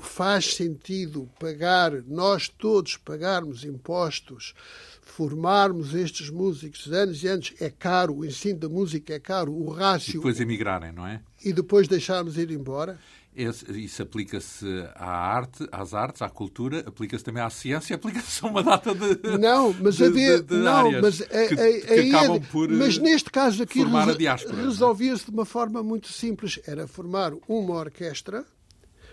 faz 0.00 0.54
sentido 0.54 1.28
pagar, 1.38 2.02
nós 2.06 2.48
todos 2.48 2.96
pagarmos 2.96 3.64
impostos, 3.64 4.54
formarmos 5.02 5.94
estes 5.94 6.30
músicos 6.30 6.90
anos 6.92 7.22
e 7.22 7.28
anos, 7.28 7.52
é 7.60 7.70
caro, 7.70 8.16
o 8.16 8.24
ensino 8.24 8.58
da 8.58 8.68
música 8.68 9.14
é 9.14 9.20
caro, 9.20 9.52
o 9.52 9.70
rácio. 9.70 10.12
E 10.12 10.14
depois 10.14 10.40
emigrarem, 10.40 10.92
não 10.92 11.06
é? 11.06 11.20
E 11.44 11.52
depois 11.52 11.88
deixarmos 11.88 12.38
ir 12.38 12.50
embora? 12.50 12.98
Isso 13.34 14.02
aplica-se 14.02 14.66
à 14.94 15.08
arte, 15.08 15.66
às 15.72 15.94
artes, 15.94 16.20
à 16.20 16.28
cultura, 16.28 16.80
aplica-se 16.86 17.24
também 17.24 17.42
à 17.42 17.48
ciência, 17.48 17.96
aplica-se 17.96 18.44
a 18.44 18.48
uma 18.48 18.62
data 18.62 18.94
de. 18.94 19.38
Não, 19.38 19.74
mas 19.80 19.96
de, 19.96 20.04
havia. 20.04 20.42
De, 20.42 20.48
de 20.48 20.56
não, 20.56 21.00
mas, 21.00 21.22
a, 21.22 21.26
que, 21.26 21.56
que 21.56 22.14
acabam 22.14 22.42
por 22.52 22.68
mas 22.68 22.98
neste 22.98 23.30
caso 23.30 23.62
aqui 23.62 23.82
resol, 23.82 24.10
é? 24.10 24.62
resolvia-se 24.62 25.24
de 25.24 25.30
uma 25.30 25.46
forma 25.46 25.82
muito 25.82 26.08
simples: 26.08 26.60
era 26.66 26.86
formar 26.86 27.32
uma 27.48 27.74
orquestra 27.74 28.44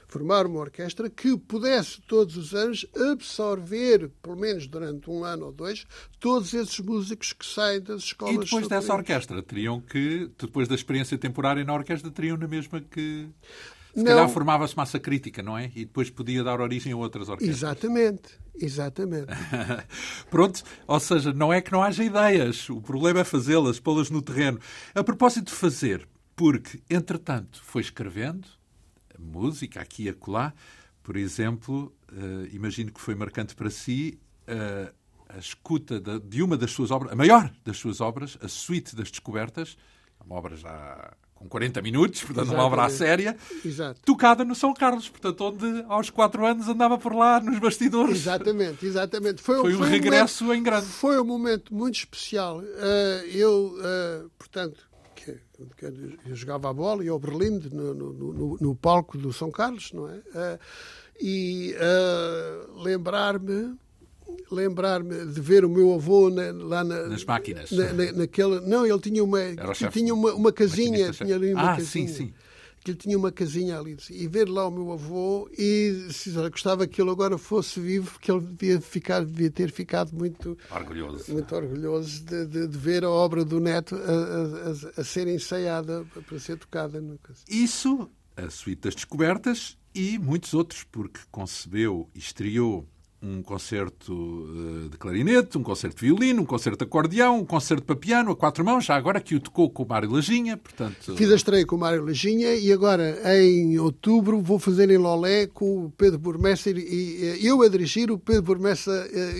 formar 0.09 0.47
uma 0.47 0.59
orquestra 0.59 1.09
que 1.09 1.37
pudesse 1.37 2.01
todos 2.01 2.35
os 2.35 2.53
anos 2.53 2.85
absorver, 3.11 4.09
pelo 4.21 4.35
menos 4.35 4.67
durante 4.67 5.09
um 5.09 5.23
ano 5.23 5.45
ou 5.45 5.51
dois, 5.51 5.85
todos 6.19 6.53
esses 6.53 6.79
músicos 6.79 7.31
que 7.31 7.45
saem 7.45 7.79
das 7.79 8.01
escolas. 8.01 8.35
E 8.35 8.39
depois 8.39 8.67
dessa 8.67 8.93
orquestra, 8.93 9.41
teriam 9.43 9.79
que, 9.79 10.29
depois 10.37 10.67
da 10.67 10.75
experiência 10.75 11.17
temporária 11.17 11.63
na 11.63 11.73
orquestra, 11.73 12.09
teriam 12.09 12.35
na 12.35 12.47
mesma 12.47 12.81
que. 12.81 13.29
Se 13.93 14.03
não. 14.03 14.05
calhar 14.05 14.29
formava-se 14.29 14.75
massa 14.75 14.99
crítica, 14.99 15.41
não 15.41 15.57
é? 15.57 15.71
E 15.75 15.85
depois 15.85 16.09
podia 16.09 16.43
dar 16.43 16.59
origem 16.59 16.91
a 16.93 16.97
outras 16.97 17.27
orquestras. 17.27 17.57
Exatamente, 17.57 18.39
exatamente. 18.55 19.27
Pronto, 20.29 20.63
ou 20.87 20.99
seja, 20.99 21.33
não 21.33 21.51
é 21.51 21.61
que 21.61 21.71
não 21.71 21.81
haja 21.81 22.03
ideias, 22.03 22.69
o 22.69 22.81
problema 22.81 23.21
é 23.21 23.23
fazê-las, 23.23 23.79
pô-las 23.79 24.09
no 24.09 24.21
terreno. 24.21 24.59
A 24.93 25.03
propósito 25.03 25.47
de 25.47 25.53
fazer, 25.53 26.07
porque, 26.35 26.81
entretanto, 26.89 27.59
foi 27.63 27.81
escrevendo, 27.81 28.47
música 29.19 29.81
aqui 29.81 30.03
e 30.03 30.09
acolá. 30.09 30.53
Por 31.03 31.17
exemplo, 31.17 31.93
uh, 32.11 32.47
imagino 32.53 32.91
que 32.91 32.99
foi 32.99 33.15
marcante 33.15 33.55
para 33.55 33.69
si 33.69 34.19
uh, 34.47 34.93
a 35.29 35.37
escuta 35.37 35.99
de, 35.99 36.19
de, 36.19 36.43
uma 36.43 36.57
das 36.57 36.71
suas 36.71 36.91
obras, 36.91 37.11
a 37.11 37.15
maior 37.15 37.51
das 37.63 37.77
suas 37.77 38.01
obras, 38.01 38.37
a 38.41 38.47
Suite 38.47 38.95
das 38.95 39.09
Descobertas, 39.09 39.77
uma 40.25 40.35
obra 40.35 40.55
já 40.55 41.13
com 41.33 41.47
40 41.47 41.81
minutos, 41.81 42.19
portanto 42.21 42.47
Exatamente. 42.47 42.59
uma 42.59 42.65
obra 42.65 42.85
à 42.85 42.89
séria, 42.89 43.37
Exato. 43.63 44.01
tocada 44.03 44.43
no 44.43 44.53
São 44.53 44.73
Carlos, 44.73 45.07
portanto 45.07 45.41
onde 45.41 45.85
aos 45.87 46.09
4 46.09 46.45
anos 46.45 46.67
andava 46.67 46.97
por 46.97 47.15
lá 47.15 47.39
nos 47.39 47.57
bastidores. 47.59 48.17
Exatamente, 48.17 48.85
exatamente. 48.85 49.41
Foi, 49.41 49.61
foi 49.61 49.73
um 49.73 49.77
foi 49.77 49.89
regresso 49.89 50.43
um 50.43 50.47
momento, 50.47 50.59
em 50.59 50.63
grande. 50.63 50.85
Foi 50.87 51.19
um 51.19 51.23
momento 51.23 51.73
muito 51.73 51.95
especial. 51.95 52.59
Uh, 52.59 53.25
eu, 53.31 53.73
portanto, 54.37 54.88
eu 56.27 56.35
jogava 56.35 56.69
a 56.69 56.73
bola 56.73 57.03
e 57.03 57.09
ao 57.09 57.19
Berlim 57.19 57.59
no, 57.71 57.93
no, 57.93 58.13
no, 58.13 58.57
no, 58.59 58.75
palco 58.75 59.17
do 59.17 59.33
São 59.33 59.51
Carlos, 59.51 59.91
não 59.93 60.09
é? 60.09 60.15
Uh, 60.15 60.59
e 61.19 61.75
uh, 61.75 62.81
lembrar-me 62.81 63.75
lembrar-me 64.51 65.25
de 65.25 65.41
ver 65.41 65.65
o 65.65 65.69
meu 65.69 65.93
avô 65.93 66.29
na, 66.29 66.51
lá 66.51 66.83
na, 66.83 67.07
nas 67.07 67.25
máquinas. 67.25 67.71
na, 67.71 67.93
na, 67.93 68.11
naquela 68.13 68.61
não 68.61 68.85
ele 68.85 68.99
tinha 68.99 69.23
uma 69.23 69.39
tinha 69.91 70.13
uma, 70.13 70.33
uma 70.33 70.51
casinha 70.51 71.11
tinha 71.11 71.35
ali 71.35 71.53
uma 71.53 71.73
ah, 71.73 71.75
casinha. 71.75 72.07
sim, 72.07 72.13
sim 72.27 72.33
que 72.83 72.91
ele 72.91 72.97
tinha 72.97 73.17
uma 73.17 73.31
casinha 73.31 73.77
ali. 73.77 73.97
E 74.09 74.27
ver 74.27 74.47
lá 74.49 74.67
o 74.67 74.71
meu 74.71 74.91
avô 74.91 75.49
e 75.57 76.07
se 76.11 76.31
gostava 76.31 76.87
que 76.87 77.01
ele 77.01 77.11
agora 77.11 77.37
fosse 77.37 77.79
vivo, 77.79 78.11
porque 78.11 78.31
ele 78.31 78.41
devia, 78.41 78.81
ficar, 78.81 79.25
devia 79.25 79.51
ter 79.51 79.71
ficado 79.71 80.13
muito 80.13 80.57
orgulhoso, 80.71 81.31
muito 81.31 81.55
orgulhoso 81.55 82.23
de, 82.23 82.45
de, 82.45 82.67
de 82.67 82.77
ver 82.77 83.03
a 83.03 83.09
obra 83.09 83.43
do 83.43 83.59
neto 83.59 83.95
a, 83.95 84.99
a, 84.99 85.01
a, 85.01 85.03
ser 85.03 85.27
ensaiada 85.27 86.05
para 86.27 86.39
ser 86.39 86.57
tocada. 86.57 87.03
Isso, 87.47 88.09
a 88.35 88.49
Suíte 88.49 88.83
das 88.83 88.95
Descobertas 88.95 89.77
e 89.93 90.17
muitos 90.17 90.53
outros, 90.53 90.83
porque 90.83 91.19
concebeu 91.31 92.09
e 92.13 92.19
estreou 92.19 92.87
um 93.21 93.41
concerto 93.41 94.47
eh, 94.85 94.89
de 94.89 94.97
clarinete, 94.97 95.57
um 95.57 95.63
concerto 95.63 95.97
de 95.97 96.05
violino, 96.05 96.41
um 96.41 96.45
concerto 96.45 96.79
de 96.79 96.85
acordeão, 96.85 97.39
um 97.39 97.45
concerto 97.45 97.83
para 97.83 97.95
piano 97.95 98.31
a 98.31 98.35
quatro 98.35 98.63
mãos, 98.63 98.85
já 98.85 98.95
agora 98.95 99.19
que 99.19 99.35
o 99.35 99.39
tocou 99.39 99.69
com 99.69 99.83
o 99.83 99.87
Mário 99.87 100.11
Lajinha, 100.11 100.55
portanto... 100.57 101.15
Fiz 101.15 101.31
a 101.31 101.35
estreia 101.35 101.65
com 101.65 101.75
o 101.75 101.79
Mário 101.79 102.05
Lajinha 102.05 102.55
e 102.55 102.71
agora, 102.71 103.19
em 103.37 103.77
outubro, 103.77 104.41
vou 104.41 104.57
fazer 104.57 104.89
em 104.89 104.97
Lolé 104.97 105.47
com 105.47 105.85
o 105.85 105.91
Pedro 105.91 106.17
Burmessa 106.17 106.69
e 106.69 107.39
eu 107.41 107.61
a 107.61 107.67
dirigir, 107.67 108.09
o 108.09 108.17
Pedro 108.17 108.43
Burmessa 108.43 108.91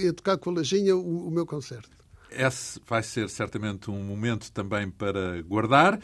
a 0.09 0.13
tocar 0.13 0.37
com 0.37 0.49
o 0.49 0.53
Lajinha 0.55 0.95
o, 0.95 1.27
o 1.27 1.31
meu 1.31 1.45
concerto. 1.45 1.89
Esse 2.31 2.79
vai 2.87 3.01
ser 3.01 3.29
certamente 3.29 3.89
um 3.89 4.03
momento 4.03 4.51
também 4.51 4.89
para 4.89 5.41
guardar. 5.41 5.99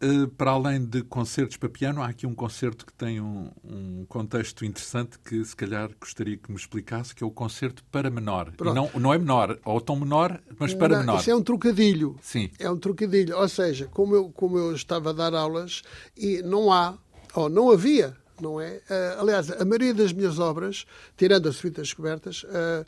Eh, 0.00 0.26
para 0.36 0.50
além 0.50 0.84
de 0.84 1.02
concertos 1.02 1.56
para 1.56 1.68
piano, 1.68 2.02
há 2.02 2.08
aqui 2.08 2.26
um 2.26 2.34
concerto 2.34 2.84
que 2.84 2.92
tem 2.92 3.20
um, 3.20 3.50
um, 3.64 4.04
contexto 4.06 4.64
interessante 4.64 5.18
que 5.18 5.44
se 5.44 5.54
calhar 5.54 5.90
gostaria 5.98 6.36
que 6.36 6.50
me 6.50 6.56
explicasse, 6.56 7.14
que 7.14 7.22
é 7.22 7.26
o 7.26 7.30
concerto 7.30 7.84
para 7.90 8.10
menor. 8.10 8.52
Não, 8.60 8.90
não 8.98 9.14
é 9.14 9.18
menor, 9.18 9.58
ou 9.64 9.80
tão 9.80 9.96
menor, 9.96 10.40
mas 10.58 10.74
para 10.74 10.96
não, 10.96 11.00
menor. 11.00 11.20
Isso 11.20 11.30
é 11.30 11.34
um 11.34 11.42
trocadilho. 11.42 12.16
Sim. 12.20 12.50
É 12.58 12.68
um 12.70 12.76
trocadilho. 12.76 13.36
Ou 13.36 13.48
seja, 13.48 13.86
como 13.86 14.14
eu, 14.14 14.30
como 14.30 14.58
eu 14.58 14.74
estava 14.74 15.10
a 15.10 15.12
dar 15.12 15.34
aulas, 15.34 15.82
e 16.16 16.42
não 16.42 16.72
há, 16.72 16.98
ou 17.34 17.48
não 17.48 17.70
havia, 17.70 18.16
não 18.40 18.60
é? 18.60 18.80
Uh, 18.90 19.20
aliás, 19.20 19.50
a 19.50 19.64
maioria 19.64 19.94
das 19.94 20.12
minhas 20.12 20.38
obras, 20.38 20.86
tirando 21.16 21.48
as 21.48 21.56
suítas 21.56 21.88
descobertas, 21.88 22.44
uh, 22.44 22.84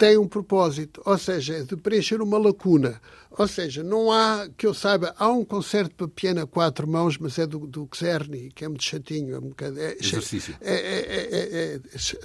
tem 0.00 0.16
um 0.16 0.26
propósito, 0.26 1.02
ou 1.04 1.18
seja, 1.18 1.62
de 1.62 1.76
preencher 1.76 2.22
uma 2.22 2.38
lacuna. 2.38 2.98
Ou 3.32 3.46
seja, 3.46 3.82
não 3.82 4.10
há, 4.10 4.48
que 4.56 4.66
eu 4.66 4.72
saiba, 4.72 5.14
há 5.18 5.28
um 5.28 5.44
concerto 5.44 5.94
para 5.94 6.08
piano 6.08 6.40
a 6.40 6.46
quatro 6.46 6.88
mãos, 6.88 7.18
mas 7.18 7.38
é 7.38 7.46
do, 7.46 7.58
do 7.66 7.86
Czerny, 7.86 8.50
que 8.50 8.64
é 8.64 8.68
muito 8.68 8.82
chatinho. 8.82 9.34
É 9.34 9.38
um 9.38 9.50
bocado, 9.50 9.78
é, 9.78 9.98
Exercício. 10.00 10.56
É, 10.62 10.74
é, 10.74 11.28
é, 11.30 11.74
é 11.74 11.80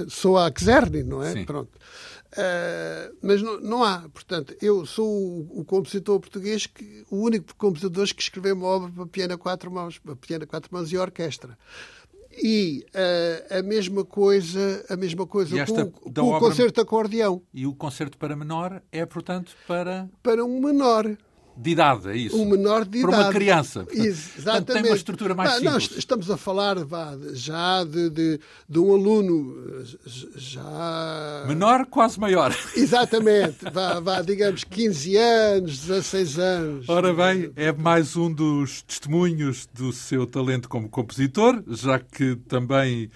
sou 0.08 0.38
a 0.38 0.50
Czerny, 0.50 1.04
não 1.04 1.22
é? 1.22 1.34
Sim. 1.34 1.44
Pronto. 1.44 1.78
Uh, 2.32 3.16
mas 3.22 3.42
não, 3.42 3.60
não, 3.60 3.84
há. 3.84 4.08
Portanto, 4.08 4.56
eu 4.62 4.86
sou 4.86 5.06
o, 5.06 5.60
o, 5.60 5.66
compositor 5.66 6.18
português, 6.18 6.66
que, 6.66 7.04
o 7.10 7.18
único 7.18 7.54
compositor 7.58 8.08
que 8.08 8.22
escreveu 8.22 8.56
uma 8.56 8.68
obra 8.68 8.90
para 8.90 9.06
piano 9.06 9.34
a 9.34 9.38
quatro 9.38 9.70
mãos, 9.70 10.00
para 10.00 10.16
piano 10.16 10.46
a 10.46 10.48
quatro 10.48 10.74
mãos 10.74 10.92
e 10.94 10.98
orquestra. 10.98 11.58
E 12.42 12.86
uh, 12.94 13.60
a 13.60 13.64
mesma 13.64 14.04
coisa, 14.04 14.86
a 14.90 14.96
mesma 14.96 15.26
coisa 15.26 15.66
com, 15.66 15.92
com 15.92 16.22
o 16.22 16.28
obra... 16.28 16.40
concerto 16.40 16.76
de 16.76 16.82
acordeão. 16.82 17.42
E 17.54 17.66
o 17.66 17.74
concerto 17.74 18.18
para 18.18 18.36
menor 18.36 18.82
é, 18.92 19.06
portanto, 19.06 19.54
para... 19.68 20.10
Para 20.22 20.44
um 20.44 20.60
menor 20.60 21.18
de 21.58 21.72
idade, 21.72 22.10
é 22.10 22.18
isso? 22.18 22.40
Um 22.40 22.46
menor 22.46 22.86
de 22.86 23.00
idade. 23.00 23.14
Para 23.14 23.24
uma 23.24 23.32
criança. 23.32 23.88
Exatamente. 23.92 24.44
Portanto, 24.44 24.74
tem 24.74 24.84
uma 24.84 24.96
estrutura 24.96 25.36
mais 25.36 25.52
simples. 25.54 25.74
Nós 25.74 25.92
estamos 25.98 26.30
a 26.30 26.38
falar 26.38 26.84
vá, 26.84 27.18
já 27.34 27.84
de, 27.84 28.10
de, 28.10 28.40
de, 28.68 28.80
um 28.80 28.94
aluno 28.94 29.84
já... 30.36 31.46
Menor, 31.48 31.86
quase 31.86 32.20
maior. 32.20 32.56
Exatamente. 32.76 33.66
Vá, 33.72 34.00
vá, 34.00 34.22
digamos, 34.22 34.64
15 34.64 35.18
anos, 35.18 35.80
16 35.80 36.40
anos. 36.40 36.90
Ora 36.90 37.14
bem, 37.14 37.52
é 37.56 37.72
mais 37.72 38.16
um 38.16 38.32
dos 38.32 38.82
testemunhos 38.82 39.68
do 39.74 39.94
seu 39.94 40.28
talento 40.28 40.68
como 40.68 40.90
compositor, 40.90 41.64
já 41.68 42.00
que 42.00 42.36
também 42.48 43.10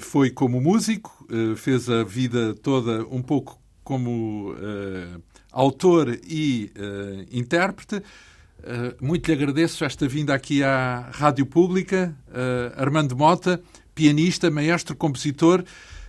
foi 0.00 0.30
como 0.30 0.60
músico, 0.60 1.26
eh, 1.30 1.56
fez 1.56 1.88
a 1.88 2.02
vida 2.02 2.54
toda 2.54 3.06
um 3.10 3.22
pouco 3.22 3.58
como 3.86 4.50
uh, 4.50 5.22
autor 5.52 6.18
e 6.28 6.72
uh, 6.76 7.24
intérprete. 7.30 7.94
Uh, 7.94 8.02
muito 9.00 9.28
lhe 9.28 9.32
agradeço 9.32 9.84
esta 9.84 10.08
vinda 10.08 10.34
aqui 10.34 10.60
à 10.64 11.08
Rádio 11.12 11.46
Pública. 11.46 12.12
Armando 12.76 13.16
Mota, 13.16 13.62
pianista, 13.94 14.50
maestro, 14.50 14.96
compositor. 14.96 15.62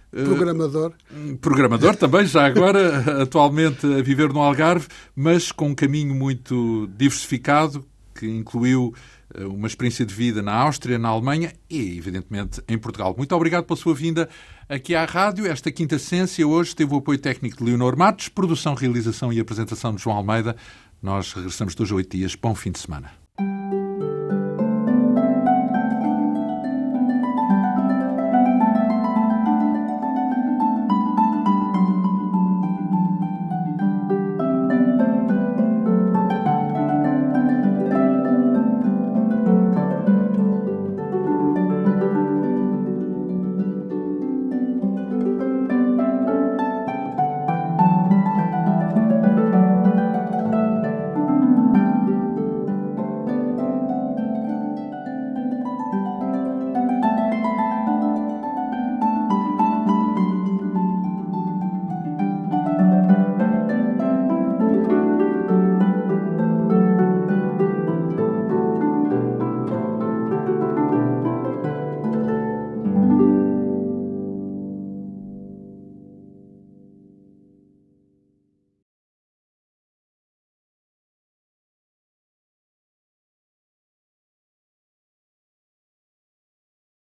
Programador. 0.09 0.93
Programador 1.39 1.95
também, 1.95 2.25
já 2.25 2.47
agora, 2.47 3.21
atualmente 3.21 3.85
a 3.85 4.01
viver 4.01 4.33
no 4.33 4.39
Algarve, 4.39 4.87
mas 5.15 5.51
com 5.51 5.67
um 5.67 5.75
caminho 5.75 6.15
muito 6.15 6.89
diversificado, 6.97 7.85
que 8.15 8.25
incluiu 8.25 8.95
uma 9.35 9.67
experiência 9.67 10.05
de 10.05 10.13
vida 10.13 10.41
na 10.41 10.53
Áustria, 10.53 10.97
na 10.97 11.09
Alemanha 11.09 11.53
e, 11.69 11.97
evidentemente, 11.97 12.61
em 12.67 12.77
Portugal. 12.77 13.13
Muito 13.17 13.35
obrigado 13.35 13.65
pela 13.65 13.77
sua 13.77 13.93
vinda 13.93 14.29
aqui 14.69 14.95
à 14.95 15.05
rádio. 15.05 15.45
Esta 15.45 15.71
quinta 15.71 15.95
essência 15.95 16.47
hoje 16.47 16.75
teve 16.75 16.93
o 16.93 16.97
apoio 16.97 17.19
técnico 17.19 17.57
de 17.57 17.63
Leonor 17.63 17.97
Matos, 17.97 18.29
produção, 18.29 18.73
realização 18.73 19.31
e 19.33 19.39
apresentação 19.39 19.93
de 19.93 20.01
João 20.01 20.17
Almeida. 20.17 20.55
Nós 21.01 21.33
regressamos 21.33 21.75
dois 21.75 21.91
a 21.91 21.95
oito 21.95 22.15
dias. 22.15 22.35
Bom 22.35 22.55
fim 22.55 22.71
de 22.71 22.79
semana. 22.79 23.26